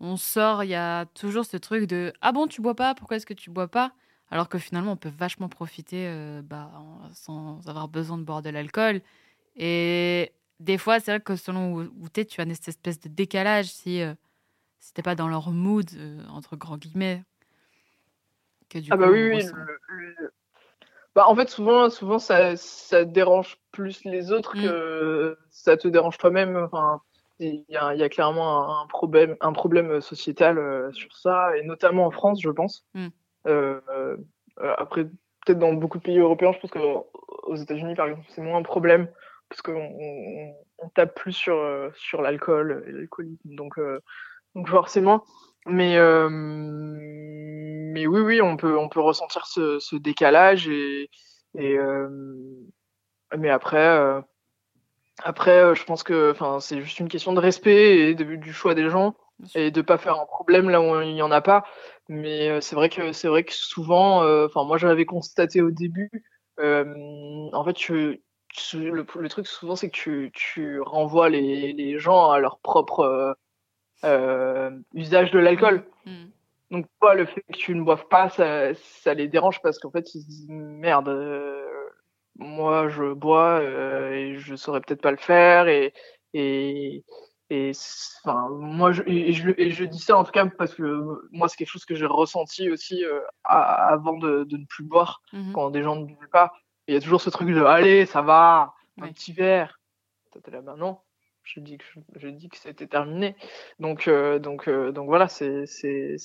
on 0.00 0.16
sort, 0.16 0.62
il 0.64 0.70
y 0.70 0.74
a 0.74 1.06
toujours 1.06 1.44
ce 1.44 1.56
truc 1.56 1.84
de 1.86 2.12
Ah 2.20 2.32
bon, 2.32 2.46
tu 2.46 2.60
bois 2.60 2.74
pas? 2.76 2.94
Pourquoi 2.94 3.16
est-ce 3.16 3.26
que 3.26 3.34
tu 3.34 3.50
bois 3.50 3.68
pas? 3.68 3.92
Alors 4.32 4.48
que 4.48 4.58
finalement, 4.58 4.92
on 4.92 4.96
peut 4.96 5.12
vachement 5.14 5.50
profiter 5.50 6.06
euh, 6.08 6.40
bah, 6.42 6.70
sans 7.12 7.68
avoir 7.68 7.86
besoin 7.86 8.16
de 8.16 8.22
boire 8.22 8.40
de 8.40 8.48
l'alcool. 8.48 9.02
Et 9.56 10.32
des 10.58 10.78
fois, 10.78 11.00
c'est 11.00 11.10
vrai 11.10 11.20
que 11.20 11.36
selon 11.36 11.74
où, 11.74 11.80
où 12.00 12.08
t'es, 12.08 12.24
tu 12.24 12.40
as 12.40 12.46
cette 12.54 12.68
espèce 12.68 12.98
de 12.98 13.10
décalage 13.10 13.66
si, 13.66 14.00
euh, 14.00 14.14
si 14.80 14.94
t'es 14.94 15.02
pas 15.02 15.14
dans 15.14 15.28
leur 15.28 15.50
mood, 15.50 15.84
euh, 15.96 16.26
entre 16.30 16.56
grands 16.56 16.78
guillemets. 16.78 17.22
Que 18.70 18.78
du 18.78 18.90
Ah 18.90 18.96
bah 18.96 19.08
coup, 19.08 19.12
oui, 19.12 19.28
oui. 19.28 19.36
ressent. 19.36 19.54
le- 19.54 19.78
le- 19.88 20.32
Bah, 21.14 21.28
en 21.28 21.36
fait, 21.36 21.50
souvent, 21.50 21.90
souvent 21.90 22.18
ça, 22.18 22.56
ça 22.56 23.04
dérange 23.04 23.58
plus 23.70 24.02
les 24.06 24.32
autres 24.32 24.56
Mm. 24.56 24.62
que 24.62 25.38
ça 25.50 25.76
te 25.76 25.88
dérange 25.88 26.16
toi-même. 26.16 26.56
Enfin, 26.56 27.02
il 27.38 27.66
y 27.68 27.76
a, 27.76 27.92
il 27.94 28.00
y 28.00 28.02
a 28.02 28.08
clairement 28.08 28.78
un, 28.78 28.84
un 28.84 28.86
problème, 28.86 29.36
un 29.42 29.52
problème 29.52 30.00
sociétal 30.00 30.56
euh, 30.56 30.90
sur 30.92 31.14
ça, 31.14 31.54
et 31.58 31.64
notamment 31.64 32.06
en 32.06 32.10
France, 32.10 32.40
je 32.40 32.48
pense. 32.48 32.86
Mm. 32.94 33.08
Euh, 33.46 33.80
euh, 33.90 34.16
après, 34.78 35.04
peut-être 35.04 35.58
dans 35.58 35.72
beaucoup 35.72 35.98
de 35.98 36.02
pays 36.02 36.18
européens, 36.18 36.52
je 36.52 36.60
pense 36.60 36.70
qu'aux 36.70 37.54
États-Unis, 37.56 37.94
par 37.94 38.06
exemple, 38.06 38.26
c'est 38.30 38.42
moins 38.42 38.58
un 38.58 38.62
problème 38.62 39.08
parce 39.48 39.62
qu'on 39.62 39.74
on, 39.76 40.54
on 40.78 40.88
tape 40.90 41.14
plus 41.14 41.32
sur, 41.32 41.56
euh, 41.56 41.90
sur 41.94 42.22
l'alcool 42.22 42.84
et 42.88 42.92
l'alcoolisme. 42.92 43.54
Donc, 43.54 43.78
euh, 43.78 44.00
donc 44.54 44.68
forcément. 44.68 45.24
Mais, 45.66 45.96
euh, 45.96 46.28
mais 46.30 48.06
oui, 48.06 48.20
oui, 48.20 48.42
on 48.42 48.56
peut, 48.56 48.76
on 48.78 48.88
peut 48.88 49.00
ressentir 49.00 49.46
ce, 49.46 49.78
ce 49.78 49.96
décalage 49.96 50.68
et, 50.68 51.10
et 51.56 51.78
euh, 51.78 52.08
mais 53.36 53.50
après, 53.50 53.86
euh, 53.86 54.20
après, 55.24 55.74
je 55.74 55.84
pense 55.84 56.02
que, 56.02 56.32
enfin, 56.32 56.58
c'est 56.60 56.80
juste 56.80 56.98
une 56.98 57.08
question 57.08 57.32
de 57.32 57.40
respect 57.40 57.98
et 58.10 58.14
de- 58.14 58.36
du 58.36 58.52
choix 58.52 58.74
des 58.74 58.88
gens 58.90 59.14
et 59.54 59.70
de 59.70 59.82
pas 59.82 59.98
faire 59.98 60.18
un 60.20 60.26
problème 60.26 60.68
là 60.70 60.80
où 60.80 61.00
il 61.02 61.12
y 61.16 61.22
en 61.22 61.30
a 61.30 61.40
pas. 61.40 61.64
Mais 62.08 62.60
c'est 62.60 62.74
vrai 62.74 62.88
que 62.88 63.12
c'est 63.12 63.28
vrai 63.28 63.44
que 63.44 63.52
souvent, 63.52 64.24
enfin, 64.44 64.64
moi 64.64 64.76
j'avais 64.76 65.04
constaté 65.04 65.62
au 65.62 65.70
début, 65.70 66.10
en 66.58 67.64
fait, 67.64 67.88
le, 67.88 68.20
le 68.74 69.28
truc 69.28 69.46
souvent 69.46 69.76
c'est 69.76 69.88
que 69.88 69.96
tu, 69.96 70.30
tu 70.34 70.80
renvoies 70.80 71.28
les, 71.30 71.72
les 71.72 71.98
gens 71.98 72.30
à 72.30 72.38
leur 72.38 72.58
propre 72.58 73.36
usage 74.94 75.30
de 75.30 75.38
l'alcool. 75.38 75.84
Mm. 76.06 76.26
Donc 76.72 76.86
toi, 77.00 77.14
le 77.14 77.26
fait 77.26 77.42
que 77.42 77.56
tu 77.58 77.74
ne 77.74 77.82
boives 77.82 78.08
pas, 78.08 78.30
ça, 78.30 78.72
ça 78.74 79.12
les 79.12 79.28
dérange 79.28 79.60
parce 79.60 79.78
qu'en 79.78 79.90
fait, 79.90 80.14
ils 80.14 80.22
se 80.22 80.26
disent 80.26 80.48
merde, 80.48 81.08
euh, 81.08 81.68
moi 82.36 82.88
je 82.88 83.12
bois 83.12 83.60
euh, 83.60 84.10
et 84.10 84.38
je 84.38 84.56
saurais 84.56 84.80
peut-être 84.80 85.02
pas 85.02 85.10
le 85.10 85.18
faire 85.18 85.68
et 85.68 85.92
et 86.32 87.04
et 87.54 87.72
enfin 88.24 88.48
moi 88.50 88.92
je, 88.92 89.02
et 89.06 89.32
je 89.32 89.50
et 89.58 89.70
je 89.70 89.84
dis 89.84 89.98
ça 89.98 90.16
en 90.16 90.24
tout 90.24 90.32
cas 90.32 90.46
parce 90.46 90.74
que 90.74 90.84
moi 91.32 91.48
c'est 91.48 91.56
quelque 91.56 91.68
chose 91.68 91.84
que 91.84 91.94
j'ai 91.94 92.06
ressenti 92.06 92.70
aussi 92.70 93.04
euh, 93.04 93.20
à- 93.44 93.88
avant 93.92 94.16
de, 94.16 94.44
de 94.44 94.56
ne 94.56 94.64
plus 94.66 94.84
boire 94.84 95.20
Mhm. 95.32 95.52
quand 95.52 95.70
des 95.70 95.82
gens 95.82 95.96
ne 95.96 96.04
buvaient 96.06 96.32
pas. 96.32 96.52
Il 96.88 96.94
y 96.94 96.96
a 96.96 97.00
toujours 97.00 97.20
ce 97.20 97.30
truc 97.30 97.48
de 97.48 97.62
allez, 97.62 98.06
ça 98.06 98.22
va, 98.22 98.72
un 98.98 99.02
Ouais. 99.04 99.12
petit 99.12 99.32
verre. 99.32 99.80
T'es 100.30 100.50
là, 100.50 100.62
ben 100.62 100.76
non. 100.76 100.98
Je 101.44 101.60
dis 101.60 101.76
que 101.76 101.84
je, 102.16 102.28
dis 102.28 102.48
que 102.48 102.56
c'était 102.56 102.86
terminé. 102.86 103.36
Donc 103.80 104.08
euh, 104.08 104.38
donc 104.38 104.68
euh, 104.68 104.92
donc 104.92 105.06
voilà, 105.08 105.28
c'est 105.28 105.66
c'est 105.66 106.16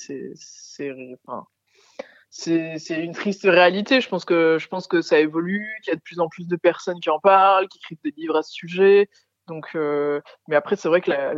une 3.03 3.13
triste 3.13 3.43
réalité. 3.43 3.99
Je 3.99 4.09
pense 4.09 4.25
que 4.25 4.57
je 4.59 4.67
pense 4.67 4.87
que 4.87 5.01
ça 5.01 5.19
évolue, 5.19 5.67
qu'il 5.83 5.91
y 5.91 5.93
a 5.93 5.97
de 5.97 6.01
plus 6.01 6.19
en 6.19 6.29
plus 6.29 6.47
de 6.47 6.55
personnes 6.55 6.99
qui 6.99 7.09
en 7.09 7.19
parlent, 7.19 7.67
qui 7.67 7.79
écrivent 7.79 8.01
des 8.03 8.13
livres 8.15 8.35
à 8.37 8.43
ce 8.43 8.51
sujet. 8.53 9.09
Donc, 9.47 9.69
euh, 9.75 10.21
mais 10.47 10.55
après, 10.57 10.75
c'est 10.75 10.89
vrai 10.89 11.01
que 11.01 11.09
la, 11.09 11.33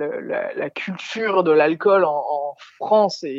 la, 0.56 0.70
culture 0.72 1.44
de 1.44 1.52
l'alcool 1.52 2.04
en, 2.04 2.26
en 2.30 2.56
France 2.78 3.24
est, 3.24 3.30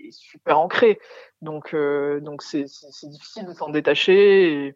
est 0.00 0.10
super 0.12 0.58
ancrée. 0.58 0.98
Donc, 1.42 1.74
euh, 1.74 2.20
donc 2.20 2.42
c'est 2.42 2.64
difficile 3.04 3.46
de 3.46 3.52
s'en 3.52 3.70
détacher. 3.70 4.66
et- 4.66 4.74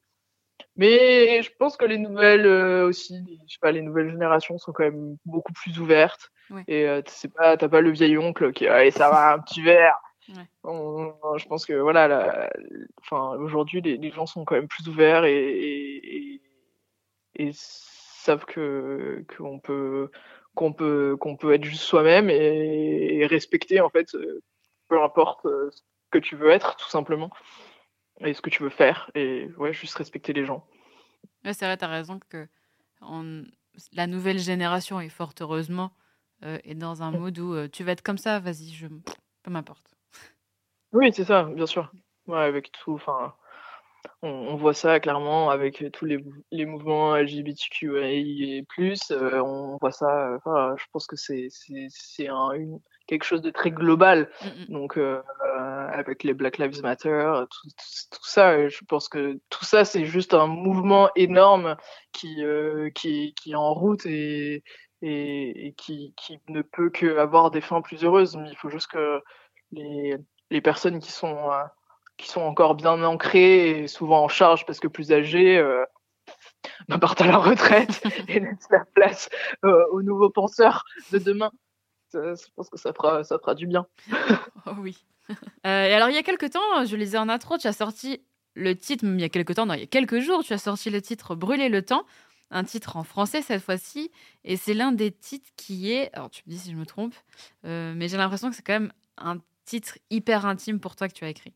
Mais 0.77 1.43
je 1.43 1.51
pense 1.59 1.77
que 1.77 1.85
les 1.85 1.99
nouvelles 1.99 2.47
euh, 2.47 2.87
aussi, 2.87 3.17
je 3.49 3.53
sais 3.55 3.59
pas, 3.61 3.73
les 3.73 3.83
nouvelles 3.83 4.11
générations 4.11 4.57
sont 4.59 4.73
quand 4.73 4.85
même 4.85 5.17
beaucoup 5.25 5.53
plus 5.53 5.79
ouvertes. 5.81 6.31
Ouais. 6.51 6.63
Et 6.69 6.87
euh, 6.89 7.03
c'est 7.07 7.33
pas, 7.33 7.57
t'as 7.57 7.69
pas 7.69 7.81
le 7.81 7.91
vieil 7.91 8.17
oncle 8.19 8.53
qui, 8.53 8.67
allez, 8.69 8.91
ça 8.93 9.11
va, 9.11 9.33
un 9.35 9.39
petit 9.41 9.63
verre. 9.63 9.97
Ouais. 10.29 10.45
On- 10.63 11.13
on- 11.23 11.37
je 11.39 11.47
pense 11.47 11.67
que 11.67 11.73
voilà, 11.75 12.07
la- 12.09 12.51
enfin, 13.01 13.37
aujourd'hui, 13.39 13.81
les, 13.83 13.97
les 13.97 14.11
gens 14.11 14.27
sont 14.27 14.45
quand 14.45 14.55
même 14.55 14.69
plus 14.69 14.87
ouverts 14.89 15.25
et, 15.25 15.35
et, 15.37 16.41
et 17.37 17.51
savent 18.25 18.45
que 18.47 19.25
qu'on 19.37 19.59
peut 19.61 20.11
qu'on 20.55 20.73
peut 20.73 21.17
qu'on 21.21 21.37
peut 21.37 21.53
être 21.53 21.65
juste 21.65 21.83
soi-même 21.83 22.31
et, 22.31 23.17
et 23.19 23.27
respecter 23.27 23.81
en 23.81 23.91
fait, 23.91 24.15
euh, 24.15 24.41
peu 24.89 25.03
importe 25.03 25.47
euh, 25.47 25.71
ce 25.71 25.83
que 26.11 26.19
tu 26.19 26.37
veux 26.37 26.51
être, 26.51 26.77
tout 26.77 26.89
simplement, 26.89 27.31
et 28.21 28.35
ce 28.35 28.41
que 28.41 28.51
tu 28.51 28.63
veux 28.63 28.71
faire, 28.71 29.11
et 29.15 29.49
ouais, 29.59 29.73
juste 29.73 29.97
respecter 29.97 30.33
les 30.33 30.45
gens. 30.45 30.67
Ouais, 31.45 31.53
c'est 31.53 31.67
vrai, 31.67 31.77
tu 31.77 31.85
as 31.85 31.89
raison 31.89 32.21
que 32.29 32.47
on- 33.01 33.45
la 33.93 34.07
nouvelle 34.07 34.39
génération, 34.39 35.01
et 35.01 35.09
fort 35.09 35.33
heureusement, 35.41 35.93
euh, 36.45 36.59
est 36.65 36.75
dans 36.75 37.03
un 37.03 37.11
mode 37.11 37.39
où 37.39 37.55
euh, 37.55 37.69
tu 37.69 37.83
vas 37.85 37.93
être 37.93 38.03
comme 38.03 38.19
ça, 38.19 38.39
vas-y, 38.39 38.71
je... 38.73 38.87
peu 39.43 39.51
m'importe. 39.51 39.85
Oui, 40.93 41.13
c'est 41.13 41.25
ça, 41.25 41.45
bien 41.45 41.67
sûr. 41.67 41.93
Ouais, 42.27 42.39
avec 42.39 42.71
tout, 42.73 42.95
enfin, 42.95 43.35
on, 44.23 44.29
on 44.29 44.57
voit 44.57 44.75
ça 44.75 45.01
clairement 45.01 45.51
avec 45.51 45.85
tous 45.93 46.05
les, 46.05 46.19
les 46.51 46.67
mouvements 46.67 47.17
LGBTQIA 47.17 48.11
et 48.11 48.65
plus, 48.69 49.11
euh, 49.11 49.41
on 49.41 49.77
voit 49.79 49.93
ça, 49.93 50.29
euh, 50.29 50.37
enfin, 50.37 50.75
je 50.79 50.85
pense 50.93 51.07
que 51.07 51.17
c'est 51.17 52.29
un 52.29 52.53
une, 52.53 52.81
quelque 53.07 53.25
chose 53.25 53.43
de 53.43 53.51
très 53.51 53.71
global. 53.71 54.31
Mm, 54.43 54.47
mm. 54.47 54.73
Donc 54.73 54.99
euh, 54.99 55.23
euh, 55.47 55.89
avec 55.93 56.25
les 56.25 56.35
Black 56.35 56.59
Lives 56.59 56.83
Matter, 56.83 57.45
tout, 57.51 57.69
tout, 57.69 58.17
tout 58.19 58.27
ça, 58.27 58.53
euh, 58.53 58.69
je 58.69 58.85
pense 58.85 59.09
que 59.09 59.39
tout 59.51 59.65
ça 59.65 59.85
c'est 59.85 60.05
juste 60.05 60.35
un 60.35 60.47
mouvement 60.47 61.11
énorme 61.17 61.77
qui 62.13 62.45
euh, 62.45 62.91
qui 62.91 63.35
qui 63.35 63.53
est 63.53 63.57
en 63.57 63.75
route 63.75 64.07
et 64.07 64.63
et, 65.03 65.67
et 65.67 65.73
qui 65.75 66.15
qui 66.17 66.39
ne 66.49 66.63
peut 66.63 66.91
que 66.91 67.19
avoir 67.19 67.51
des 67.51 67.61
fins 67.61 67.83
plus 67.83 68.05
heureuses. 68.05 68.37
Mais 68.37 68.49
il 68.51 68.57
faut 68.57 68.71
juste 68.71 68.91
que 68.91 69.21
les 69.73 70.17
les 70.51 70.61
personnes 70.61 71.01
qui 71.01 71.13
sont 71.13 71.51
euh, 71.51 71.65
qui 72.17 72.29
sont 72.29 72.43
encore 72.43 72.75
bien 72.75 73.03
ancrées 73.03 73.83
et 73.83 73.89
souvent 73.89 74.23
en 74.25 74.29
charge 74.29 74.67
parce 74.67 74.81
que 74.81 74.89
plus 74.89 75.13
âgées 75.13 75.59
euh, 75.59 75.85
partent 77.01 77.21
à 77.21 77.27
la 77.27 77.39
retraite 77.39 78.03
et 78.29 78.41
laissent 78.41 78.71
la 78.71 78.85
place 78.95 79.29
euh, 79.65 79.85
aux 79.91 80.03
nouveaux 80.03 80.31
penseurs 80.31 80.85
de 81.13 81.19
demain. 81.19 81.51
Ça, 82.11 82.35
je 82.35 82.47
pense 82.55 82.71
que 82.71 82.79
ça 82.79 82.93
fera 82.93 83.25
ça 83.25 83.39
fera 83.39 83.55
du 83.55 83.67
bien. 83.67 83.87
Oh 84.67 84.77
oui. 84.79 85.05
Euh, 85.67 85.87
et 85.87 85.93
alors, 85.93 86.09
il 86.09 86.15
y 86.15 86.19
a 86.19 86.23
quelques 86.23 86.51
temps, 86.51 86.85
je 86.87 86.97
lisais 86.97 87.19
en 87.19 87.29
intro, 87.29 87.59
tu 87.59 87.67
as 87.67 87.75
sorti 87.75 88.23
le 88.55 88.75
titre, 88.75 89.05
il 89.05 89.21
y 89.21 89.25
a 89.25 89.29
quelques 89.29 89.55
temps, 89.55 89.67
non, 89.67 89.75
il 89.75 89.81
y 89.81 89.85
a 89.85 89.87
quelques 89.87 90.21
jours, 90.21 90.43
tu 90.43 90.55
as 90.55 90.59
sorti 90.59 90.89
le 90.89 91.03
titre 91.03 91.35
Brûler 91.35 91.69
le 91.69 91.83
temps, 91.83 92.07
un 92.51 92.65
titre 92.65 92.97
en 92.97 93.05
français 93.05 93.43
cette 93.43 93.63
fois-ci, 93.63 94.11
et 94.45 94.57
c'est 94.57 94.75
l'un 94.75 94.93
des 94.93 95.11
titres 95.11 95.51
qui 95.57 95.93
est, 95.93 96.15
alors 96.15 96.31
tu 96.31 96.43
me 96.47 96.53
dis 96.53 96.59
si 96.59 96.71
je 96.71 96.77
me 96.77 96.87
trompe, 96.87 97.15
euh, 97.65 97.93
mais 97.97 98.09
j'ai 98.09 98.17
l'impression 98.17 98.49
que 98.49 98.57
c'est 98.57 98.63
quand 98.63 98.75
même 98.75 98.93
un 99.19 99.39
titre 99.65 99.99
hyper 100.11 100.47
intime 100.47 100.81
pour 100.81 100.97
toi 100.97 101.09
que 101.09 101.15
tu 101.15 101.25
as 101.25 101.29
écrit. 101.29 101.53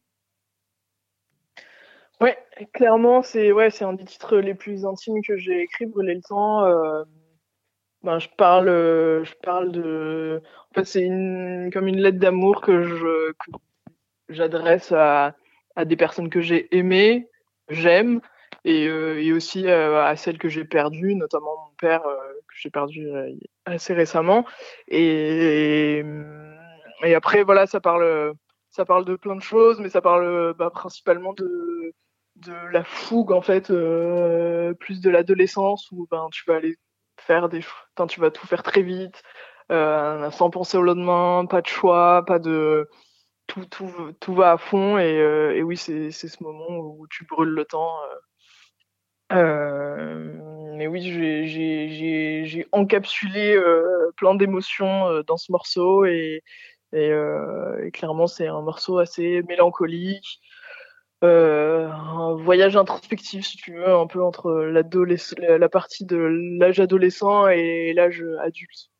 Ouais, 2.20 2.36
clairement, 2.72 3.22
c'est 3.22 3.52
ouais, 3.52 3.70
c'est 3.70 3.84
un 3.84 3.92
des 3.92 4.04
titres 4.04 4.38
les 4.38 4.54
plus 4.54 4.84
intimes 4.84 5.22
que 5.22 5.36
j'ai 5.36 5.62
écrit, 5.62 5.86
Brûler 5.86 6.14
le 6.14 6.22
temps. 6.22 6.64
Euh, 6.64 7.04
ben, 8.02 8.18
je 8.18 8.28
parle, 8.36 8.68
euh, 8.68 9.24
je 9.24 9.34
parle 9.42 9.70
de. 9.72 10.42
En 10.70 10.74
fait, 10.74 10.84
c'est 10.84 11.02
une, 11.02 11.70
comme 11.72 11.86
une 11.86 12.00
lettre 12.00 12.18
d'amour 12.18 12.60
que 12.60 12.82
je, 12.82 13.32
j'adresse 14.28 14.92
à, 14.92 15.36
à 15.76 15.84
des 15.84 15.96
personnes 15.96 16.30
que 16.30 16.40
j'ai 16.40 16.74
aimées, 16.76 17.28
j'aime, 17.68 18.20
et, 18.64 18.84
et 18.84 19.32
aussi 19.32 19.68
à 19.68 20.16
celles 20.16 20.38
que 20.38 20.48
j'ai 20.48 20.64
perdues, 20.64 21.14
notamment 21.14 21.56
mon 21.68 21.74
père 21.78 22.02
que 22.02 22.54
j'ai 22.60 22.70
perdu 22.70 23.08
assez 23.66 23.94
récemment. 23.94 24.44
Et, 24.88 26.02
et, 27.04 27.14
après, 27.14 27.44
voilà, 27.44 27.66
ça 27.66 27.80
parle, 27.80 28.34
ça 28.70 28.84
parle 28.84 29.04
de 29.04 29.16
plein 29.16 29.36
de 29.36 29.42
choses, 29.42 29.80
mais 29.80 29.88
ça 29.88 30.00
parle 30.02 30.54
bah, 30.54 30.70
principalement 30.70 31.32
de, 31.34 31.94
de 32.38 32.72
la 32.72 32.84
fougue, 32.84 33.32
en 33.32 33.42
fait, 33.42 33.66
plus 33.66 35.00
de 35.00 35.10
l'adolescence 35.10 35.90
où 35.92 36.06
ben, 36.10 36.28
tu 36.32 36.44
vas 36.46 36.56
aller 36.56 36.76
faire 37.18 37.48
des, 37.48 37.60
tu 38.08 38.20
vas 38.20 38.30
tout 38.30 38.46
faire 38.46 38.62
très 38.62 38.82
vite, 38.82 39.22
sans 39.70 40.50
penser 40.50 40.78
au 40.78 40.82
lendemain, 40.82 41.46
pas 41.46 41.62
de 41.62 41.66
choix, 41.66 42.24
pas 42.26 42.38
de 42.38 42.88
tout, 43.46 43.64
tout, 43.66 43.92
tout 44.20 44.34
va 44.34 44.52
à 44.52 44.58
fond 44.58 44.98
et, 44.98 45.16
et 45.56 45.62
oui 45.62 45.76
c'est 45.76 46.10
ce 46.10 46.42
moment 46.42 46.78
où 46.78 47.06
tu 47.08 47.24
brûles 47.24 47.48
le 47.48 47.64
temps 47.64 47.92
euh, 49.32 50.74
mais 50.76 50.86
oui, 50.86 51.02
j'ai 51.02 52.66
encapsulé 52.72 53.54
euh, 53.56 54.10
plein 54.16 54.34
d'émotions 54.34 55.08
euh, 55.08 55.22
dans 55.22 55.36
ce 55.36 55.52
morceau 55.52 56.06
et, 56.06 56.42
et 56.92 57.10
clairement 57.92 58.26
c'est 58.26 58.46
un 58.46 58.62
morceau 58.62 58.98
assez 58.98 59.42
mélancolique, 59.42 60.40
un 61.22 62.34
voyage 62.34 62.76
introspectif 62.76 63.46
si 63.46 63.56
tu 63.56 63.74
veux, 63.74 63.88
un 63.88 64.06
peu 64.06 64.22
entre 64.22 64.52
la 64.52 65.68
partie 65.68 66.04
de 66.04 66.16
l'âge 66.58 66.80
adolescent 66.80 67.48
et 67.48 67.92
l'âge 67.92 68.24
adulte. 68.40 68.90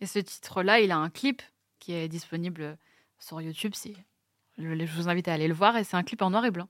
Et 0.00 0.06
ce 0.06 0.18
titre-là, 0.18 0.80
il 0.80 0.90
a 0.90 0.98
un 0.98 1.10
clip 1.10 1.42
qui 1.78 1.94
est 1.94 2.08
disponible 2.08 2.76
sur 3.18 3.40
YouTube. 3.40 3.74
Si 3.74 3.96
je 4.58 4.96
vous 4.96 5.08
invite 5.08 5.28
à 5.28 5.32
aller 5.32 5.48
le 5.48 5.54
voir 5.54 5.76
et 5.76 5.84
c'est 5.84 5.96
un 5.96 6.02
clip 6.02 6.22
en 6.22 6.30
noir 6.30 6.44
et 6.44 6.50
blanc. 6.50 6.68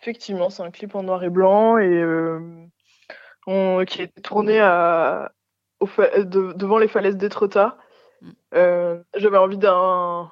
Effectivement, 0.00 0.50
c'est 0.50 0.62
un 0.62 0.70
clip 0.70 0.94
en 0.94 1.02
noir 1.02 1.24
et 1.24 1.30
blanc 1.30 1.78
et 1.78 1.86
euh, 1.86 3.84
qui 3.86 4.02
est 4.02 4.22
tourné 4.22 4.60
à, 4.60 5.32
devant 5.80 6.78
les 6.78 6.88
falaises 6.88 7.16
d'Étretat. 7.16 7.78
Mm. 8.20 8.30
Euh, 8.54 9.02
j'avais 9.16 9.38
envie 9.38 9.58
d'un. 9.58 10.30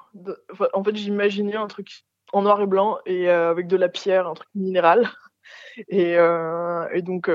en 0.73 0.83
fait, 0.83 0.95
j'imaginais 0.95 1.55
un 1.55 1.67
truc 1.67 2.05
en 2.33 2.41
noir 2.41 2.61
et 2.61 2.67
blanc 2.67 2.97
et 3.05 3.29
euh, 3.29 3.49
avec 3.51 3.67
de 3.67 3.77
la 3.77 3.89
pierre, 3.89 4.27
un 4.27 4.33
truc 4.33 4.49
minéral. 4.55 5.09
Et, 5.89 6.13
et 6.13 7.01
donc, 7.01 7.29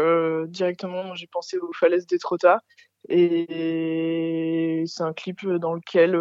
directement, 0.47 1.15
j'ai 1.15 1.27
pensé 1.27 1.59
aux 1.59 1.73
falaises 1.73 2.07
d'Étretat. 2.07 2.61
Et 3.09 4.85
c'est 4.87 5.03
un 5.03 5.13
clip 5.13 5.45
dans 5.47 5.75
lequel 5.75 6.15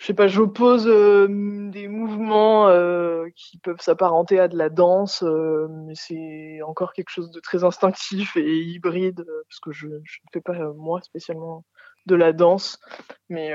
je 0.00 0.06
sais 0.06 0.14
pas, 0.14 0.28
j'oppose 0.28 0.86
euh, 0.88 1.28
des 1.70 1.86
mouvements 1.86 2.68
euh, 2.68 3.26
qui 3.36 3.58
peuvent 3.58 3.82
s'apparenter 3.82 4.40
à 4.40 4.48
de 4.48 4.56
la 4.56 4.70
danse, 4.70 5.22
euh, 5.22 5.68
mais 5.68 5.94
c'est 5.94 6.62
encore 6.62 6.94
quelque 6.94 7.10
chose 7.10 7.30
de 7.30 7.38
très 7.38 7.64
instinctif 7.64 8.34
et 8.38 8.60
hybride, 8.62 9.26
parce 9.26 9.60
que 9.60 9.72
je, 9.72 9.88
ne 9.88 10.00
fais 10.32 10.40
pas, 10.40 10.54
moi, 10.74 11.02
spécialement 11.02 11.66
de 12.06 12.14
la 12.14 12.32
danse. 12.32 12.80
Mais, 13.28 13.54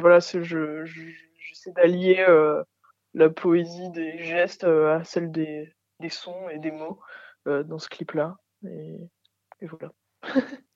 voilà, 0.00 0.18
je, 0.18 0.84
j'essaie 0.84 1.70
d'allier 1.76 2.26
la 3.14 3.30
poésie 3.30 3.90
des 3.90 4.24
gestes 4.24 4.64
à 4.64 5.02
celle 5.04 5.30
des, 5.30 5.72
des 6.00 6.08
sons 6.08 6.48
et 6.48 6.58
des 6.58 6.70
mots 6.70 7.00
dans 7.46 7.78
ce 7.78 7.88
clip-là. 7.88 8.36
Et, 8.64 8.96
et 9.60 9.66
voilà. 9.66 9.92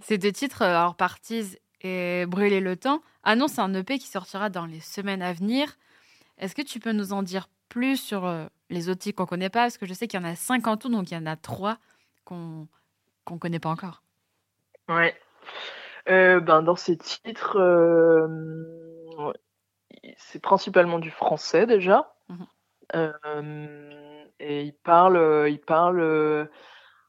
Ces 0.00 0.18
deux 0.18 0.32
titres, 0.32 0.62
alors 0.62 0.96
Parties 0.96 1.58
et 1.82 2.24
Brûler 2.26 2.60
le 2.60 2.76
temps, 2.76 3.02
annonce 3.22 3.58
un 3.58 3.72
EP 3.74 3.98
qui 3.98 4.06
sortira 4.06 4.50
dans 4.50 4.66
les 4.66 4.80
semaines 4.80 5.22
à 5.22 5.32
venir. 5.32 5.76
Est-ce 6.38 6.54
que 6.54 6.62
tu 6.62 6.80
peux 6.80 6.92
nous 6.92 7.12
en 7.12 7.22
dire 7.22 7.48
plus 7.68 7.96
sur 7.96 8.26
euh, 8.26 8.46
les 8.70 8.88
autres 8.88 9.00
titres 9.00 9.16
qu'on 9.16 9.24
ne 9.24 9.28
connaît 9.28 9.50
pas? 9.50 9.60
Parce 9.60 9.78
que 9.78 9.86
je 9.86 9.94
sais 9.94 10.08
qu'il 10.08 10.20
y 10.20 10.22
en 10.22 10.26
a 10.26 10.36
cinq 10.36 10.66
en 10.66 10.76
tout, 10.76 10.88
donc 10.88 11.10
il 11.10 11.14
y 11.14 11.16
en 11.16 11.26
a 11.26 11.36
trois 11.36 11.78
qu'on 12.24 12.66
ne 13.30 13.38
connaît 13.38 13.60
pas 13.60 13.68
encore. 13.68 14.02
Ouais. 14.88 15.14
Euh, 16.08 16.40
ben, 16.40 16.62
dans 16.62 16.76
ces 16.76 16.96
titres, 16.96 17.58
euh, 17.58 19.32
c'est 20.16 20.42
principalement 20.42 20.98
du 20.98 21.10
français 21.10 21.66
déjà. 21.66 22.14
Mhm. 22.28 22.46
et 24.40 24.62
il 24.62 24.72
parle, 24.72 25.46
il 25.48 25.60
parle 25.60 26.48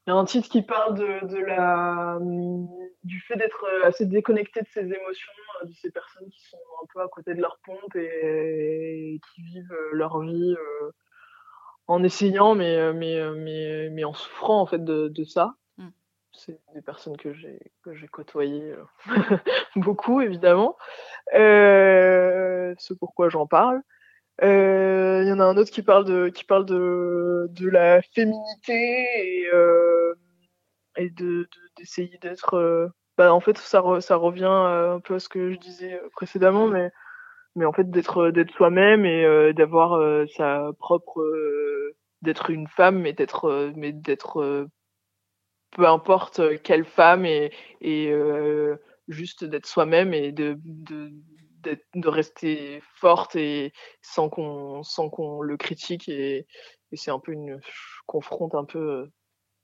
il 0.06 0.10
y 0.10 0.12
a 0.12 0.16
un 0.16 0.24
titre 0.24 0.48
qui 0.48 0.62
parle 0.62 0.98
de, 0.98 1.26
de 1.26 1.38
la, 1.38 2.18
du 3.04 3.20
fait 3.20 3.36
d'être 3.36 3.64
euh, 3.64 3.86
assez 3.86 4.04
déconnecté 4.04 4.60
de 4.60 4.66
ses 4.66 4.80
émotions, 4.80 5.32
euh, 5.62 5.66
de 5.66 5.72
ces 5.74 5.92
personnes 5.92 6.28
qui 6.28 6.40
sont 6.42 6.58
un 6.82 6.86
peu 6.92 7.00
à 7.00 7.08
côté 7.08 7.34
de 7.34 7.40
leur 7.40 7.60
pompe 7.64 7.94
et, 7.94 9.20
qui 9.32 9.42
vivent 9.42 9.72
euh, 9.72 9.90
leur 9.92 10.20
vie 10.20 10.56
en 11.86 12.02
essayant, 12.02 12.56
mais, 12.56 12.92
mais, 12.92 13.20
mais, 13.36 13.90
mais 13.90 14.04
en 14.04 14.12
souffrant 14.12 14.60
en 14.60 14.66
fait 14.66 14.84
de, 14.84 15.06
de 15.06 15.24
ça. 15.24 15.54
C'est 16.34 16.58
des 16.74 16.82
personnes 16.82 17.16
que 17.16 17.32
j'ai 17.32 17.58
que 17.82 17.94
j'ai 17.94 18.08
côtoyées 18.08 18.74
beaucoup 19.76 20.20
évidemment. 20.20 20.76
Euh, 21.34 22.74
c'est 22.78 22.98
pourquoi 22.98 23.28
j'en 23.28 23.46
parle. 23.46 23.82
Euh, 24.42 25.20
il 25.22 25.28
y 25.28 25.32
en 25.32 25.40
a 25.40 25.44
un 25.44 25.56
autre 25.56 25.70
qui 25.70 25.82
parle 25.82 26.04
de 26.04 26.28
qui 26.28 26.44
parle 26.44 26.64
de 26.64 27.48
de 27.50 27.68
la 27.68 28.00
féminité 28.02 29.42
et 29.42 29.48
euh, 29.52 30.14
et 30.96 31.10
de 31.10 31.48
d'essayer 31.76 32.18
d'être 32.18 32.54
euh, 32.54 32.88
bah 33.18 33.32
en 33.34 33.40
fait 33.40 33.58
ça 33.58 33.82
ça 34.00 34.16
revient 34.16 34.44
un 34.46 35.00
peu 35.00 35.14
à 35.16 35.20
ce 35.20 35.28
que 35.28 35.52
je 35.52 35.58
disais 35.58 36.00
précédemment 36.16 36.66
mais 36.66 36.90
mais 37.56 37.66
en 37.66 37.72
fait 37.72 37.90
d'être 37.90 38.30
d'être 38.30 38.52
soi-même 38.52 39.04
et 39.06 39.52
d'avoir 39.54 40.00
sa 40.36 40.70
propre 40.78 41.22
d'être 42.22 42.50
une 42.50 42.68
femme 42.68 43.00
mais 43.00 43.12
d'être 43.12 43.72
mais 43.76 43.92
d'être 43.92 44.68
peu 45.72 45.86
importe 45.86 46.40
quelle 46.62 46.84
femme 46.84 47.26
et 47.26 47.52
et 47.80 48.12
juste 49.08 49.44
d'être 49.44 49.66
soi-même 49.66 50.14
et 50.14 50.32
de, 50.32 50.58
de 50.64 51.12
de 51.94 52.08
rester 52.08 52.82
forte 52.94 53.36
et 53.36 53.72
sans 54.00 54.28
qu'on 54.28 54.82
sans 54.82 55.08
qu'on 55.10 55.40
le 55.40 55.56
critique 55.56 56.08
et, 56.08 56.46
c'est 56.94 57.10
un 57.10 57.18
peu 57.18 57.32
une 57.32 57.58
je 57.62 58.00
confronte 58.06 58.54
un 58.54 58.64
peu 58.64 58.78
euh, 58.78 59.12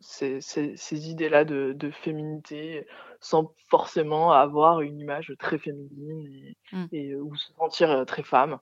ces, 0.01 0.41
ces, 0.41 1.11
idées 1.11 1.29
là 1.29 1.45
de, 1.45 1.75
de, 1.77 1.91
féminité 1.91 2.87
sans 3.21 3.53
forcément 3.69 4.33
avoir 4.33 4.81
une 4.81 4.99
image 4.99 5.35
très 5.39 5.59
féminine 5.59 6.27
et, 6.27 6.57
mmh. 6.73 6.87
et 6.93 7.17
ou 7.17 7.35
se 7.37 7.53
sentir 7.53 7.91
euh, 7.91 8.05
très 8.05 8.23
femme 8.23 8.61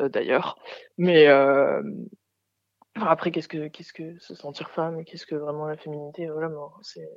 euh, 0.00 0.08
d'ailleurs 0.08 0.58
mais 0.98 1.28
après 2.94 3.30
qu'est-ce 3.30 3.48
que 3.48 3.68
qu'est-ce 3.68 3.92
que 3.92 4.18
se 4.18 4.34
sentir 4.34 4.70
femme 4.70 5.00
et 5.00 5.04
qu'est-ce 5.04 5.26
que 5.26 5.34
vraiment 5.34 5.66
la 5.66 5.76
féminité 5.76 6.28
voilà 6.28 6.50
c'est 6.82 7.08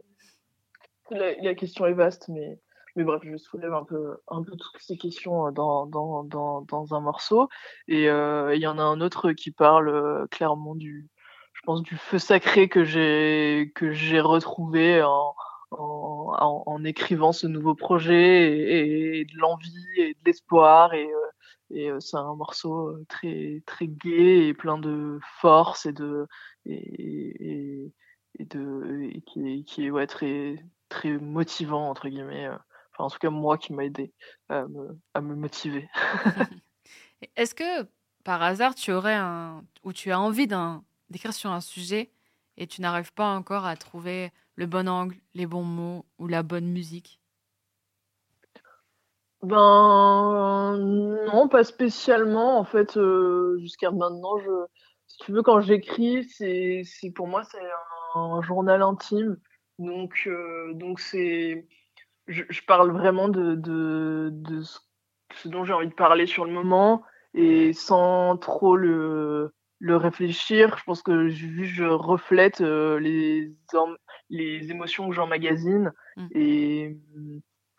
la, 1.11 1.55
question 1.55 1.85
est 1.85 1.93
vaste 1.93 2.29
mais 2.29 2.59
mais 2.95 3.03
bref, 3.03 3.21
je 3.25 3.35
soulève 3.35 3.73
un 3.73 3.83
peu, 3.83 4.17
un 4.29 4.41
peu 4.41 4.51
toutes 4.51 4.81
ces 4.81 4.97
questions 4.97 5.47
euh, 5.47 5.51
dans, 5.51 5.85
dans, 5.85 6.23
dans, 6.23 6.61
dans 6.61 6.93
un 6.93 7.01
morceau. 7.01 7.49
Et 7.87 8.09
euh, 8.09 8.55
il 8.55 8.61
y 8.61 8.67
en 8.67 8.77
a 8.79 8.83
un 8.83 9.01
autre 9.01 9.33
qui 9.33 9.51
parle 9.51 9.89
euh, 9.89 10.27
clairement 10.31 10.75
du, 10.75 11.09
je 11.53 11.61
pense, 11.65 11.81
du 11.83 11.97
feu 11.97 12.19
sacré 12.19 12.69
que 12.69 12.85
j'ai, 12.85 13.73
que 13.75 13.91
j'ai 13.91 14.21
retrouvé 14.21 15.03
en, 15.03 15.35
en, 15.71 16.63
en, 16.65 16.83
écrivant 16.85 17.33
ce 17.33 17.47
nouveau 17.47 17.75
projet 17.75 19.19
et, 19.19 19.25
de 19.25 19.37
l'envie 19.39 19.85
et 19.97 20.13
de 20.13 20.19
l'espoir. 20.25 20.93
Et, 20.93 21.09
et 21.75 21.91
c'est 21.99 22.17
un 22.17 22.35
morceau 22.35 22.97
très, 23.09 23.61
très 23.65 23.87
gai 23.87 24.47
et 24.47 24.53
plein 24.53 24.77
de 24.77 25.19
force 25.39 25.85
et 25.85 25.93
de, 25.93 26.27
et, 26.65 27.91
de, 28.39 29.11
qui, 29.27 29.63
qui 29.65 29.85
est 29.85 29.91
ouais, 29.91 30.07
très, 30.07 30.55
très 30.89 31.17
motivant, 31.17 31.89
entre 31.89 32.09
guillemets 32.09 32.49
en 33.03 33.09
tout 33.09 33.19
cas, 33.19 33.29
moi 33.29 33.57
qui 33.57 33.73
m'a 33.73 33.85
aidé 33.85 34.13
à 34.49 34.65
me, 34.67 35.35
motiver. 35.35 35.89
Est-ce 37.35 37.55
que 37.55 37.87
par 38.23 38.41
hasard, 38.41 38.75
tu 38.75 38.91
aurais 38.91 39.15
un. 39.15 39.63
ou 39.83 39.93
tu 39.93 40.11
as 40.11 40.19
envie 40.19 40.47
d'écrire 41.09 41.33
sur 41.33 41.51
un 41.51 41.61
sujet 41.61 42.11
et 42.57 42.67
tu 42.67 42.81
n'arrives 42.81 43.13
pas 43.13 43.35
encore 43.35 43.65
à 43.65 43.75
trouver 43.75 44.31
le 44.55 44.65
bon 44.65 44.87
angle, 44.87 45.15
les 45.33 45.45
bons 45.45 45.63
mots 45.63 46.05
ou 46.17 46.27
la 46.27 46.43
bonne 46.43 46.67
musique? 46.67 47.19
Ben. 49.45 50.77
Non, 51.27 51.47
pas 51.47 51.63
spécialement. 51.63 52.57
En 52.59 52.63
fait, 52.63 52.97
euh, 52.97 53.57
jusqu'à 53.59 53.91
maintenant, 53.91 54.37
je. 54.39 54.51
Si 55.07 55.17
tu 55.19 55.31
veux, 55.31 55.43
quand 55.43 55.61
j'écris, 55.61 56.23
c'est, 56.25 56.83
pour 57.15 57.27
moi, 57.27 57.43
c'est 57.43 57.61
un, 58.15 58.41
journal 58.41 58.81
intime. 58.81 59.37
Donc, 59.79 60.23
euh, 60.27 60.73
donc 60.73 60.99
c'est 60.99 61.67
je, 62.27 62.43
je, 62.49 62.61
parle 62.65 62.91
vraiment 62.91 63.27
de, 63.27 63.55
de, 63.55 64.29
de 64.31 64.61
ce 64.61 65.47
dont 65.47 65.63
j'ai 65.63 65.73
envie 65.73 65.87
de 65.87 65.93
parler 65.93 66.25
sur 66.25 66.45
le 66.45 66.51
moment 66.51 67.03
et 67.33 67.73
sans 67.73 68.37
trop 68.37 68.75
le, 68.75 69.53
le 69.79 69.97
réfléchir. 69.97 70.77
Je 70.77 70.83
pense 70.83 71.01
que 71.01 71.27
juste 71.27 71.75
je 71.75 71.83
reflète 71.83 72.61
euh, 72.61 72.99
les, 72.99 73.53
les 74.29 74.71
émotions 74.71 75.09
que 75.09 75.15
j'emmagasine 75.15 75.91
mmh. 76.17 76.27
et, 76.31 76.97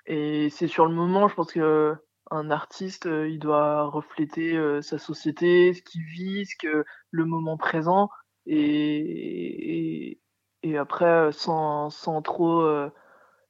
et 0.07 0.51
c'est 0.51 0.69
sur 0.69 0.87
le 0.87 0.95
moment. 0.95 1.29
Je 1.29 1.35
pense 1.35 1.53
que 1.53 1.95
un 2.31 2.51
artiste, 2.51 3.07
euh, 3.07 3.29
il 3.29 3.39
doit 3.39 3.85
refléter 3.85 4.57
euh, 4.57 4.83
sa 4.83 4.99
société, 4.99 5.75
ce 5.75 5.83
qu'il 5.83 6.03
vit, 6.05 6.45
ce 6.47 6.57
que 6.59 6.85
le 7.11 7.25
moment 7.25 7.57
présent, 7.57 8.11
et, 8.47 10.21
et, 10.63 10.77
après, 10.79 11.31
sans, 11.33 11.91
sans 11.91 12.23
trop 12.23 12.61
euh, 12.63 12.91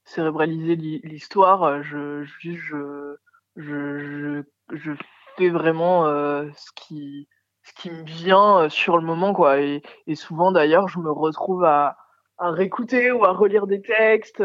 cérébraliser 0.05 0.77
l'hi- 0.77 1.01
l'histoire, 1.05 1.83
je, 1.83 2.25
je, 2.25 3.17
je, 3.57 4.43
je, 4.73 4.93
fais 5.37 5.51
vraiment 5.51 6.05
ce 6.07 6.71
qui, 6.77 7.29
ce 7.63 7.73
qui 7.75 7.91
me 7.91 8.05
vient 8.05 8.69
sur 8.71 8.99
le 8.99 9.05
moment, 9.05 9.33
quoi. 9.35 9.61
Et, 9.61 9.83
souvent, 10.15 10.53
d'ailleurs, 10.53 10.89
je 10.89 10.99
me 10.99 11.11
retrouve 11.11 11.65
à, 11.65 11.97
à 12.39 12.51
réécouter 12.51 13.13
ou 13.13 13.25
à 13.25 13.33
relire 13.33 13.67
des 13.67 13.83
textes. 13.83 14.43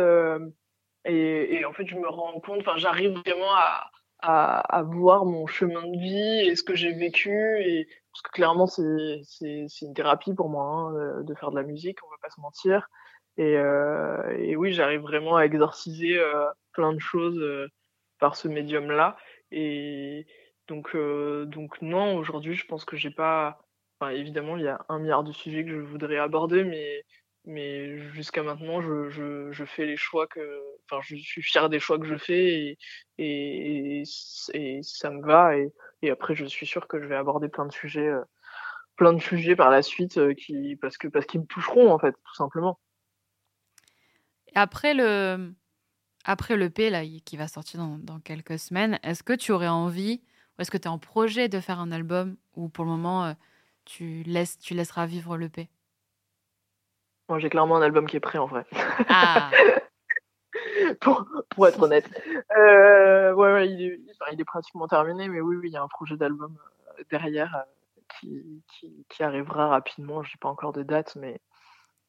Et, 1.06 1.56
et 1.56 1.66
en 1.66 1.74
fait, 1.74 1.88
je 1.88 1.96
me 1.96 2.08
rends 2.08 2.40
compte, 2.40 2.62
enfin, 2.62 2.78
j'arrive 2.78 3.12
vraiment 3.26 3.54
à, 3.54 3.90
à, 4.20 4.60
à 4.60 4.84
voir 4.84 5.26
mon 5.26 5.48
chemin 5.48 5.88
de 5.88 5.98
vie 5.98 6.50
et 6.50 6.56
ce 6.56 6.64
que 6.64 6.76
j'ai 6.76 6.94
vécu. 6.94 7.32
Et, 7.62 7.88
parce 8.12 8.22
que 8.24 8.32
clairement, 8.32 8.68
c'est, 8.68 9.22
une 9.42 9.94
thérapie 9.94 10.34
pour 10.34 10.50
moi 10.50 10.66
hein, 10.66 10.94
de, 10.94 11.24
de 11.24 11.36
faire 11.36 11.52
de 11.52 11.56
la 11.56 11.64
musique, 11.64 11.98
on 12.06 12.10
va 12.10 12.18
pas 12.22 12.30
se 12.30 12.42
mentir. 12.42 12.88
Et, 13.38 13.58
euh, 13.58 14.38
et 14.38 14.56
oui, 14.56 14.74
j'arrive 14.74 15.02
vraiment 15.02 15.38
à 15.38 15.46
exorciser 15.46 16.20
euh, 16.20 16.46
plein 16.74 16.94
de 16.94 17.00
choses 17.00 17.40
euh, 17.40 17.68
par 18.20 18.36
ce 18.36 18.48
médium-là. 18.48 19.18
Et 19.52 20.28
donc, 20.68 20.96
euh, 20.96 21.46
donc 21.46 21.82
non, 21.82 22.16
aujourd'hui, 22.18 22.56
je 22.56 22.66
pense 22.66 22.86
que 22.86 22.98
j'ai 22.98 23.12
pas. 23.12 23.60
Enfin, 24.00 24.12
évidemment, 24.12 24.58
il 24.58 24.64
y 24.64 24.68
a 24.68 24.86
un 24.90 25.00
milliard 25.00 25.24
de 25.24 25.32
sujets 25.32 25.64
que 25.64 25.72
je 25.72 25.80
voudrais 25.80 26.18
aborder, 26.18 26.64
mais 26.64 27.04
mais 27.46 27.98
jusqu'à 28.12 28.44
maintenant, 28.44 28.82
je, 28.82 29.10
je, 29.52 29.66
fais 29.66 29.86
les 29.86 29.98
choix 29.98 30.28
que. 30.28 30.62
Enfin, 30.86 31.02
je 31.04 31.16
suis 31.16 31.42
fier 31.42 31.70
des 31.70 31.80
choix 31.80 31.98
que 31.98 32.06
je 32.06 32.18
fais 32.18 32.78
et, 33.18 34.02
et, 34.04 34.82
ça 34.84 35.10
me 35.10 35.26
va. 35.26 35.58
Et, 35.58 35.74
et 36.02 36.12
après, 36.12 36.36
je 36.36 36.46
suis 36.46 36.68
sûr 36.68 36.88
que 36.88 37.02
je 37.02 37.08
vais 37.08 37.16
aborder 37.16 37.50
plein 37.50 37.66
de 37.66 37.72
sujets, 37.72 38.08
euh, 38.08 38.22
plein 38.96 39.14
de 39.14 39.22
sujets 39.22 39.56
par 39.56 39.70
la 39.72 39.82
suite 39.82 40.18
euh, 40.18 40.34
qui, 40.34 40.76
parce 40.76 40.98
que 40.98 41.08
parce 41.08 41.26
qu'ils 41.26 41.42
me 41.42 41.46
toucheront 41.46 41.92
en 41.92 42.00
fait, 42.00 42.12
tout 42.12 42.36
simplement. 42.36 42.80
Après 44.54 44.94
le, 44.94 45.54
après 46.26 46.58
le 46.58 46.70
P 46.70 46.90
là, 46.90 47.04
qui 47.26 47.38
va 47.38 47.48
sortir 47.48 47.80
dans, 47.80 47.98
dans 47.98 48.20
quelques 48.20 48.60
semaines, 48.60 49.00
est-ce 49.02 49.24
que 49.24 49.34
tu 49.34 49.52
aurais 49.52 49.68
envie, 49.68 50.22
ou 50.58 50.62
est-ce 50.62 50.72
que 50.72 50.78
tu 50.78 50.84
es 50.84 50.88
en 50.88 51.00
projet 51.00 51.50
de 51.50 51.60
faire 51.60 51.80
un 51.80 51.92
album, 51.92 52.38
ou 52.56 52.70
pour 52.70 52.86
le 52.86 52.92
moment, 52.92 53.26
euh, 53.26 53.34
tu, 53.86 54.24
laisses, 54.24 54.60
tu 54.60 54.74
laisseras 54.74 55.06
vivre 55.06 55.38
le 55.38 55.50
P? 55.50 55.70
Moi, 57.32 57.40
j'ai 57.40 57.50
clairement 57.50 57.78
un 57.78 57.82
album 57.82 58.08
qui 58.08 58.18
est 58.18 58.20
prêt 58.20 58.40
en 58.40 58.46
vrai. 58.46 58.66
Ah, 59.08 59.52
pour, 61.00 61.26
pour 61.48 61.66
être 61.66 61.82
honnête. 61.82 62.12
Euh, 62.58 63.32
ouais, 63.32 63.54
ouais, 63.54 63.70
il 63.70 63.82
est, 63.82 64.00
enfin, 64.20 64.32
il 64.34 64.42
est 64.42 64.44
pratiquement 64.44 64.86
terminé, 64.86 65.30
mais 65.30 65.40
oui, 65.40 65.56
oui, 65.56 65.70
il 65.70 65.72
y 65.72 65.78
a 65.78 65.82
un 65.82 65.88
projet 65.88 66.18
d'album 66.18 66.58
euh, 66.90 67.04
derrière 67.10 67.56
euh, 67.56 68.02
qui, 68.20 68.62
qui, 68.68 69.06
qui 69.08 69.24
arrivera 69.24 69.70
rapidement. 69.70 70.24
Je 70.24 70.32
n'ai 70.32 70.40
pas 70.42 70.50
encore 70.50 70.74
de 70.74 70.84
date, 70.84 71.16
mais, 71.16 71.40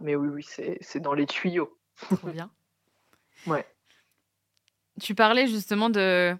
mais 0.01 0.16
oui, 0.16 0.27
oui, 0.27 0.77
c'est 0.81 0.99
dans 0.99 1.14
les 1.14 1.27
tuyaux. 1.27 1.79
trop 2.16 2.27
bien. 2.27 2.51
Ouais. 3.47 3.64
Tu 5.01 5.14
parlais 5.14 5.47
justement 5.47 5.89
de, 5.89 6.37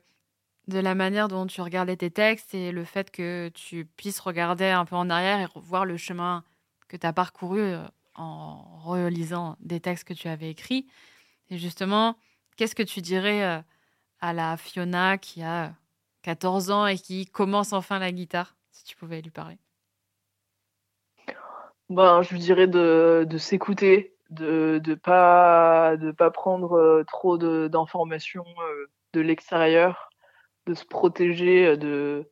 de 0.67 0.79
la 0.81 0.97
manière 0.97 1.29
dont 1.29 1.47
tu 1.47 1.61
regardais 1.61 1.97
tes 1.97 2.11
textes 2.11 2.53
et 2.53 2.73
le 2.73 2.85
fait 2.85 3.13
que 3.13 3.49
tu 3.55 3.85
puisses 3.85 4.19
regarder 4.19 4.67
un 4.67 4.85
peu 4.85 4.97
en 4.97 5.09
arrière 5.09 5.39
et 5.39 5.45
revoir 5.45 5.85
le 5.85 5.97
chemin 5.97 6.43
que 6.89 6.97
tu 6.97 7.07
as 7.07 7.13
parcouru 7.13 7.77
en 8.15 8.79
relisant 8.79 9.57
des 9.61 9.81
textes 9.81 10.07
que 10.07 10.15
tu 10.15 10.29
avais 10.29 10.51
écrits. 10.51 10.87
Et 11.51 11.59
justement, 11.59 12.17
qu'est-ce 12.57 12.75
que 12.75 12.83
tu 12.83 13.01
dirais 13.01 13.45
euh, 13.45 13.61
à 14.21 14.33
la 14.33 14.57
Fiona 14.57 15.19
qui 15.19 15.43
a 15.43 15.75
14 16.23 16.71
ans 16.71 16.87
et 16.87 16.97
qui 16.97 17.27
commence 17.27 17.73
enfin 17.73 17.99
la 17.99 18.13
guitare, 18.13 18.55
si 18.71 18.85
tu 18.85 18.97
pouvais 18.97 19.21
lui 19.21 19.31
parler? 19.31 19.59
Ben, 21.91 22.23
je 22.23 22.33
lui 22.33 22.39
dirais 22.39 22.69
de, 22.69 23.27
de 23.29 23.39
s'écouter, 23.39 24.17
de 24.31 24.81
de 24.83 24.95
pas 24.95 25.97
de 25.97 26.11
prendre 26.31 26.73
euh, 26.73 27.05
trop 27.05 27.37
de 27.37 27.69
d'informations 27.69 28.47
euh, 28.47 28.87
de 29.13 29.21
l'extérieur, 29.21 30.09
de 30.67 30.75
se 30.75 30.85
protéger 30.87 31.77
de 31.77 32.31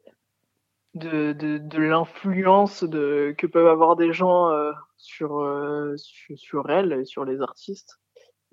de 0.94 1.32
de, 1.32 1.78
l'influence 1.78 2.80
que 2.80 3.46
peuvent 3.46 3.68
avoir 3.68 3.96
des 3.96 4.12
gens 4.12 4.50
euh, 4.50 4.72
sur, 4.96 5.40
euh, 5.40 5.96
sur 5.96 6.36
sur 6.38 6.64
sur 7.04 7.24
les 7.24 7.40
artistes. 7.40 8.00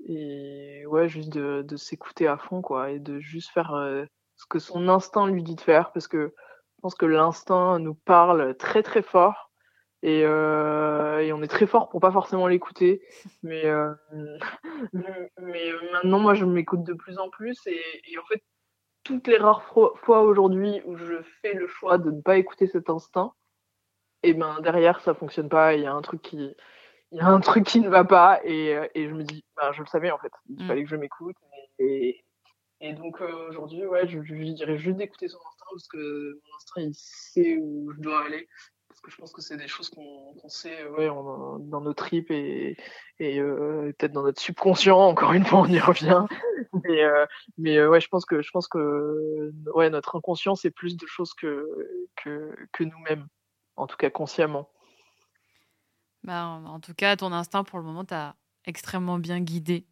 Et 0.07 0.85
ouais, 0.85 1.07
juste 1.07 1.29
de 1.29 1.75
s'écouter 1.75 2.27
à 2.27 2.37
fond 2.37 2.61
quoi 2.61 2.91
et 2.91 2.99
de 2.99 3.19
juste 3.19 3.49
faire 3.51 3.73
euh, 3.73 4.05
ce 4.35 4.45
que 4.45 4.59
son 4.59 4.87
instinct 4.89 5.27
lui 5.27 5.41
dit 5.41 5.55
de 5.55 5.61
faire 5.61 5.91
parce 5.91 6.07
que 6.07 6.33
je 6.75 6.81
pense 6.81 6.95
que 6.95 7.07
l'instinct 7.07 7.79
nous 7.79 7.95
parle 7.95 8.55
très 8.57 8.83
très 8.83 9.01
fort 9.01 9.51
et, 10.03 10.21
euh, 10.23 11.19
et 11.19 11.33
on 11.33 11.41
est 11.41 11.47
très 11.47 11.65
fort 11.65 11.89
pour 11.89 11.99
pas 11.99 12.11
forcément 12.11 12.47
l'écouter. 12.47 13.01
Mais, 13.41 13.63
mais 14.93 15.71
maintenant, 15.91 16.19
moi, 16.19 16.35
je 16.35 16.45
m'écoute 16.45 16.83
de 16.83 16.93
plus 16.93 17.17
en 17.17 17.29
plus. 17.29 17.59
Et 17.65 18.17
en 18.19 18.25
fait, 18.27 18.43
toutes 19.07 19.27
les 19.27 19.37
rares 19.37 19.63
fois 19.63 20.21
aujourd'hui 20.21 20.81
où 20.85 20.97
je 20.97 21.21
fais 21.41 21.53
le 21.53 21.67
choix 21.67 21.97
de 21.97 22.11
ne 22.11 22.21
pas 22.21 22.37
écouter 22.37 22.67
cet 22.67 22.89
instinct, 22.89 23.33
et 24.23 24.33
ben 24.33 24.59
derrière, 24.61 24.99
ça 25.01 25.13
fonctionne 25.13 25.47
pas. 25.47 25.75
Il 25.75 25.83
y 25.83 25.85
a 25.85 25.93
un 25.93 26.01
truc 26.01 26.21
qui, 26.21 26.53
il 27.11 27.17
y 27.17 27.21
a 27.21 27.27
un 27.27 27.39
truc 27.39 27.65
qui 27.65 27.79
ne 27.79 27.89
va 27.89 28.03
pas. 28.03 28.41
Et, 28.43 28.75
euh, 28.75 28.87
et 28.95 29.07
je 29.07 29.13
me 29.13 29.23
dis, 29.23 29.45
ben, 29.55 29.71
je 29.71 29.81
le 29.81 29.87
savais 29.87 30.11
en 30.11 30.17
fait. 30.17 30.31
Il 30.49 30.63
Mm. 30.63 30.67
fallait 30.67 30.83
que 30.83 30.89
je 30.89 30.95
m'écoute. 30.97 31.35
Et, 31.79 32.23
et 32.81 32.93
donc 32.93 33.21
euh, 33.21 33.47
aujourd'hui, 33.49 33.85
ouais, 33.85 34.07
je, 34.07 34.21
je 34.23 34.33
dirais 34.33 34.77
juste 34.77 34.97
d'écouter 34.97 35.29
son 35.29 35.37
instinct 35.37 35.65
parce 35.71 35.87
que 35.87 36.33
mon 36.33 36.55
instinct, 36.57 36.81
il 36.81 36.93
sait 36.93 37.57
où 37.61 37.91
je 37.95 38.01
dois 38.01 38.25
aller 38.25 38.47
que 39.07 39.13
je 39.13 39.17
pense 39.17 39.31
que 39.31 39.41
c'est 39.41 39.55
des 39.55 39.69
choses 39.69 39.89
qu'on 39.89 40.49
sait 40.49 40.85
ouais, 40.89 41.07
en- 41.07 41.59
dans 41.59 41.79
nos 41.79 41.93
tripes 41.93 42.29
et, 42.29 42.75
et 43.19 43.39
euh, 43.39 43.93
peut-être 43.97 44.11
dans 44.11 44.23
notre 44.23 44.41
subconscient. 44.41 44.99
Encore 44.99 45.31
une 45.31 45.45
fois, 45.45 45.59
on 45.59 45.65
y 45.67 45.79
revient. 45.79 46.25
Mais, 46.83 47.03
euh, 47.03 47.25
mais 47.57 47.77
euh, 47.77 47.89
ouais, 47.89 48.01
je 48.01 48.07
pense 48.09 48.25
que 48.25 48.41
je 48.41 48.51
pense 48.51 48.67
que 48.67 49.51
ouais, 49.73 49.89
notre 49.89 50.17
inconscient 50.17 50.55
c'est 50.55 50.69
plus 50.69 50.97
de 50.97 51.05
choses 51.07 51.33
que 51.33 51.65
que, 52.17 52.53
que 52.73 52.83
nous-mêmes, 52.83 53.27
en 53.77 53.87
tout 53.87 53.95
cas 53.95 54.09
consciemment. 54.09 54.69
Bah, 56.23 56.45
en 56.45 56.65
en 56.65 56.79
tout 56.79 56.93
cas, 56.93 57.15
ton 57.15 57.31
instinct, 57.31 57.63
pour 57.63 57.79
le 57.79 57.85
moment, 57.85 58.03
t'a 58.03 58.35
extrêmement 58.65 59.17
bien 59.17 59.39
guidé. 59.39 59.85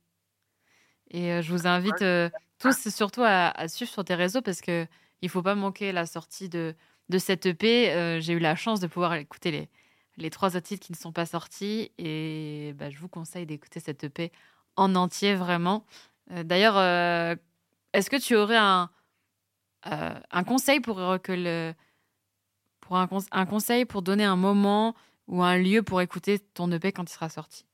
Et 1.12 1.32
euh, 1.32 1.42
je 1.42 1.52
vous 1.52 1.66
invite 1.66 2.02
euh, 2.02 2.30
tous, 2.60 2.90
surtout, 2.90 3.22
à, 3.24 3.48
à 3.50 3.68
suivre 3.68 3.92
sur 3.92 4.04
tes 4.04 4.16
réseaux 4.16 4.42
parce 4.42 4.62
que 4.62 4.86
il 5.22 5.30
faut 5.30 5.42
pas 5.44 5.56
manquer 5.56 5.92
la 5.92 6.06
sortie 6.06 6.50
de, 6.50 6.76
de 7.10 7.18
cette 7.18 7.46
EP. 7.46 7.92
Euh, 7.94 8.20
J'ai 8.20 8.34
eu 8.34 8.40
la 8.40 8.56
chance 8.56 8.80
de 8.80 8.88
pouvoir 8.88 9.14
écouter 9.16 9.52
les, 9.52 9.70
les 10.18 10.30
trois 10.30 10.56
autres 10.56 10.68
titres 10.68 10.86
qui 10.86 10.92
ne 10.92 10.98
sont 10.98 11.12
pas 11.12 11.26
sortis. 11.26 11.92
Et 11.98 12.74
bah, 12.76 12.90
je 12.90 12.98
vous 13.00 13.10
conseille 13.10 13.46
d'écouter 13.46 13.80
cette 13.80 14.04
EP 14.04 14.32
en 14.76 14.96
entier, 14.96 15.36
vraiment. 15.36 15.86
Euh, 16.32 16.44
D'ailleurs, 16.44 16.78
euh, 16.78 17.36
est-ce 17.94 18.10
que 18.10 18.18
tu 18.18 18.36
aurais 18.36 18.58
un, 18.58 18.90
un 19.84 20.44
conseil 20.44 20.80
pour 20.80 20.98
que. 21.22 21.74
Pour 22.82 22.98
un, 22.98 23.08
conse- 23.08 23.28
un 23.32 23.48
conseil 23.48 23.86
pour 23.86 24.04
donner 24.04 24.26
un 24.26 24.36
moment 24.36 24.94
ou 25.28 25.42
un 25.42 25.58
lieu 25.58 25.82
pour 25.82 26.02
écouter 26.02 26.38
ton 26.38 26.72
EP 26.72 26.92
quand 26.92 27.10
il 27.10 27.14
sera 27.14 27.30
sorti? 27.30 27.66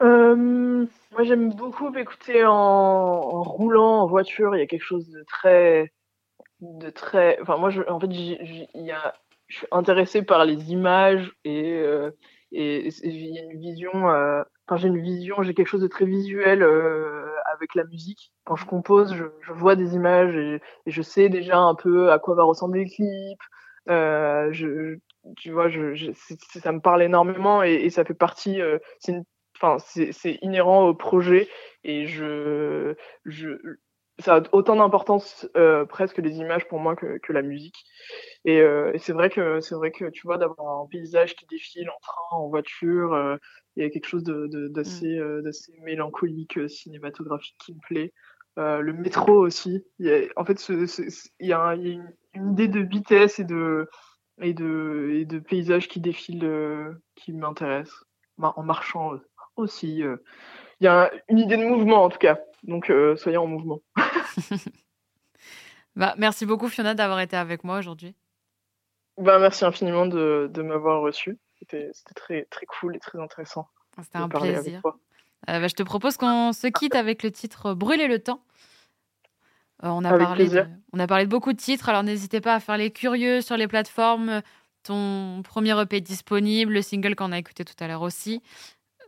Moi, 0.00 1.24
j'aime 1.24 1.52
beaucoup 1.52 1.92
écouter 1.96 2.44
en 2.44 3.42
roulant 3.42 4.02
en 4.02 4.06
voiture. 4.06 4.54
Il 4.54 4.60
y 4.60 4.62
a 4.62 4.66
quelque 4.66 4.84
chose 4.84 5.08
de 5.08 5.24
très, 5.24 5.92
de 6.60 6.90
très. 6.90 7.38
Enfin, 7.42 7.56
moi, 7.56 7.70
je, 7.70 7.82
en 7.88 8.00
fait, 8.00 8.08
il 8.10 8.68
y 8.74 8.90
a, 8.90 9.14
je 9.48 9.58
suis 9.58 9.66
intéressée 9.72 10.22
par 10.22 10.44
les 10.44 10.72
images 10.72 11.32
et 11.44 11.74
euh, 11.80 12.10
et, 12.52 12.88
il 13.04 13.34
y 13.34 13.38
a 13.38 13.42
une 13.42 13.58
vision. 13.60 14.10
euh, 14.10 14.42
Enfin, 14.66 14.76
j'ai 14.76 14.88
une 14.88 15.00
vision. 15.00 15.42
J'ai 15.42 15.54
quelque 15.54 15.66
chose 15.68 15.80
de 15.82 15.86
très 15.88 16.04
visuel 16.04 16.62
euh, 16.62 17.26
avec 17.54 17.74
la 17.74 17.84
musique. 17.84 18.32
Quand 18.44 18.56
je 18.56 18.66
compose, 18.66 19.14
je, 19.14 19.24
je 19.42 19.52
vois 19.52 19.76
des 19.76 19.94
images 19.94 20.34
et, 20.36 20.60
je 20.86 21.02
sais 21.02 21.28
déjà 21.30 21.58
un 21.58 21.74
peu 21.74 22.10
à 22.12 22.18
quoi 22.18 22.34
va 22.34 22.44
ressembler 22.44 22.84
le 22.84 22.90
clip. 22.90 23.38
Euh, 23.88 24.52
je, 24.52 24.98
tu 25.38 25.50
vois, 25.52 25.68
je, 25.68 25.94
je, 25.94 26.10
ça 26.60 26.72
me 26.72 26.80
parle 26.80 27.02
énormément 27.02 27.62
et, 27.62 27.74
et 27.74 27.90
ça 27.90 28.04
fait 28.04 28.14
partie. 28.14 28.60
euh, 28.60 28.78
c'est 29.00 29.14
enfin 29.60 29.78
c'est 29.78 30.38
inhérent 30.42 30.86
au 30.86 30.94
projet 30.94 31.48
et 31.82 32.06
je 32.06 32.94
je 33.24 33.48
ça 34.18 34.36
a 34.36 34.42
autant 34.52 34.76
d'importance 34.76 35.48
euh, 35.56 35.84
presque 35.86 36.18
les 36.18 36.38
images 36.38 36.66
pour 36.68 36.80
moi 36.80 36.96
que, 36.96 37.18
que 37.18 37.32
la 37.32 37.42
musique 37.42 37.84
et, 38.44 38.60
euh, 38.60 38.92
et 38.94 38.98
c'est 38.98 39.12
vrai 39.12 39.30
que 39.30 39.60
c'est 39.60 39.74
vrai 39.74 39.90
que 39.92 40.06
tu 40.10 40.26
vois 40.26 40.38
d'avoir 40.38 40.82
un 40.82 40.86
paysage 40.86 41.36
qui 41.36 41.46
défile 41.46 41.88
en 41.90 41.98
train 42.00 42.36
en 42.38 42.48
voiture 42.48 43.14
euh, 43.14 43.36
il 43.76 43.82
y 43.84 43.86
a 43.86 43.90
quelque 43.90 44.06
chose 44.08 44.24
de 44.24 44.46
de- 44.48 44.68
d'assez 44.68 45.18
euh, 45.18 45.42
d'assez 45.42 45.72
mélancolique 45.82 46.58
euh, 46.58 46.68
cinématographique 46.68 47.56
qui 47.64 47.74
me 47.74 47.80
plaît 47.80 48.12
euh, 48.58 48.80
le 48.80 48.92
métro 48.92 49.32
aussi 49.34 49.84
il 49.98 50.06
y 50.06 50.12
a, 50.12 50.20
en 50.36 50.44
fait 50.44 50.58
ce- 50.58 50.86
ce- 50.86 51.08
ce- 51.10 51.28
il 51.40 51.48
y 51.48 51.52
a, 51.52 51.60
un- 51.60 51.74
il 51.76 51.86
y 51.86 51.90
a 51.90 51.94
une, 51.94 52.12
une 52.34 52.52
idée 52.52 52.68
de 52.68 52.80
vitesse 52.80 53.38
et 53.38 53.44
de 53.44 53.88
et 54.40 54.54
de 54.54 55.10
et 55.14 55.24
de 55.24 55.38
paysage 55.38 55.88
qui 55.88 56.00
défile 56.00 56.44
euh, 56.44 56.92
qui 57.16 57.32
m'intéresse 57.32 57.92
en 58.40 58.62
marchant 58.62 59.12
aussi. 59.56 60.02
euh. 60.02 60.16
Il 60.80 60.84
y 60.84 60.88
a 60.88 61.04
un- 61.06 61.10
une 61.28 61.38
idée 61.38 61.56
de 61.56 61.64
mouvement 61.64 62.04
en 62.04 62.08
tout 62.10 62.18
cas, 62.18 62.40
donc 62.64 62.90
euh, 62.90 63.16
soyons 63.16 63.44
en 63.44 63.46
mouvement. 63.46 63.80
Bah, 65.96 66.14
merci 66.16 66.46
beaucoup 66.46 66.68
Fiona 66.68 66.94
d'avoir 66.94 67.18
été 67.18 67.36
avec 67.36 67.64
moi 67.64 67.78
aujourd'hui. 67.78 68.14
Ben, 69.16 69.40
merci 69.40 69.64
infiniment 69.64 70.06
de, 70.06 70.48
de 70.52 70.62
m'avoir 70.62 71.00
reçu. 71.00 71.38
C'était 71.58 71.90
c'était 71.92 72.14
très, 72.14 72.44
très 72.44 72.66
cool 72.66 72.94
et 72.94 73.00
très 73.00 73.20
intéressant 73.20 73.66
C'était 74.00 74.18
de 74.18 74.22
un 74.22 74.28
plaisir. 74.28 74.80
Euh, 75.48 75.60
bah, 75.60 75.66
je 75.66 75.74
te 75.74 75.82
propose 75.82 76.16
qu'on 76.16 76.52
se 76.52 76.68
quitte 76.68 76.94
avec 76.94 77.24
le 77.24 77.32
titre 77.32 77.74
Brûler 77.74 78.06
le 78.06 78.20
temps. 78.20 78.44
Euh, 79.82 79.88
on, 79.88 80.04
a 80.04 80.10
Avec 80.10 80.26
parlé 80.26 80.48
de, 80.48 80.66
on 80.92 81.00
a 81.00 81.06
parlé 81.08 81.24
de 81.24 81.30
beaucoup 81.30 81.52
de 81.52 81.58
titres, 81.58 81.88
alors 81.88 82.04
n'hésitez 82.04 82.40
pas 82.40 82.54
à 82.54 82.60
faire 82.60 82.76
les 82.76 82.92
curieux 82.92 83.40
sur 83.40 83.56
les 83.56 83.66
plateformes. 83.66 84.42
Ton 84.84 85.42
premier 85.42 85.80
EP 85.80 85.96
est 85.96 86.00
disponible, 86.00 86.72
le 86.72 86.82
single 86.82 87.16
qu'on 87.16 87.32
a 87.32 87.38
écouté 87.38 87.64
tout 87.64 87.74
à 87.80 87.88
l'heure 87.88 88.02
aussi. 88.02 88.40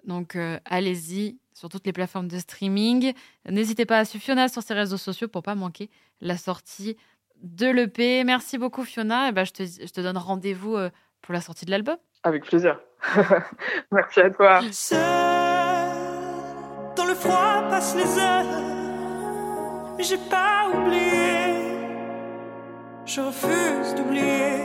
Donc 0.04 0.34
euh, 0.34 0.58
allez-y 0.64 1.38
sur 1.60 1.68
toutes 1.68 1.84
les 1.84 1.92
plateformes 1.92 2.26
de 2.26 2.38
streaming. 2.38 3.12
N'hésitez 3.46 3.84
pas 3.84 3.98
à 3.98 4.06
suivre 4.06 4.24
Fiona 4.24 4.48
sur 4.48 4.62
ses 4.62 4.72
réseaux 4.72 4.96
sociaux 4.96 5.28
pour 5.28 5.42
pas 5.42 5.54
manquer 5.54 5.90
la 6.22 6.38
sortie 6.38 6.96
de 7.42 7.66
l'EP. 7.66 8.24
Merci 8.24 8.56
beaucoup 8.56 8.82
Fiona. 8.82 9.28
Et 9.28 9.32
ben, 9.32 9.44
je, 9.44 9.52
te, 9.52 9.62
je 9.64 9.92
te 9.92 10.00
donne 10.00 10.16
rendez-vous 10.16 10.76
euh, 10.76 10.88
pour 11.20 11.34
la 11.34 11.42
sortie 11.42 11.66
de 11.66 11.70
l'album. 11.70 11.98
Avec 12.22 12.46
plaisir. 12.46 12.80
merci 13.92 14.20
à 14.20 14.30
toi. 14.30 14.60
Seul, 14.72 14.98
dans 16.96 17.04
le 17.04 17.14
froid 17.14 17.62
passent 17.68 17.94
les 17.94 18.18
heures. 18.18 18.46
Mais 19.98 20.04
j'ai 20.04 20.18
pas 20.30 20.70
oublié. 20.72 21.60
Je 23.04 23.20
refuse 23.20 23.94
d'oublier. 23.96 24.64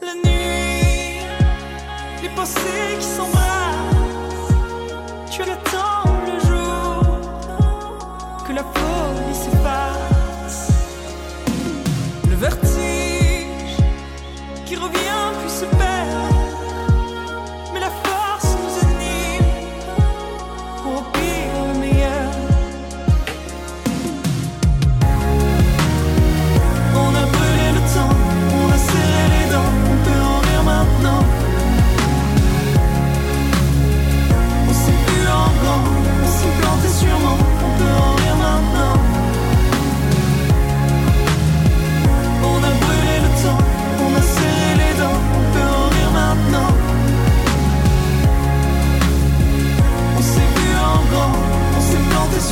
La 0.00 0.14
nuit, 0.14 1.26
les 2.22 2.28
pensées 2.36 2.96
qui 3.00 3.04
s'embrassent. 3.04 3.43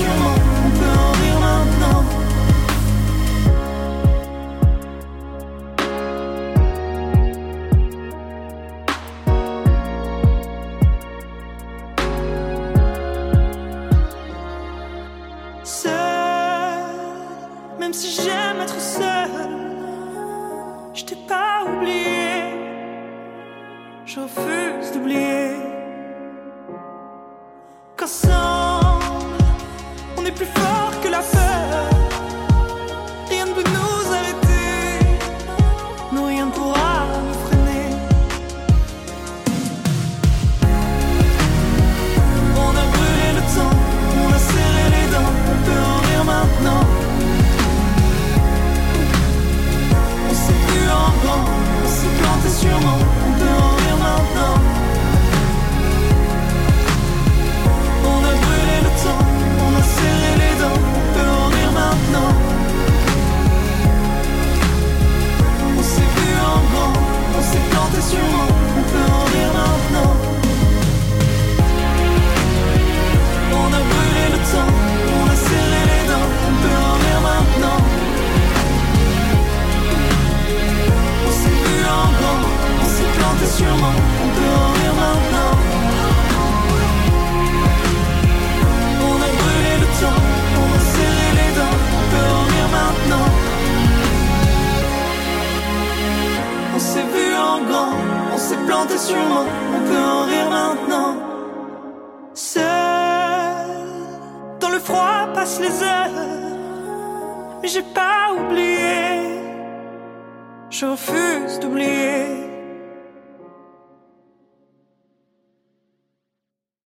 On 0.09 0.71
peut 0.79 0.99
en 0.99 1.13
rire 1.13 1.41
maintenant. 1.41 2.05
Même 17.79 17.93
si 17.93 18.11